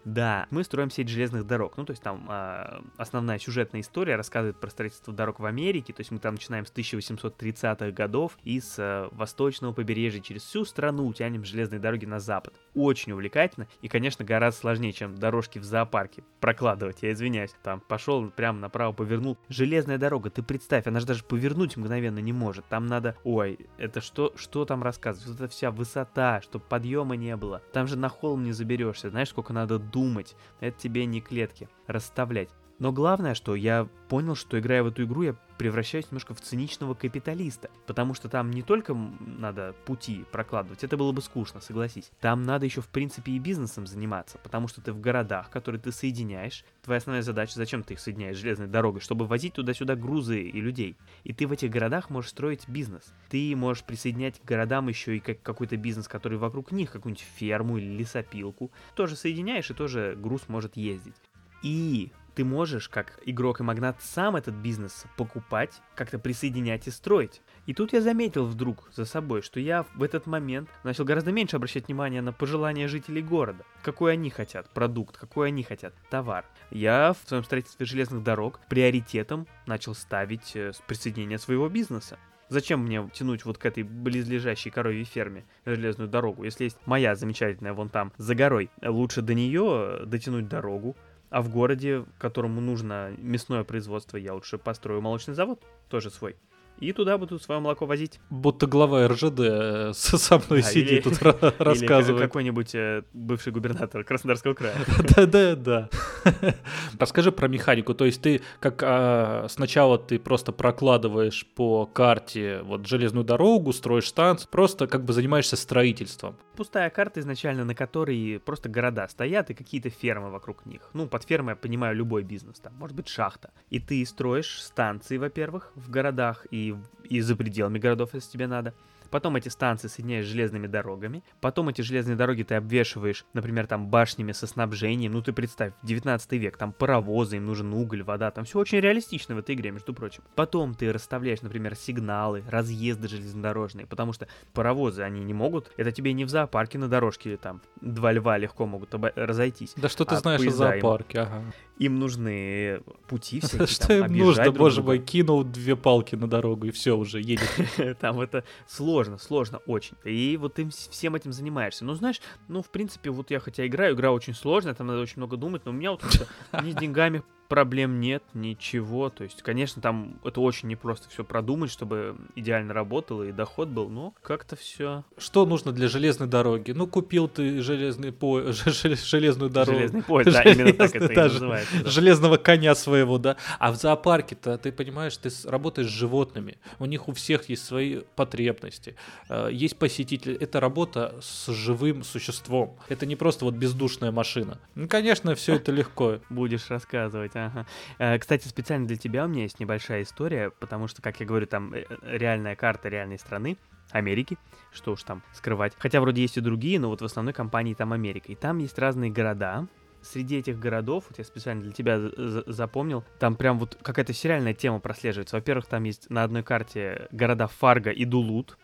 Да, 0.05 0.47
мы 0.51 0.65
строим 0.65 0.91
сеть 0.91 1.09
железных 1.09 1.47
дорог. 1.47 1.77
Ну, 1.77 1.85
то 1.85 1.93
есть 1.93 2.03
там 2.03 2.27
а, 2.29 2.83
основная 2.97 3.39
сюжетная 3.39 3.83
история 3.83 4.17
рассказывает 4.17 4.59
про 4.59 4.69
строительство 4.71 5.13
дорог 5.13 5.39
в 5.39 5.45
Америке. 5.45 5.93
То 5.93 6.01
есть 6.01 6.11
мы 6.11 6.19
там 6.19 6.35
начинаем 6.35 6.67
с 6.67 6.73
1830-х 6.73 7.91
годов 7.93 8.37
и 8.43 8.61
с 8.61 8.77
а, 8.79 9.09
восточного 9.13 9.73
побережья 9.73 10.21
через 10.21 10.43
всю 10.43 10.65
страну 10.65 11.13
тянем 11.13 11.45
железные 11.45 11.79
дороги 11.79 12.05
на 12.05 12.19
запад. 12.19 12.55
Очень 12.75 13.13
увлекательно 13.13 13.69
и, 13.81 13.89
конечно, 13.89 14.25
гораздо 14.25 14.61
сложнее, 14.61 14.93
чем 14.93 15.15
дорожки 15.15 15.59
в 15.59 15.65
зоопарке 15.65 16.25
прокладывать. 16.41 17.03
Я 17.03 17.13
извиняюсь. 17.13 17.55
Там 17.63 17.81
пошел 17.81 18.29
прямо 18.31 18.59
направо 18.59 18.93
повернул. 18.93 19.39
Железная 19.49 19.99
дорога, 19.99 20.31
ты 20.31 20.43
представь, 20.43 20.87
она 20.87 20.99
же 21.01 21.07
даже 21.07 21.23
повернуть 21.23 21.77
мгновенно 21.77 22.19
не 22.19 22.33
может. 22.33 22.67
Там 22.67 22.87
надо... 22.87 23.17
Ой, 23.23 23.59
это 23.79 24.01
что, 24.01 24.33
что 24.37 24.65
там 24.65 24.83
рассказывать? 24.83 25.29
Вот 25.29 25.41
эта 25.41 25.49
вся 25.49 25.71
высота, 25.71 26.41
чтобы 26.41 26.65
подъема 26.69 27.17
не 27.17 27.37
было. 27.37 27.63
Там 27.73 27.87
же 27.87 27.97
на 27.97 28.09
холм 28.09 28.43
не 28.43 28.53
заберешься. 28.53 29.11
Знаешь, 29.11 29.29
сколько 29.29 29.53
надо 29.53 29.79
думать. 29.93 30.35
Это 30.61 30.79
тебе 30.79 31.07
не 31.07 31.21
клетки 31.21 31.69
расставлять. 31.87 32.49
Но 32.83 32.91
главное, 32.91 33.35
что 33.35 33.55
я 33.55 33.89
понял, 34.09 34.35
что 34.35 34.59
играя 34.59 34.83
в 34.83 34.89
эту 34.89 35.05
игру, 35.05 35.23
я 35.23 35.37
превращаюсь 35.57 36.07
немножко 36.07 36.35
в 36.35 36.41
циничного 36.41 36.95
капиталиста. 36.95 37.71
Потому 37.87 38.13
что 38.13 38.29
там 38.29 38.51
не 38.51 38.63
только 38.63 38.93
надо 39.21 39.77
пути 39.85 40.25
прокладывать, 40.33 40.83
это 40.83 40.97
было 40.97 41.13
бы 41.13 41.23
скучно, 41.23 41.61
согласись. 41.61 42.11
Там 42.21 42.43
надо 42.43 42.67
еще, 42.67 42.81
в 42.81 42.89
принципе, 42.89 43.31
и 43.31 43.39
бизнесом 43.39 43.87
заниматься. 43.87 44.39
Потому 44.39 44.67
что 44.67 44.81
ты 44.81 44.93
в 44.93 45.01
городах, 45.01 45.49
которые 45.49 45.81
ты 45.81 45.93
соединяешь. 45.93 46.65
Твоя 46.83 46.99
основная 46.99 47.23
задача, 47.23 47.55
зачем 47.55 47.85
ты 47.85 47.95
их 47.95 48.01
соединяешь 48.01 48.37
железной 48.37 48.67
дорогой? 48.67 49.01
Чтобы 49.01 49.29
возить 49.29 49.55
туда-сюда 49.55 49.95
грузы 49.95 50.43
и 50.43 50.61
людей. 50.61 50.97
И 51.23 51.33
ты 51.33 51.47
в 51.47 51.53
этих 51.53 51.71
городах 51.71 52.11
можешь 52.11 52.33
строить 52.33 52.69
бизнес. 52.69 53.15
Ты 53.31 53.55
можешь 53.55 53.85
присоединять 53.85 54.41
к 54.41 54.45
городам 54.45 54.89
еще 54.89 55.17
и 55.17 55.21
как 55.21 55.41
какой-то 55.41 55.77
бизнес, 55.77 56.09
который 56.09 56.37
вокруг 56.37 56.73
них, 56.73 56.91
какую-нибудь 56.91 57.25
ферму 57.37 57.79
или 57.79 57.97
лесопилку. 57.97 58.73
Тоже 58.97 59.15
соединяешь, 59.15 59.71
и 59.71 59.75
тоже 59.75 60.17
груз 60.21 60.49
может 60.49 60.77
ездить. 60.77 61.15
И 61.63 62.11
ты 62.35 62.45
можешь, 62.45 62.89
как 62.89 63.21
игрок 63.25 63.61
и 63.61 63.63
магнат, 63.63 63.97
сам 64.01 64.37
этот 64.37 64.55
бизнес 64.55 65.05
покупать, 65.17 65.81
как-то 65.95 66.19
присоединять 66.19 66.87
и 66.87 66.91
строить. 66.91 67.43
И 67.67 67.75
тут 67.75 67.93
я 67.93 68.01
заметил 68.01 68.47
вдруг 68.47 68.89
за 68.93 69.05
собой, 69.05 69.43
что 69.43 69.61
я 69.61 69.85
в 69.95 70.03
этот 70.03 70.27
момент 70.27 70.69
начал 70.85 71.05
гораздо 71.05 71.33
меньше 71.33 71.57
обращать 71.57 71.87
внимание 71.87 72.23
на 72.23 72.33
пожелания 72.33 72.89
жителей 72.89 73.23
города. 73.23 73.65
Какой 73.83 74.15
они 74.15 74.31
хотят 74.31 74.71
продукт, 74.71 75.17
какой 75.17 75.49
они 75.49 75.63
хотят 75.63 75.95
товар. 76.11 76.45
Я 76.71 77.13
в 77.13 77.29
своем 77.29 77.45
строительстве 77.45 77.87
железных 77.87 78.23
дорог 78.23 78.61
приоритетом 78.69 79.47
начал 79.67 79.95
ставить 79.95 80.57
э, 80.57 80.73
присоединение 80.87 81.39
своего 81.39 81.69
бизнеса. 81.69 82.19
Зачем 82.53 82.81
мне 82.81 83.09
тянуть 83.15 83.47
вот 83.47 83.57
к 83.57 83.65
этой 83.65 83.83
близлежащей 83.83 84.71
коровьей 84.71 85.05
ферме 85.05 85.47
железную 85.65 86.07
дорогу, 86.07 86.45
если 86.45 86.65
есть 86.65 86.77
моя 86.85 87.15
замечательная 87.15 87.73
вон 87.73 87.89
там 87.89 88.13
за 88.19 88.35
горой? 88.35 88.69
Лучше 88.83 89.23
до 89.23 89.33
нее 89.33 90.01
э, 90.03 90.05
дотянуть 90.05 90.49
дорогу, 90.49 90.95
а 91.33 91.41
в 91.43 91.49
городе, 91.49 92.05
которому 92.19 92.61
нужно 92.61 93.13
мясное 93.19 93.65
производство, 93.65 94.17
я 94.19 94.35
лучше 94.35 94.59
построю 94.59 95.01
молочный 95.01 95.35
завод, 95.35 95.61
тоже 95.89 96.11
свой. 96.11 96.37
И 96.79 96.93
туда 96.93 97.17
буду 97.17 97.39
свое 97.39 97.61
молоко 97.61 97.87
возить. 97.87 98.19
Будто 98.31 98.67
глава 98.67 99.07
РЖД 99.09 99.41
э, 99.41 99.93
со 99.95 100.39
мной 100.39 100.63
Да, 100.63 100.69
сидит 100.69 100.91
или- 100.91 101.15
тут 101.15 101.23
Или 101.23 101.53
рассказывает. 101.63 102.23
какой-нибудь 102.25 102.75
э, 102.75 103.03
бывший 103.13 103.53
губернатор 103.53 104.05
Краснодарского 104.05 104.55
края. 104.55 104.75
Да, 105.17 105.27
да, 105.27 105.55
да. 105.57 105.89
Расскажи 106.99 107.33
про 107.33 107.49
механику. 107.49 107.95
То 107.95 108.05
есть 108.05 108.23
ты 108.23 108.43
как 108.61 108.83
а, 108.83 109.47
сначала 109.49 109.99
ты 109.99 110.19
просто 110.19 110.53
прокладываешь 110.53 111.47
по 111.55 111.87
карте 111.87 112.61
вот 112.63 112.87
железную 112.87 113.25
дорогу, 113.25 113.73
строишь 113.73 114.09
станцию, 114.09 114.49
просто 114.51 114.87
как 114.87 115.05
бы 115.05 115.13
занимаешься 115.13 115.57
строительством. 115.57 116.37
Пустая 116.57 116.91
карта 116.91 117.21
изначально, 117.21 117.65
на 117.65 117.75
которой 117.75 118.41
просто 118.41 118.69
города 118.69 119.09
стоят 119.09 119.51
и 119.51 119.55
какие-то 119.55 119.91
фермы 119.91 120.31
вокруг 120.31 120.67
них. 120.67 120.91
Ну, 120.93 121.07
под 121.07 121.25
фермой 121.25 121.53
я 121.53 121.57
понимаю 121.57 121.97
любой 121.97 122.23
бизнес, 122.23 122.59
там, 122.61 122.75
может 122.79 122.97
быть, 122.97 123.09
шахта. 123.09 123.51
И 123.71 123.81
ты 123.81 124.05
строишь 124.05 124.63
станции, 124.63 125.17
во-первых, 125.17 125.73
в 125.75 125.91
городах 125.91 126.47
и, 126.51 126.77
и 127.05 127.21
за 127.21 127.37
пределами 127.37 127.79
городов, 127.79 128.11
если 128.15 128.33
тебе 128.33 128.47
надо. 128.47 128.75
Потом 129.13 129.37
эти 129.37 129.49
станции 129.49 129.87
соединяешь 129.89 130.25
с 130.25 130.29
железными 130.29 130.67
дорогами. 130.67 131.23
Потом 131.41 131.69
эти 131.69 131.83
железные 131.83 132.17
дороги 132.17 132.43
ты 132.43 132.55
обвешиваешь, 132.57 133.25
например, 133.35 133.67
там 133.67 133.87
башнями 133.89 134.33
со 134.33 134.47
снабжением. 134.47 135.13
Ну 135.13 135.23
ты 135.23 135.33
представь, 135.33 135.75
19 135.83 136.33
век, 136.33 136.57
там 136.57 136.73
паровозы, 136.73 137.37
им 137.37 137.45
нужен 137.47 137.73
уголь, 137.75 138.03
вода. 138.03 138.31
Там 138.31 138.45
все 138.45 138.59
очень 138.59 138.81
реалистично 138.81 139.35
в 139.35 139.39
этой 139.39 139.55
игре, 139.55 139.71
между 139.71 139.93
прочим. 139.93 140.23
Потом 140.35 140.75
ты 140.75 140.91
расставляешь, 140.93 141.43
например, 141.43 141.75
сигналы, 141.77 142.43
разъезды 142.49 143.07
железнодорожные. 143.07 143.87
Потому 143.87 144.15
что 144.15 144.27
паровозы, 144.55 145.03
они 145.03 145.23
не 145.23 145.35
могут. 145.35 145.71
Это 145.77 145.93
тебе 145.93 146.15
не 146.15 146.25
в 146.25 146.31
зоопарке 146.31 146.79
на 146.79 146.89
дорожке 146.89 147.37
там 147.37 147.61
два 147.83 148.13
льва 148.13 148.39
легко 148.39 148.65
могут 148.67 148.95
разойтись. 149.15 149.75
Да 149.77 149.89
что 149.91 150.07
ты 150.07 150.15
А 150.15 150.19
знаешь 150.19 150.41
о 150.41 150.45
поезда 150.45 150.75
им- 150.75 150.81
зоопарке, 150.81 151.19
ага. 151.21 151.43
Им 151.83 151.99
нужны 151.99 152.81
пути 153.09 153.41
всякие. 153.43 153.67
Что 153.67 153.89
там, 153.89 154.07
им 154.07 154.19
нужно, 154.19 154.45
друг 154.45 154.57
боже 154.57 154.77
друга. 154.77 154.87
мой, 154.91 154.99
кинул 155.01 155.43
две 155.43 155.75
палки 155.75 156.15
на 156.15 156.29
дорогу 156.29 156.67
и 156.67 156.71
все 156.71 156.97
уже 156.97 157.21
едет. 157.21 157.51
Там 158.01 158.21
это 158.21 158.45
сложно, 158.69 159.19
сложно 159.19 159.59
очень. 159.67 159.97
И 160.05 160.37
вот 160.41 160.55
ты 160.55 160.63
вс- 160.63 160.91
всем 160.91 161.17
этим 161.17 161.33
занимаешься. 161.33 161.85
Ну, 161.85 161.95
знаешь, 161.95 162.21
ну, 162.47 162.63
в 162.63 162.71
принципе, 162.71 163.11
вот 163.11 163.33
я 163.33 163.41
хотя 163.41 163.67
играю, 163.67 163.97
игра 163.97 164.13
очень 164.13 164.35
сложная, 164.35 164.75
там 164.75 164.87
надо 164.87 165.01
очень 165.01 165.17
много 165.17 165.37
думать, 165.37 165.63
но 165.65 165.73
у 165.73 165.75
меня 165.75 165.91
вот 165.91 166.03
ни 166.63 166.71
с 166.71 166.75
деньгами 166.77 167.25
проблем 167.53 168.01
нет, 168.01 168.23
ничего. 168.33 169.11
То 169.11 169.25
есть, 169.25 169.43
конечно, 169.43 169.83
там 169.83 170.19
это 170.25 170.41
очень 170.41 170.71
непросто 170.71 171.11
все 171.11 171.23
продумать, 171.23 171.71
чтобы 171.71 172.17
идеально 172.35 172.73
работало 172.73 173.25
и 173.25 173.33
доход 173.33 173.69
был, 173.69 173.91
но 173.91 174.15
как-то 174.23 174.57
все. 174.57 175.05
Что 175.19 175.45
нужно 175.45 175.71
для 175.71 175.89
железной 175.89 176.29
дороги? 176.29 176.73
Ну, 176.73 176.87
купил 176.87 177.29
ты 177.29 177.61
железный 177.61 178.11
по... 178.11 178.41
железную 178.53 179.51
дорогу. 179.51 179.77
Железный 179.77 180.03
поезд, 180.03 180.33
да, 180.33 180.43
именно 180.45 180.73
так 180.73 180.97
это 180.97 181.13
и 181.13 181.17
называется. 181.17 181.72
Железного 181.85 182.37
коня 182.37 182.75
своего, 182.75 183.19
да. 183.19 183.37
А 183.59 183.73
в 183.73 183.77
зоопарке-то, 183.77 184.59
ты 184.59 184.73
понимаешь, 184.73 185.17
ты 185.17 185.31
работаешь 185.45 185.89
с 185.89 185.93
животными. 185.93 186.59
У 186.79 186.87
них 186.87 187.09
у 187.09 187.13
всех 187.13 187.49
есть 187.49 187.65
свои 187.65 188.01
потребности. 188.17 188.97
Э, 189.29 189.49
Есть 189.51 189.77
посетители. 189.77 190.35
Это 190.35 190.61
работа 190.61 191.17
с 191.21 191.53
живым 191.53 192.03
существом. 192.03 192.79
Это 192.89 193.07
не 193.07 193.17
просто 193.17 193.45
вот 193.45 193.55
бездушная 193.55 194.13
машина. 194.13 194.59
Ну, 194.75 194.89
конечно, 194.89 195.35
все 195.35 195.55
это 195.57 195.73
легко. 195.73 196.19
Будешь 196.31 196.69
рассказывать, 196.71 197.33
ага. 197.35 197.67
Э, 197.99 198.19
Кстати, 198.19 198.49
специально 198.49 198.87
для 198.87 198.97
тебя 198.97 199.25
у 199.25 199.29
меня 199.29 199.43
есть 199.43 199.61
небольшая 199.61 200.03
история, 200.03 200.51
потому 200.51 200.89
что, 200.89 201.03
как 201.03 201.21
я 201.21 201.27
говорю, 201.27 201.47
там 201.47 201.73
э, 201.75 201.85
реальная 202.03 202.57
карта 202.57 202.89
реальной 202.89 203.19
страны, 203.19 203.57
Америки, 203.91 204.39
что 204.73 204.93
уж 204.93 205.03
там 205.03 205.23
скрывать. 205.35 205.75
Хотя 205.79 206.01
вроде 206.01 206.23
есть 206.23 206.37
и 206.37 206.41
другие, 206.41 206.81
но 206.81 206.89
вот 206.89 207.03
в 207.03 207.05
основной 207.05 207.35
компании 207.35 207.75
там 207.75 207.93
Америка. 207.93 208.33
И 208.33 208.35
там 208.35 208.59
есть 208.59 208.79
разные 208.79 209.11
города. 209.11 209.67
Среди 210.03 210.39
этих 210.39 210.59
городов, 210.59 211.05
вот 211.09 211.19
я 211.19 211.25
специально 211.25 211.63
для 211.63 211.73
тебя 211.73 211.99
за- 212.01 212.13
за- 212.17 212.45
запомнил, 212.47 213.05
там 213.19 213.37
прям 213.37 213.59
вот 213.59 213.79
какая-то 213.83 214.13
сериальная 214.13 214.53
тема 214.55 214.81
прослеживается. 214.81 215.37
Во-первых, 215.37 215.67
там 215.67 215.85
есть 215.85 216.11
на 216.11 216.25
одной 216.25 216.43
карте 216.43 217.09
города 217.13 217.47
Фарго 217.47 217.91
и 217.91 218.05
Дулут, 218.05 218.59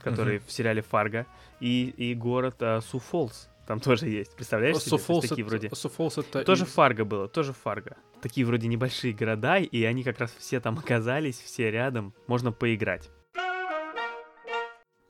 которые 0.00 0.40
в 0.40 0.50
сериале 0.50 0.82
Фарго, 0.82 1.26
и, 1.60 1.94
и 1.96 2.14
город 2.14 2.56
э, 2.60 2.80
Суфолс. 2.80 3.48
Там 3.66 3.78
тоже 3.78 4.08
есть. 4.08 4.34
Представляешь? 4.34 4.74
себе? 4.78 4.98
Суфолс 4.98 5.28
такие 5.28 5.44
вроде. 5.46 5.70
Суфолс 5.72 6.18
это 6.18 6.42
Тоже 6.42 6.64
из- 6.64 6.70
Фарго 6.72 7.04
было, 7.04 7.28
тоже 7.28 7.52
Фарго. 7.52 7.96
Такие 8.20 8.44
вроде 8.44 8.66
небольшие 8.66 9.12
города, 9.14 9.58
и 9.58 9.84
они 9.84 10.02
как 10.02 10.18
раз 10.18 10.34
все 10.36 10.58
там 10.60 10.76
оказались, 10.78 11.38
все 11.38 11.70
рядом. 11.70 12.12
Можно 12.26 12.50
поиграть. 12.50 13.08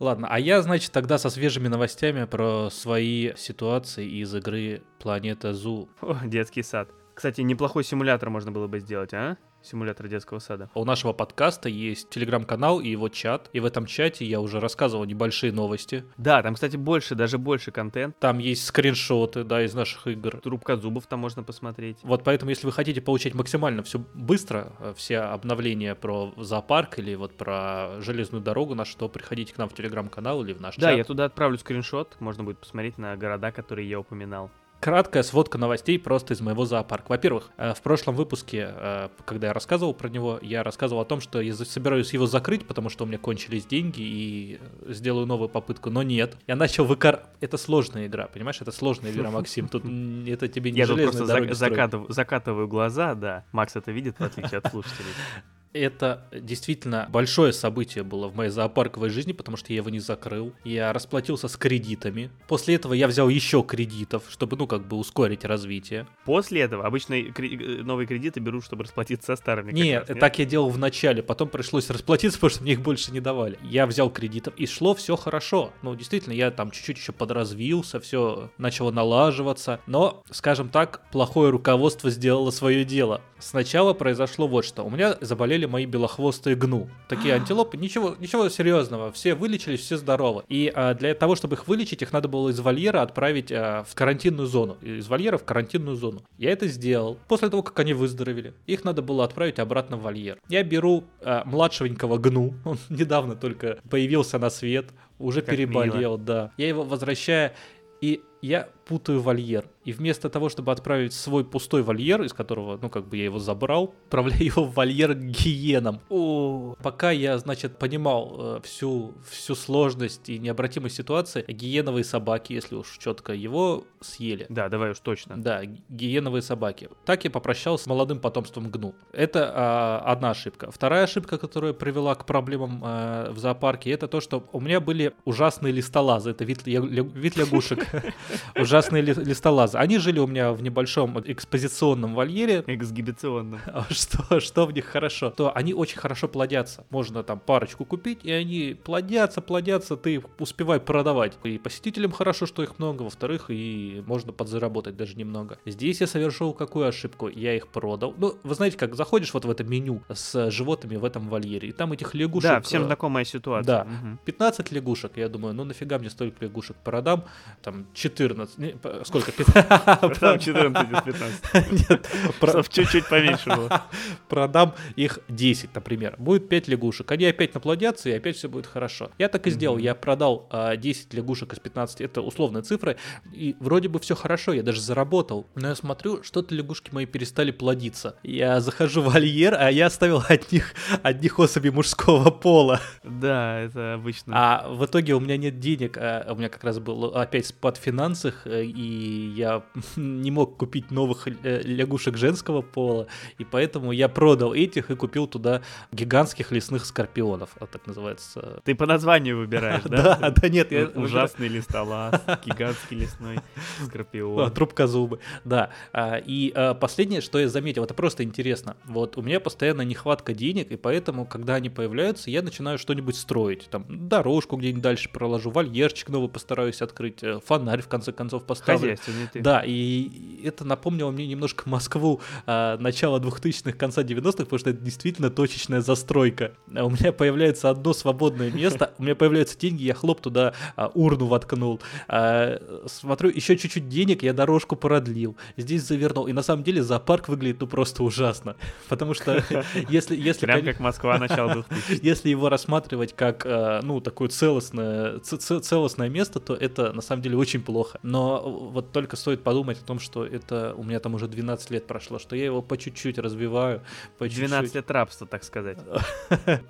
Ладно, 0.00 0.28
а 0.30 0.40
я, 0.40 0.62
значит, 0.62 0.92
тогда 0.92 1.18
со 1.18 1.28
свежими 1.28 1.68
новостями 1.68 2.24
про 2.24 2.70
свои 2.70 3.34
ситуации 3.36 4.08
из 4.08 4.34
игры 4.34 4.82
Планета 4.98 5.52
Зу. 5.52 5.90
О, 6.00 6.16
детский 6.24 6.62
сад. 6.62 6.88
Кстати, 7.20 7.42
неплохой 7.42 7.84
симулятор 7.84 8.30
можно 8.30 8.50
было 8.50 8.66
бы 8.66 8.80
сделать, 8.80 9.12
а? 9.12 9.36
Симулятор 9.60 10.08
детского 10.08 10.38
сада. 10.38 10.70
У 10.74 10.86
нашего 10.86 11.12
подкаста 11.12 11.68
есть 11.68 12.08
телеграм-канал 12.08 12.80
и 12.80 12.88
его 12.88 13.10
чат. 13.10 13.50
И 13.52 13.60
в 13.60 13.66
этом 13.66 13.84
чате 13.84 14.24
я 14.24 14.40
уже 14.40 14.58
рассказывал 14.58 15.04
небольшие 15.04 15.52
новости. 15.52 16.06
Да, 16.16 16.42
там, 16.42 16.54
кстати, 16.54 16.78
больше, 16.78 17.14
даже 17.14 17.36
больше 17.36 17.72
контент. 17.72 18.18
Там 18.20 18.38
есть 18.38 18.64
скриншоты, 18.64 19.44
да, 19.44 19.62
из 19.62 19.74
наших 19.74 20.06
игр. 20.06 20.40
Трубка 20.40 20.78
зубов 20.78 21.08
там 21.08 21.20
можно 21.20 21.42
посмотреть. 21.42 21.98
Вот 22.04 22.24
поэтому, 22.24 22.48
если 22.52 22.64
вы 22.64 22.72
хотите 22.72 23.02
получать 23.02 23.34
максимально 23.34 23.82
все 23.82 23.98
быстро, 24.14 24.72
э, 24.78 24.94
все 24.96 25.18
обновления 25.18 25.94
про 25.94 26.32
зоопарк 26.38 27.00
или 27.00 27.14
вот 27.16 27.36
про 27.36 28.00
железную 28.00 28.42
дорогу 28.42 28.74
нашу, 28.74 28.96
то 28.96 29.10
приходите 29.10 29.52
к 29.52 29.58
нам 29.58 29.68
в 29.68 29.74
телеграм-канал 29.74 30.42
или 30.42 30.54
в 30.54 30.60
наш 30.62 30.76
Да, 30.76 30.88
чат. 30.88 30.96
я 30.96 31.04
туда 31.04 31.26
отправлю 31.26 31.58
скриншот, 31.58 32.16
можно 32.18 32.44
будет 32.44 32.60
посмотреть 32.60 32.96
на 32.96 33.14
города, 33.18 33.52
которые 33.52 33.86
я 33.90 34.00
упоминал. 34.00 34.50
Краткая 34.80 35.22
сводка 35.22 35.58
новостей 35.58 35.98
просто 35.98 36.32
из 36.32 36.40
моего 36.40 36.64
зоопарка. 36.64 37.10
Во-первых, 37.10 37.50
э, 37.58 37.74
в 37.74 37.82
прошлом 37.82 38.14
выпуске, 38.16 38.72
э, 38.74 39.08
когда 39.26 39.48
я 39.48 39.52
рассказывал 39.52 39.92
про 39.92 40.08
него, 40.08 40.38
я 40.40 40.62
рассказывал 40.62 41.02
о 41.02 41.04
том, 41.04 41.20
что 41.20 41.42
я 41.42 41.54
собираюсь 41.54 42.14
его 42.14 42.26
закрыть, 42.26 42.66
потому 42.66 42.88
что 42.88 43.04
у 43.04 43.06
меня 43.06 43.18
кончились 43.18 43.66
деньги 43.66 44.00
и 44.00 44.58
э, 44.86 44.92
сделаю 44.94 45.26
новую 45.26 45.50
попытку. 45.50 45.90
Но 45.90 46.02
нет. 46.02 46.38
Я 46.46 46.56
начал 46.56 46.86
выкар... 46.86 47.24
Это 47.40 47.58
сложная 47.58 48.06
игра, 48.06 48.26
понимаешь? 48.26 48.60
Это 48.62 48.72
сложная 48.72 49.12
игра, 49.12 49.30
Максим. 49.30 49.68
Тут 49.68 49.84
это 50.26 50.48
тебе 50.48 50.70
не 50.70 50.78
Я 50.78 50.86
тут 50.86 51.02
просто 51.02 51.24
зак- 51.24 51.52
строить. 51.54 51.72
закатыв- 51.72 52.06
закатываю 52.10 52.66
глаза, 52.66 53.14
да. 53.14 53.44
Макс 53.52 53.76
это 53.76 53.92
видит, 53.92 54.18
в 54.18 54.24
отличие 54.24 54.58
от 54.58 54.70
слушателей. 54.70 55.10
Это 55.72 56.26
действительно 56.32 57.08
большое 57.10 57.52
событие 57.52 58.02
было 58.02 58.28
в 58.28 58.34
моей 58.34 58.50
зоопарковой 58.50 59.08
жизни, 59.10 59.32
потому 59.32 59.56
что 59.56 59.72
я 59.72 59.76
его 59.76 59.90
не 59.90 60.00
закрыл. 60.00 60.52
Я 60.64 60.92
расплатился 60.92 61.46
с 61.46 61.56
кредитами. 61.56 62.30
После 62.48 62.74
этого 62.74 62.92
я 62.92 63.06
взял 63.06 63.28
еще 63.28 63.62
кредитов, 63.62 64.24
чтобы, 64.30 64.56
ну, 64.56 64.66
как 64.66 64.88
бы 64.88 64.96
ускорить 64.96 65.44
развитие. 65.44 66.08
После 66.24 66.62
этого 66.62 66.86
обычно 66.86 67.14
кре- 67.14 67.80
э, 67.80 67.82
новые 67.82 68.06
кредиты 68.08 68.40
берут, 68.40 68.64
чтобы 68.64 68.84
расплатиться 68.84 69.26
со 69.26 69.36
старыми. 69.36 69.70
Нет, 69.72 70.08
раз, 70.10 70.18
так 70.18 70.38
я 70.40 70.44
делал 70.44 70.70
в 70.70 70.78
начале, 70.78 71.22
потом 71.22 71.48
пришлось 71.48 71.88
расплатиться, 71.88 72.36
потому 72.40 72.50
что 72.50 72.62
мне 72.62 72.72
их 72.72 72.80
больше 72.80 73.12
не 73.12 73.20
давали. 73.20 73.58
Я 73.62 73.86
взял 73.86 74.10
кредитов, 74.10 74.54
и 74.56 74.66
шло 74.66 74.94
все 74.94 75.14
хорошо. 75.16 75.72
Ну, 75.82 75.94
действительно, 75.94 76.32
я 76.32 76.50
там 76.50 76.72
чуть-чуть 76.72 76.98
еще 76.98 77.12
подразвился, 77.12 78.00
все 78.00 78.50
начало 78.58 78.90
налаживаться. 78.90 79.80
Но, 79.86 80.24
скажем 80.30 80.68
так, 80.68 81.08
плохое 81.12 81.50
руководство 81.50 82.10
сделало 82.10 82.50
свое 82.50 82.84
дело. 82.84 83.20
Сначала 83.38 83.94
произошло 83.94 84.48
вот 84.48 84.64
что. 84.64 84.82
У 84.82 84.90
меня 84.90 85.16
заболели 85.20 85.59
мои 85.66 85.86
белохвостые 85.86 86.56
гну. 86.56 86.88
Такие 87.08 87.34
антилопы, 87.36 87.76
ничего, 87.76 88.16
ничего 88.18 88.48
серьезного. 88.48 89.12
Все 89.12 89.34
вылечились, 89.34 89.80
все 89.80 89.96
здоровы. 89.96 90.42
И 90.48 90.70
а, 90.74 90.94
для 90.94 91.14
того, 91.14 91.36
чтобы 91.36 91.56
их 91.56 91.68
вылечить, 91.68 92.02
их 92.02 92.12
надо 92.12 92.28
было 92.28 92.50
из 92.50 92.60
вольера 92.60 93.02
отправить 93.02 93.50
а, 93.52 93.84
в 93.88 93.94
карантинную 93.94 94.46
зону. 94.46 94.76
Из 94.82 95.08
вольера 95.08 95.38
в 95.38 95.44
карантинную 95.44 95.96
зону. 95.96 96.22
Я 96.38 96.50
это 96.50 96.68
сделал. 96.68 97.18
После 97.28 97.48
того, 97.48 97.62
как 97.62 97.78
они 97.80 97.94
выздоровели, 97.94 98.54
их 98.66 98.84
надо 98.84 99.02
было 99.02 99.24
отправить 99.24 99.58
обратно 99.58 99.96
в 99.96 100.02
вольер. 100.02 100.38
Я 100.48 100.62
беру 100.62 101.04
а, 101.20 101.42
младшенького 101.44 102.18
гну. 102.18 102.54
Он 102.64 102.78
недавно 102.88 103.36
только 103.36 103.78
появился 103.88 104.38
на 104.38 104.50
свет. 104.50 104.86
Уже 105.18 105.42
Как 105.42 105.50
переболел, 105.54 106.16
да. 106.16 106.50
Я 106.56 106.68
его 106.68 106.82
возвращаю, 106.82 107.52
и 108.00 108.22
я 108.40 108.68
путаю 108.90 109.20
вольер. 109.22 109.68
И 109.84 109.92
вместо 109.92 110.28
того, 110.28 110.48
чтобы 110.48 110.72
отправить 110.72 111.12
свой 111.12 111.44
пустой 111.44 111.82
вольер, 111.82 112.22
из 112.22 112.32
которого, 112.32 112.76
ну, 112.82 112.90
как 112.90 113.06
бы 113.08 113.16
я 113.16 113.24
его 113.24 113.38
забрал, 113.38 113.94
отправляю 114.06 114.44
его 114.44 114.64
в 114.64 114.74
вольер 114.74 115.14
к 115.14 115.18
гиенам. 115.18 116.00
О, 116.10 116.74
пока 116.82 117.12
я, 117.12 117.38
значит, 117.38 117.78
понимал 117.78 118.56
э, 118.56 118.60
всю, 118.64 119.14
всю 119.30 119.54
сложность 119.54 120.28
и 120.28 120.40
необратимость 120.40 120.96
ситуации, 120.96 121.44
гиеновые 121.46 122.02
собаки, 122.02 122.52
если 122.52 122.74
уж 122.74 122.98
четко, 122.98 123.32
его 123.32 123.84
съели. 124.00 124.46
Да, 124.48 124.68
давай 124.68 124.90
уж 124.90 124.98
точно. 124.98 125.36
Да, 125.40 125.64
ги- 125.64 125.80
гиеновые 125.88 126.42
собаки. 126.42 126.88
Так 127.04 127.22
я 127.22 127.30
попрощался 127.30 127.84
с 127.84 127.86
молодым 127.86 128.18
потомством 128.18 128.70
гну. 128.70 128.96
Это 129.12 129.52
а, 129.54 130.02
одна 130.04 130.30
ошибка. 130.30 130.72
Вторая 130.72 131.04
ошибка, 131.04 131.38
которая 131.38 131.74
привела 131.74 132.16
к 132.16 132.26
проблемам 132.26 132.80
а, 132.84 133.30
в 133.30 133.38
зоопарке, 133.38 133.92
это 133.92 134.08
то, 134.08 134.20
что 134.20 134.44
у 134.52 134.60
меня 134.60 134.80
были 134.80 135.12
ужасные 135.24 135.72
листолазы. 135.72 136.30
Это 136.32 136.42
вид, 136.44 136.66
я- 136.66 136.80
вид 136.80 137.36
лягушек. 137.36 137.86
Ужасные 138.56 138.79
ли- 138.88 139.14
листолазы. 139.14 139.78
Они 139.78 139.98
жили 139.98 140.18
у 140.18 140.26
меня 140.26 140.52
в 140.52 140.62
небольшом 140.62 141.18
экспозиционном 141.24 142.14
вольере. 142.14 142.64
Эксгибиционно. 142.66 143.60
А 143.72 143.86
Что, 143.90 144.40
что 144.40 144.66
в 144.66 144.72
них 144.72 144.84
хорошо? 144.86 145.30
То 145.30 145.54
они 145.54 145.74
очень 145.74 145.98
хорошо 145.98 146.28
плодятся. 146.28 146.84
Можно 146.90 147.22
там 147.22 147.38
парочку 147.40 147.84
купить, 147.84 148.20
и 148.24 148.30
они 148.32 148.76
плодятся, 148.84 149.40
плодятся, 149.40 149.96
ты 149.96 150.22
успевай 150.38 150.80
продавать. 150.80 151.38
И 151.44 151.58
посетителям 151.58 152.12
хорошо, 152.12 152.46
что 152.46 152.62
их 152.62 152.78
много, 152.78 153.02
во-вторых, 153.02 153.46
и 153.48 154.02
можно 154.06 154.32
подзаработать 154.32 154.96
даже 154.96 155.14
немного. 155.16 155.58
Здесь 155.66 156.00
я 156.00 156.06
совершил 156.06 156.52
какую 156.52 156.86
ошибку? 156.88 157.28
Я 157.28 157.56
их 157.56 157.68
продал. 157.68 158.14
Ну, 158.18 158.36
вы 158.42 158.54
знаете, 158.54 158.76
как 158.76 158.94
заходишь 158.96 159.32
вот 159.34 159.44
в 159.44 159.50
это 159.50 159.64
меню 159.64 160.02
с 160.12 160.50
животными 160.50 160.96
в 160.96 161.04
этом 161.04 161.28
вольере, 161.28 161.68
и 161.68 161.72
там 161.72 161.92
этих 161.92 162.14
лягушек... 162.14 162.50
Да, 162.50 162.60
всем 162.60 162.82
э, 162.82 162.86
знакомая 162.86 163.24
ситуация. 163.24 163.66
да. 163.66 163.84
Мгм. 163.84 164.18
15 164.24 164.72
лягушек, 164.72 165.16
я 165.16 165.28
думаю, 165.28 165.54
ну 165.54 165.64
нафига 165.64 165.98
мне 165.98 166.10
столько 166.10 166.44
лягушек 166.44 166.76
продам, 166.76 167.24
там 167.62 167.86
14, 167.94 168.69
сколько? 169.04 169.32
Там 170.20 170.38
14 170.38 170.92
из 170.92 171.02
15. 171.02 171.90
Нет, 171.90 172.08
про- 172.40 172.62
чуть-чуть 172.62 173.08
поменьше 173.08 173.50
было. 173.50 173.82
продам 174.28 174.74
их 174.96 175.20
10, 175.28 175.74
например. 175.74 176.14
Будет 176.18 176.48
5 176.48 176.68
лягушек. 176.68 177.10
Они 177.10 177.26
опять 177.26 177.54
наплодятся, 177.54 178.08
и 178.08 178.12
опять 178.12 178.36
все 178.36 178.48
будет 178.48 178.66
хорошо. 178.66 179.10
Я 179.18 179.28
так 179.28 179.46
и 179.46 179.50
сделал. 179.50 179.78
Я 179.78 179.94
продал 179.94 180.46
а, 180.50 180.76
10 180.76 181.14
лягушек 181.14 181.52
из 181.52 181.58
15. 181.58 182.00
Это 182.00 182.20
условные 182.20 182.62
цифры. 182.62 182.96
И 183.32 183.56
вроде 183.60 183.88
бы 183.88 183.98
все 183.98 184.14
хорошо, 184.14 184.52
я 184.52 184.62
даже 184.62 184.80
заработал. 184.80 185.46
Но 185.54 185.68
я 185.68 185.74
смотрю, 185.74 186.22
что-то 186.22 186.54
лягушки 186.54 186.90
мои 186.92 187.06
перестали 187.06 187.50
плодиться. 187.50 188.16
Я 188.22 188.60
захожу 188.60 189.02
в 189.02 189.12
вольер, 189.12 189.54
а 189.58 189.70
я 189.70 189.86
оставил 189.86 190.22
одних, 190.28 190.74
одних 191.02 191.38
особей 191.38 191.70
мужского 191.70 192.30
пола. 192.30 192.80
Да, 193.02 193.60
это 193.60 193.94
обычно. 193.94 194.32
А 194.36 194.68
в 194.68 194.84
итоге 194.84 195.14
у 195.14 195.20
меня 195.20 195.36
нет 195.36 195.58
денег, 195.58 195.96
а 195.96 196.26
у 196.32 196.36
меня 196.36 196.48
как 196.48 196.64
раз 196.64 196.78
был 196.78 197.06
опять 197.16 197.46
спад 197.46 197.76
в 197.76 197.80
финансах, 197.80 198.46
и 198.52 199.32
я 199.36 199.62
не 199.96 200.30
мог 200.30 200.56
купить 200.56 200.90
новых 200.90 201.26
э, 201.26 201.62
лягушек 201.62 202.16
женского 202.16 202.62
пола, 202.62 203.06
и 203.38 203.44
поэтому 203.44 203.92
я 203.92 204.08
продал 204.08 204.54
этих 204.54 204.90
и 204.90 204.96
купил 204.96 205.26
туда 205.26 205.62
гигантских 205.92 206.50
лесных 206.52 206.84
скорпионов, 206.84 207.50
а 207.60 207.66
так 207.66 207.86
называется. 207.86 208.60
Ты 208.64 208.74
по 208.74 208.86
названию 208.86 209.38
выбираешь, 209.38 209.82
Да, 209.90 210.16
да? 210.16 210.30
да 210.30 210.48
нет, 210.48 210.72
я 210.72 210.86
Ужасный 210.86 211.48
листолаз, 211.48 212.20
гигантский 212.44 212.98
лесной 212.98 213.38
А, 213.80 213.84
скорпион. 213.86 214.50
Трубка 214.52 214.86
зубы, 214.86 215.20
да. 215.44 215.70
А, 215.92 216.16
И 216.16 216.52
а, 216.54 216.74
последнее, 216.74 217.20
что 217.20 217.38
я 217.38 217.48
заметил, 217.48 217.84
это 217.84 217.94
просто 217.94 218.24
интересно. 218.24 218.76
Вот 218.84 219.16
у 219.16 219.22
меня 219.22 219.40
постоянно 219.40 219.82
нехватка 219.82 220.34
денег, 220.34 220.70
и 220.70 220.76
поэтому, 220.76 221.26
когда 221.26 221.54
они 221.54 221.70
появляются, 221.70 222.30
я 222.30 222.42
начинаю 222.42 222.78
что-нибудь 222.78 223.16
строить. 223.16 223.68
Там 223.70 224.08
дорожку 224.08 224.56
где-нибудь 224.56 224.82
дальше 224.82 225.08
проложу, 225.10 225.50
вольерчик 225.50 226.08
новый 226.08 226.28
постараюсь 226.28 226.82
открыть, 226.82 227.22
э, 227.22 227.40
фонарь 227.44 227.82
в 227.82 227.88
конце 227.88 228.12
конце 228.12 228.39
концов 228.40 228.46
поставлен. 228.46 229.42
Да, 229.42 229.62
и 229.64 230.40
это 230.44 230.64
напомнило 230.64 231.10
мне 231.10 231.26
немножко 231.26 231.68
Москву 231.68 232.20
а, 232.46 232.76
начала 232.78 233.18
2000-х, 233.18 233.72
конца 233.72 234.02
90-х, 234.02 234.44
потому 234.44 234.58
что 234.58 234.70
это 234.70 234.80
действительно 234.80 235.30
точечная 235.30 235.80
застройка. 235.80 236.52
А 236.74 236.84
у 236.84 236.90
меня 236.90 237.12
появляется 237.12 237.70
одно 237.70 237.92
свободное 237.92 238.50
место, 238.50 238.92
у 238.98 239.02
меня 239.02 239.14
появляются 239.14 239.58
деньги, 239.58 239.84
я 239.84 239.94
хлоп 239.94 240.20
туда 240.20 240.54
а, 240.76 240.90
урну 240.94 241.26
воткнул. 241.26 241.80
А, 242.08 242.60
смотрю, 242.86 243.30
еще 243.30 243.56
чуть-чуть 243.56 243.88
денег, 243.88 244.22
я 244.22 244.32
дорожку 244.32 244.76
продлил, 244.76 245.36
здесь 245.56 245.82
завернул. 245.82 246.26
И 246.26 246.32
на 246.32 246.42
самом 246.42 246.64
деле 246.64 246.82
зоопарк 246.82 247.28
выглядит 247.28 247.60
ну 247.60 247.66
просто 247.66 248.02
ужасно. 248.02 248.56
Потому 248.88 249.14
что 249.14 249.44
если... 249.88 250.16
если 250.16 250.46
Прям 250.46 250.64
как 250.64 250.80
Москва 250.80 251.18
начала 251.18 251.52
2000 251.54 252.00
Если 252.02 252.28
его 252.28 252.48
рассматривать 252.48 253.14
как, 253.14 253.44
а, 253.46 253.80
ну, 253.82 254.00
такое 254.00 254.28
целостное, 254.28 255.18
целостное 255.18 256.08
место, 256.08 256.40
то 256.40 256.54
это 256.54 256.92
на 256.92 257.02
самом 257.02 257.22
деле 257.22 257.36
очень 257.36 257.62
плохо. 257.62 257.98
Но 258.02 258.29
вот 258.38 258.92
только 258.92 259.16
стоит 259.16 259.42
подумать 259.42 259.78
о 259.82 259.84
том, 259.84 259.98
что 259.98 260.24
это 260.24 260.74
у 260.76 260.82
меня 260.82 261.00
там 261.00 261.14
уже 261.14 261.28
12 261.28 261.70
лет 261.70 261.86
прошло, 261.86 262.18
что 262.18 262.36
я 262.36 262.44
его 262.44 262.62
по 262.62 262.76
чуть-чуть 262.76 263.18
развиваю. 263.18 263.82
По 264.18 264.28
12 264.28 264.74
лет 264.74 264.90
рабства, 264.90 265.26
так 265.26 265.44
сказать. 265.44 265.78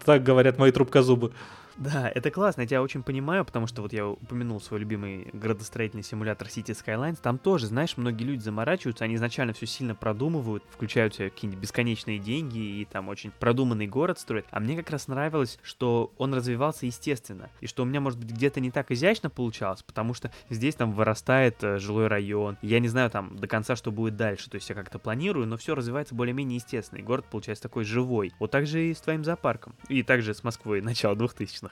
Так 0.05 0.23
говорят 0.23 0.59
мои 0.59 0.73
трубкозубы. 0.73 1.33
Да, 1.81 2.13
это 2.15 2.31
классно, 2.31 2.61
я 2.61 2.67
тебя 2.67 2.83
очень 2.83 3.03
понимаю, 3.03 3.43
потому 3.43 3.67
что 3.67 3.81
вот 3.81 3.95
я 3.95 4.07
упомянул 4.07 4.61
свой 4.61 4.81
любимый 4.81 5.31
градостроительный 5.33 6.03
симулятор 6.03 6.47
City 6.47 6.77
Skylines, 6.77 7.19
там 7.23 7.39
тоже, 7.39 7.69
знаешь, 7.69 7.97
многие 7.97 8.25
люди 8.25 8.43
заморачиваются, 8.43 9.05
они 9.05 9.15
изначально 9.15 9.55
все 9.55 9.65
сильно 9.65 9.95
продумывают, 9.95 10.63
включают 10.71 11.15
себе 11.15 11.31
какие-нибудь 11.31 11.63
бесконечные 11.63 12.19
деньги 12.19 12.59
и 12.59 12.85
там 12.85 13.09
очень 13.09 13.31
продуманный 13.31 13.87
город 13.87 14.19
строят, 14.19 14.45
а 14.51 14.61
мне 14.61 14.77
как 14.77 14.91
раз 14.91 15.09
нравилось, 15.09 15.59
что 15.63 16.13
он 16.19 16.35
развивался 16.35 16.85
естественно, 16.85 17.49
и 17.63 17.67
что 17.67 17.85
у 17.85 17.87
меня, 17.87 18.03
может 18.03 18.19
быть, 18.19 18.31
где-то 18.31 18.61
не 18.61 18.71
так 18.71 18.91
изящно 18.91 19.31
получалось, 19.31 19.83
потому 19.83 20.13
что 20.13 20.31
здесь 20.51 20.75
там 20.75 20.93
вырастает 20.93 21.65
э, 21.65 21.79
жилой 21.79 22.09
район, 22.09 22.59
я 22.61 22.79
не 22.79 22.89
знаю 22.89 23.09
там 23.09 23.39
до 23.39 23.47
конца, 23.49 23.75
что 23.75 23.91
будет 23.91 24.17
дальше, 24.17 24.51
то 24.51 24.57
есть 24.57 24.69
я 24.69 24.75
как-то 24.75 24.99
планирую, 24.99 25.47
но 25.47 25.57
все 25.57 25.75
развивается 25.75 26.15
более-менее 26.15 26.57
естественно, 26.57 26.99
и 26.99 27.03
город 27.03 27.25
получается 27.31 27.63
такой 27.63 27.85
живой. 27.85 28.35
Вот 28.39 28.51
так 28.51 28.67
же 28.67 28.85
и 28.85 28.93
с 28.93 29.01
твоим 29.01 29.25
зоопарком, 29.25 29.75
и 29.89 30.03
также 30.03 30.35
с 30.35 30.45
Москвой 30.45 30.83
начала 30.83 31.15
2000-х. 31.15 31.70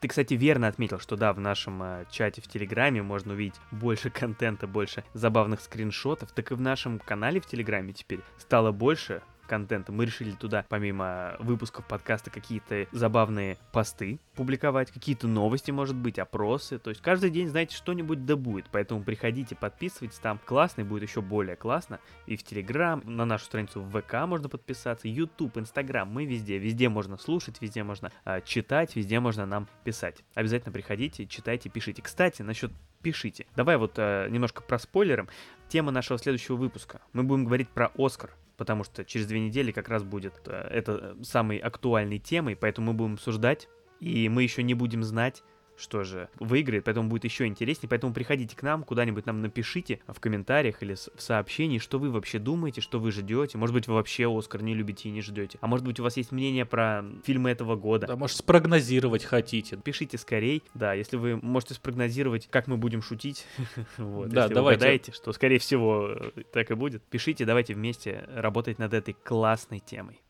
Ты, 0.00 0.08
кстати, 0.08 0.32
верно 0.32 0.66
отметил, 0.66 0.98
что 0.98 1.16
да, 1.16 1.32
в 1.34 1.40
нашем 1.40 1.82
э, 1.82 2.04
чате 2.10 2.40
в 2.40 2.48
Телеграме 2.48 3.02
можно 3.02 3.34
увидеть 3.34 3.60
больше 3.70 4.08
контента, 4.08 4.66
больше 4.66 5.04
забавных 5.12 5.60
скриншотов, 5.60 6.32
так 6.32 6.50
и 6.50 6.54
в 6.54 6.60
нашем 6.60 6.98
канале 6.98 7.38
в 7.38 7.46
Телеграме 7.46 7.92
теперь 7.92 8.20
стало 8.38 8.72
больше 8.72 9.20
контента. 9.50 9.90
Мы 9.90 10.06
решили 10.06 10.30
туда, 10.30 10.64
помимо 10.68 11.34
выпусков 11.40 11.84
подкаста, 11.84 12.30
какие-то 12.30 12.86
забавные 12.92 13.58
посты 13.72 14.20
публиковать, 14.36 14.92
какие-то 14.92 15.26
новости, 15.26 15.72
может 15.72 15.96
быть, 15.96 16.20
опросы. 16.20 16.78
То 16.78 16.90
есть 16.90 17.02
каждый 17.02 17.30
день, 17.30 17.48
знаете, 17.48 17.76
что-нибудь 17.76 18.24
да 18.24 18.36
будет. 18.36 18.66
Поэтому 18.70 19.02
приходите, 19.02 19.56
подписывайтесь, 19.56 20.18
там 20.18 20.38
классно 20.44 20.82
и 20.82 20.84
будет 20.84 21.02
еще 21.02 21.20
более 21.20 21.56
классно. 21.56 21.98
И 22.26 22.36
в 22.36 22.44
Телеграм, 22.44 23.02
на 23.04 23.24
нашу 23.24 23.46
страницу 23.46 23.80
в 23.80 24.00
ВК 24.00 24.24
можно 24.28 24.48
подписаться, 24.48 25.08
YouTube, 25.08 25.58
Инстаграм, 25.58 26.08
мы 26.08 26.26
везде. 26.26 26.58
Везде 26.58 26.88
можно 26.88 27.18
слушать, 27.18 27.60
везде 27.60 27.82
можно 27.82 28.12
э, 28.24 28.42
читать, 28.44 28.94
везде 28.94 29.18
можно 29.18 29.46
нам 29.46 29.66
писать. 29.82 30.22
Обязательно 30.34 30.72
приходите, 30.72 31.26
читайте, 31.26 31.68
пишите. 31.70 32.02
Кстати, 32.02 32.42
насчет 32.42 32.70
пишите. 33.02 33.46
Давай 33.56 33.76
вот 33.78 33.94
э, 33.96 34.28
немножко 34.30 34.62
про 34.62 34.78
спойлером. 34.78 35.28
Тема 35.68 35.90
нашего 35.90 36.20
следующего 36.20 36.54
выпуска. 36.54 37.00
Мы 37.12 37.24
будем 37.24 37.46
говорить 37.46 37.68
про 37.68 37.90
Оскар 37.96 38.30
потому 38.60 38.84
что 38.84 39.06
через 39.06 39.26
две 39.26 39.40
недели 39.40 39.72
как 39.72 39.88
раз 39.88 40.02
будет 40.02 40.34
э, 40.44 40.68
это 40.70 41.14
э, 41.18 41.24
самой 41.24 41.56
актуальной 41.56 42.18
темой, 42.18 42.56
поэтому 42.56 42.88
мы 42.88 42.92
будем 42.92 43.14
обсуждать, 43.14 43.70
и 44.00 44.28
мы 44.28 44.42
еще 44.42 44.62
не 44.62 44.74
будем 44.74 45.02
знать, 45.02 45.42
что 45.80 46.04
же 46.04 46.28
выиграет, 46.38 46.84
поэтому 46.84 47.08
будет 47.08 47.24
еще 47.24 47.46
интереснее. 47.46 47.88
Поэтому 47.88 48.12
приходите 48.12 48.56
к 48.56 48.62
нам, 48.62 48.84
куда-нибудь 48.84 49.26
нам 49.26 49.40
напишите 49.40 50.00
в 50.06 50.20
комментариях 50.20 50.82
или 50.82 50.94
в 50.94 51.20
сообщении, 51.20 51.78
что 51.78 51.98
вы 51.98 52.10
вообще 52.10 52.38
думаете, 52.38 52.80
что 52.80 53.00
вы 53.00 53.10
ждете. 53.10 53.58
Может 53.58 53.74
быть, 53.74 53.88
вы 53.88 53.94
вообще 53.94 54.26
Оскар 54.30 54.62
не 54.62 54.74
любите 54.74 55.08
и 55.08 55.12
не 55.12 55.22
ждете. 55.22 55.58
А 55.60 55.66
может 55.66 55.84
быть, 55.84 55.98
у 56.00 56.02
вас 56.02 56.16
есть 56.16 56.32
мнение 56.32 56.64
про 56.64 57.04
фильмы 57.24 57.50
этого 57.50 57.76
года. 57.76 58.06
Да, 58.06 58.16
может, 58.16 58.36
спрогнозировать 58.36 59.24
хотите. 59.24 59.76
Пишите 59.76 60.18
скорей. 60.18 60.62
Да, 60.74 60.92
если 60.92 61.16
вы 61.16 61.36
можете 61.36 61.74
спрогнозировать, 61.74 62.48
как 62.50 62.66
мы 62.66 62.76
будем 62.76 63.02
шутить. 63.02 63.46
вот, 63.96 64.28
да, 64.28 64.42
если 64.42 64.54
давайте. 64.54 64.60
вы 64.60 64.84
угадаете, 64.84 65.12
что, 65.12 65.32
скорее 65.32 65.58
всего, 65.58 66.16
так 66.52 66.70
и 66.70 66.74
будет. 66.74 67.02
Пишите, 67.04 67.44
давайте 67.44 67.74
вместе 67.74 68.28
работать 68.34 68.78
над 68.78 68.94
этой 68.94 69.14
классной 69.14 69.80
темой. 69.80 70.20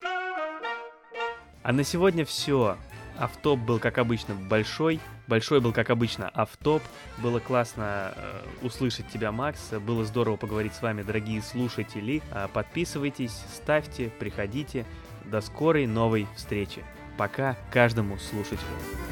А 1.62 1.72
на 1.72 1.84
сегодня 1.84 2.24
все. 2.24 2.78
Автоп 3.20 3.60
был, 3.60 3.78
как 3.78 3.98
обычно, 3.98 4.34
большой. 4.34 4.98
Большой 5.28 5.60
был, 5.60 5.74
как 5.74 5.90
обычно, 5.90 6.30
автоп. 6.30 6.82
Было 7.18 7.38
классно 7.38 8.14
э, 8.16 8.42
услышать 8.62 9.08
тебя, 9.08 9.30
Макс. 9.30 9.72
Было 9.72 10.06
здорово 10.06 10.36
поговорить 10.36 10.72
с 10.72 10.80
вами, 10.80 11.02
дорогие 11.02 11.42
слушатели. 11.42 12.22
Э, 12.32 12.48
подписывайтесь, 12.50 13.38
ставьте, 13.54 14.10
приходите. 14.18 14.86
До 15.26 15.42
скорой 15.42 15.86
новой 15.86 16.26
встречи. 16.34 16.82
Пока 17.18 17.58
каждому 17.70 18.18
слушателю. 18.18 19.09